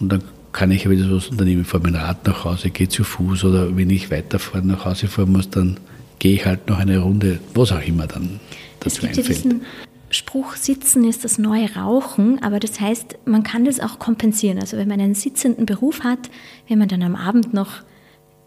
und 0.00 0.10
dann 0.10 0.22
kann 0.54 0.70
ich 0.70 0.88
wieder 0.88 1.10
was 1.10 1.28
unternehmen, 1.28 1.64
fahre 1.64 1.82
mein 1.82 1.96
Rad 1.96 2.26
nach 2.26 2.44
Hause, 2.44 2.70
gehe 2.70 2.88
zu 2.88 3.04
Fuß 3.04 3.44
oder 3.44 3.76
wenn 3.76 3.90
ich 3.90 4.10
weiterfahren 4.10 4.68
nach 4.68 4.86
Hause 4.86 5.08
fahren 5.08 5.32
muss, 5.32 5.50
dann 5.50 5.78
gehe 6.20 6.34
ich 6.34 6.46
halt 6.46 6.68
noch 6.68 6.78
eine 6.78 6.98
Runde, 6.98 7.40
was 7.54 7.72
auch 7.72 7.82
immer 7.86 8.06
dann 8.06 8.40
dazu 8.80 8.96
es 8.96 9.00
gibt 9.00 9.18
einfällt. 9.18 9.28
Ja 9.28 9.34
diesen 9.34 9.62
Spruch, 10.10 10.54
Sitzen 10.54 11.04
ist 11.04 11.24
das 11.24 11.38
neue 11.38 11.74
Rauchen, 11.74 12.40
aber 12.40 12.60
das 12.60 12.80
heißt, 12.80 13.18
man 13.26 13.42
kann 13.42 13.64
das 13.64 13.80
auch 13.80 13.98
kompensieren. 13.98 14.60
Also 14.60 14.76
wenn 14.76 14.86
man 14.86 15.00
einen 15.00 15.16
sitzenden 15.16 15.66
Beruf 15.66 16.04
hat, 16.04 16.30
wenn 16.68 16.78
man 16.78 16.86
dann 16.86 17.02
am 17.02 17.16
Abend 17.16 17.52
noch 17.52 17.82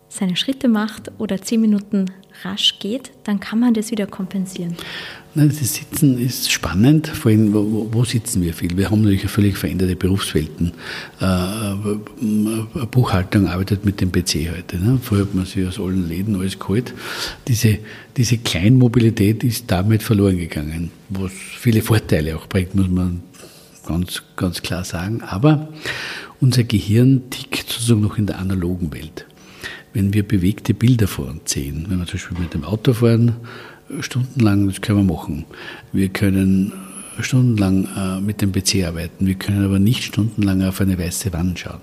seine 0.09 0.35
Schritte 0.35 0.67
macht 0.67 1.11
oder 1.17 1.41
zehn 1.41 1.61
Minuten 1.61 2.05
rasch 2.43 2.79
geht, 2.79 3.11
dann 3.23 3.39
kann 3.39 3.59
man 3.59 3.73
das 3.73 3.91
wieder 3.91 4.05
kompensieren. 4.05 4.75
Das 5.35 5.57
Sitzen 5.57 6.17
ist 6.19 6.51
spannend, 6.51 7.07
vor 7.07 7.29
allem, 7.29 7.53
wo, 7.53 8.03
sitzen 8.03 8.41
wir 8.41 8.55
viel? 8.55 8.75
Wir 8.75 8.89
haben 8.89 9.01
natürlich 9.01 9.29
völlig 9.29 9.55
veränderte 9.55 9.95
Berufswelten. 9.95 10.73
Äh, 11.19 12.85
Buchhaltung 12.89 13.47
arbeitet 13.47 13.85
mit 13.85 14.01
dem 14.01 14.11
PC 14.11 14.49
heute. 14.55 14.77
Ne? 14.77 14.99
Vorher 15.01 15.27
hat 15.27 15.35
man 15.35 15.45
sich 15.45 15.67
aus 15.67 15.79
allen 15.79 16.09
Läden 16.09 16.35
alles 16.35 16.57
geholt. 16.57 16.93
Diese, 17.47 17.77
diese 18.15 18.39
Kleinmobilität 18.39 19.43
ist 19.43 19.65
damit 19.67 20.01
verloren 20.01 20.37
gegangen, 20.37 20.89
was 21.09 21.31
viele 21.31 21.83
Vorteile 21.83 22.35
auch 22.35 22.47
bringt, 22.47 22.73
muss 22.73 22.89
man 22.89 23.21
ganz, 23.85 24.23
ganz 24.35 24.63
klar 24.63 24.83
sagen. 24.83 25.21
Aber 25.21 25.69
unser 26.39 26.63
Gehirn 26.63 27.29
tickt 27.29 27.69
sozusagen 27.69 28.01
noch 28.01 28.17
in 28.17 28.25
der 28.25 28.39
analogen 28.39 28.91
Welt. 28.91 29.27
Wenn 29.97 30.13
wir 30.13 30.21
bewegte 30.21 30.75
Bilder 30.75 31.07
vor 31.07 31.27
uns 31.27 31.51
sehen. 31.51 31.87
Wenn 31.89 31.97
wir 31.97 32.05
zum 32.05 32.19
Beispiel 32.19 32.37
mit 32.37 32.53
dem 32.53 32.63
Auto 32.63 32.93
fahren, 32.93 33.37
stundenlang, 33.99 34.67
das 34.67 34.79
können 34.79 35.07
wir 35.07 35.15
machen. 35.15 35.45
Wir 35.91 36.09
können 36.09 36.71
stundenlang 37.19 37.87
äh, 37.97 38.21
mit 38.21 38.43
dem 38.43 38.51
PC 38.51 38.85
arbeiten, 38.85 39.25
wir 39.25 39.33
können 39.33 39.65
aber 39.65 39.79
nicht 39.79 40.03
stundenlang 40.03 40.61
auf 40.61 40.81
eine 40.81 40.99
weiße 40.99 41.33
Wand 41.33 41.57
schauen. 41.57 41.81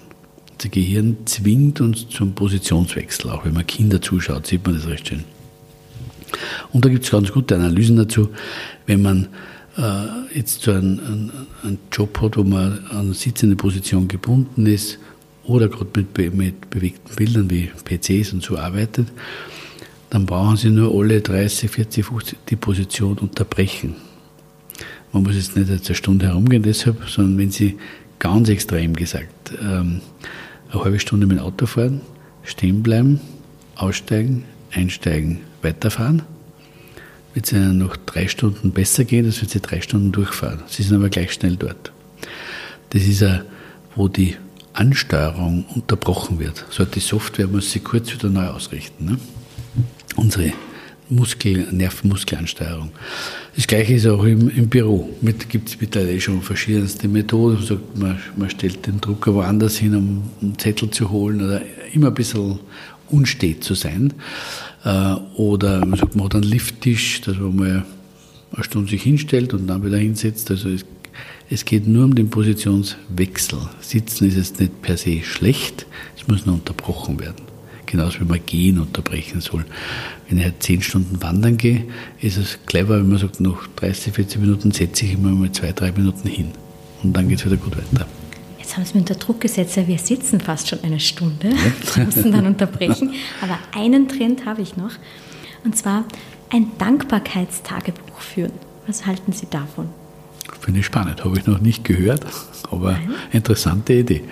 Das 0.59 0.71
Gehirn 0.71 1.17
zwingt 1.25 1.81
uns 1.81 2.09
zum 2.09 2.37
Positionswechsel. 2.37 3.31
Auch 3.31 3.45
wenn 3.45 3.55
man 3.55 3.67
Kinder 3.67 4.01
zuschaut, 4.01 4.47
sieht 4.47 4.65
man 4.65 4.77
das 4.77 4.87
recht 4.87 5.09
schön. 5.09 5.25
Und 6.73 6.85
da 6.85 6.91
gibt 6.91 7.05
es 7.05 7.11
ganz 7.11 7.33
gute 7.33 7.57
Analysen 7.57 7.97
dazu, 7.97 8.29
wenn 8.87 9.03
man 9.03 9.27
äh, 9.77 10.37
jetzt 10.39 10.63
so 10.63 10.71
einen, 10.71 11.01
einen, 11.01 11.33
einen, 11.65 11.79
Job 11.91 12.21
hat, 12.21 12.37
wo 12.37 12.45
man 12.45 12.79
an 12.91 13.13
sitzende 13.13 13.57
Position 13.57 14.07
gebunden 14.07 14.67
ist 14.67 15.01
oder 15.47 15.69
gerade 15.69 15.91
mit, 15.97 16.35
mit 16.35 16.71
bewegten 16.71 17.15
Bildern 17.17 17.51
wie 17.51 17.71
PCs 17.85 18.33
und 18.33 18.43
so 18.43 18.57
arbeitet, 18.57 19.09
dann 20.11 20.27
brauchen 20.27 20.57
Sie 20.57 20.71
nur 20.71 20.95
alle 20.95 21.21
30, 21.21 21.71
40, 21.71 22.05
50 22.05 22.39
die 22.49 22.57
Position 22.57 23.19
unterbrechen. 23.19 23.97
Man 25.13 25.23
muss 25.23 25.35
jetzt 25.35 25.57
nicht 25.57 25.71
eine 25.71 25.95
Stunde 25.95 26.27
herumgehen 26.27 26.63
deshalb, 26.63 27.09
sondern 27.09 27.39
wenn 27.39 27.51
Sie 27.51 27.77
ganz 28.19 28.49
extrem 28.49 28.95
gesagt 28.95 29.53
ähm, 29.61 30.01
eine 30.71 30.85
halbe 30.85 30.99
Stunde 30.99 31.27
mit 31.27 31.39
dem 31.39 31.45
Auto 31.45 31.67
fahren, 31.67 32.01
stehen 32.43 32.83
bleiben, 32.83 33.21
aussteigen, 33.77 34.45
einsteigen, 34.73 35.41
weiterfahren, 35.63 36.23
wird 37.33 37.47
es 37.47 37.53
Ihnen 37.53 37.79
noch 37.79 37.97
drei 37.97 38.29
Stunden 38.29 38.71
besser 38.71 39.05
gehen, 39.05 39.27
als 39.27 39.41
wenn 39.41 39.49
Sie 39.49 39.61
drei 39.61 39.81
Stunden 39.81 40.13
durchfahren. 40.13 40.63
Sie 40.69 40.83
sind 40.83 40.97
aber 40.97 41.09
gleich 41.09 41.33
schnell 41.33 41.57
dort. 41.57 41.93
Das 42.91 43.03
ist 43.03 43.21
ja, 43.21 43.43
wo 43.97 44.09
die 44.09 44.37
Ansteuerung 44.75 45.65
unterbrochen 45.75 46.39
wird. 46.39 46.65
So 46.71 46.85
die 46.85 47.01
Software 47.01 47.47
muss 47.47 47.73
sich 47.73 47.83
kurz 47.83 48.13
wieder 48.13 48.29
neu 48.29 48.49
ausrichten. 48.49 49.05
Ne? 49.05 49.19
Unsere 50.17 50.53
Muskel, 51.09 51.67
Nervenmuskelansteuerung. 51.71 52.91
Das 53.57 53.67
gleiche 53.67 53.95
ist 53.95 54.07
auch 54.07 54.25
im, 54.25 54.49
im 54.49 54.69
Büro. 54.69 55.11
Mit 55.21 55.49
gibt 55.49 55.69
es 55.69 55.81
mittlerweile 55.81 56.21
schon 56.21 56.43
verschiedenste 56.43 57.09
Methoden. 57.09 57.57
Man, 57.57 57.67
sagt, 57.67 57.99
man, 57.99 58.19
man 58.37 58.51
stellt 58.51 58.87
den 58.87 59.01
Drucker 59.01 59.35
woanders 59.35 59.77
hin, 59.77 59.95
um 59.95 60.23
einen 60.41 60.59
Zettel 60.59 60.91
zu 60.91 61.11
holen 61.11 61.43
oder 61.45 61.63
immer 61.93 62.09
ein 62.09 62.15
bisschen 62.15 62.59
unstet 63.11 63.63
zu 63.63 63.75
sein. 63.75 64.15
Äh, 64.85 65.15
oder 65.37 65.85
man 65.85 65.99
sagt, 65.99 66.17
man 66.17 66.25
hat 66.27 66.35
einen 66.35 66.45
Lifttisch, 66.45 67.21
dass 67.21 67.37
man 67.37 67.55
mal 67.55 67.85
eine 68.53 68.65
Stunde 68.65 68.91
sich 68.91 69.03
hinstellt 69.03 69.53
und 69.53 69.67
dann 69.67 69.85
wieder 69.85 69.99
hinsetzt. 69.99 70.51
Also 70.51 70.71
es, 70.71 70.85
es 71.55 71.65
geht 71.65 71.87
nur 71.87 72.05
um 72.05 72.15
den 72.15 72.31
Positionswechsel. 72.31 73.59
Sitzen 73.81 74.27
ist 74.27 74.37
jetzt 74.37 74.61
nicht 74.61 74.83
per 74.83 74.97
se 74.97 75.23
schlecht, 75.23 75.87
es 76.17 76.27
muss 76.27 76.47
nur 76.47 76.57
unterbrochen 76.57 77.21
werden. 77.21 77.47
Genauso 77.87 78.21
wie 78.21 78.25
man 78.25 78.41
gehen 78.45 78.81
unterbrechen 78.81 79.41
soll. 79.41 79.65
Wenn 80.29 80.39
ich 80.39 80.45
halt 80.45 80.63
zehn 80.63 80.83
Stunden 80.83 81.23
wandern 81.23 81.57
gehe, 81.57 81.85
ist 82.21 82.39
es 82.39 82.59
clever, 82.67 82.99
wenn 82.99 83.09
man 83.09 83.19
sagt, 83.19 83.41
nach 83.41 83.69
30, 83.77 84.13
40 84.13 84.41
Minuten 84.41 84.73
setze 84.73 85.05
ich 85.05 85.13
immer 85.13 85.31
mal 85.31 85.53
zwei, 85.53 85.71
drei 85.71 85.93
Minuten 85.93 86.27
hin. 86.29 86.49
Und 87.05 87.13
dann 87.13 87.29
geht 87.29 87.39
es 87.39 87.47
wieder 87.47 87.57
gut 87.57 87.77
weiter. 87.77 88.07
Jetzt 88.59 88.77
haben 88.77 88.85
Sie 88.85 88.95
mir 88.95 89.01
unter 89.01 89.15
Druck 89.15 89.41
gesetzt, 89.41 89.77
ja, 89.77 89.87
wir 89.87 89.99
sitzen 89.99 90.41
fast 90.41 90.69
schon 90.69 90.83
eine 90.83 90.99
Stunde, 90.99 91.51
ja. 91.51 92.05
müssen 92.05 92.33
dann 92.33 92.47
unterbrechen. 92.47 93.13
Aber 93.41 93.59
einen 93.79 94.09
Trend 94.09 94.45
habe 94.45 94.63
ich 94.63 94.77
noch, 94.77 94.93
und 95.63 95.77
zwar 95.77 96.05
ein 96.51 96.73
Dankbarkeitstagebuch 96.79 98.19
führen. 98.19 98.53
Was 98.87 99.07
halten 99.07 99.33
Sie 99.33 99.47
davon? 99.49 99.89
Finde 100.65 100.81
ich 100.81 100.87
spannend, 100.87 101.23
habe 101.25 101.39
ich 101.39 101.47
noch 101.47 101.61
nicht 101.61 101.85
gehört, 101.85 102.25
aber 102.71 102.93
Nein. 102.93 103.11
interessante 103.33 103.93
Idee. 103.93 104.23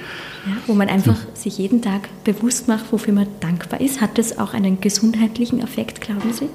Ja, 0.47 0.53
wo 0.66 0.72
man 0.72 0.89
einfach 0.89 1.14
hm. 1.14 1.35
sich 1.35 1.59
jeden 1.59 1.83
Tag 1.83 2.09
bewusst 2.24 2.68
macht, 2.68 2.91
wofür 2.91 3.12
man 3.12 3.26
dankbar 3.41 3.83
ist. 3.83 4.01
Hat 4.01 4.16
das 4.16 4.39
auch 4.39 4.55
einen 4.55 4.80
gesundheitlichen 4.80 5.61
Effekt, 5.61 6.01
glauben 6.01 6.33
Sie? 6.33 6.49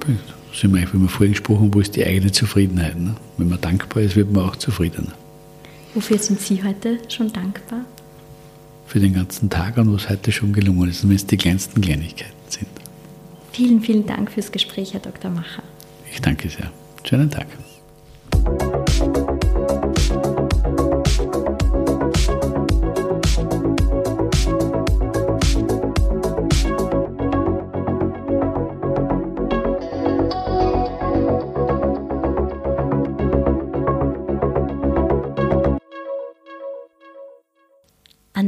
Das 0.50 0.60
sind 0.60 0.74
wir, 0.74 0.82
wie 0.92 0.98
wir 0.98 1.08
vorhin 1.08 1.32
gesprochen 1.34 1.60
haben, 1.60 1.74
wo 1.74 1.78
ist 1.78 1.94
die 1.94 2.04
eigene 2.04 2.32
Zufriedenheit. 2.32 2.98
Ne? 2.98 3.14
Wenn 3.36 3.50
man 3.50 3.60
dankbar 3.60 4.02
ist, 4.02 4.16
wird 4.16 4.32
man 4.32 4.46
auch 4.46 4.56
zufriedener. 4.56 5.12
Wofür 5.94 6.18
sind 6.18 6.40
Sie 6.40 6.64
heute 6.64 6.98
schon 7.08 7.32
dankbar? 7.32 7.82
Für 8.88 8.98
den 8.98 9.14
ganzen 9.14 9.48
Tag 9.48 9.76
und 9.76 9.94
was 9.94 10.08
heute 10.08 10.32
schon 10.32 10.52
gelungen 10.52 10.90
ist, 10.90 11.08
wenn 11.08 11.14
es 11.14 11.24
die 11.24 11.36
kleinsten 11.36 11.80
Kleinigkeiten 11.80 12.32
sind. 12.48 12.66
Vielen, 13.52 13.80
vielen 13.80 14.06
Dank 14.06 14.32
fürs 14.32 14.50
Gespräch, 14.50 14.94
Herr 14.94 15.00
Dr. 15.00 15.30
Macher. 15.30 15.62
Ich 16.10 16.20
danke 16.20 16.48
sehr. 16.48 16.72
Schönen 17.04 17.30
Tag. 17.30 17.46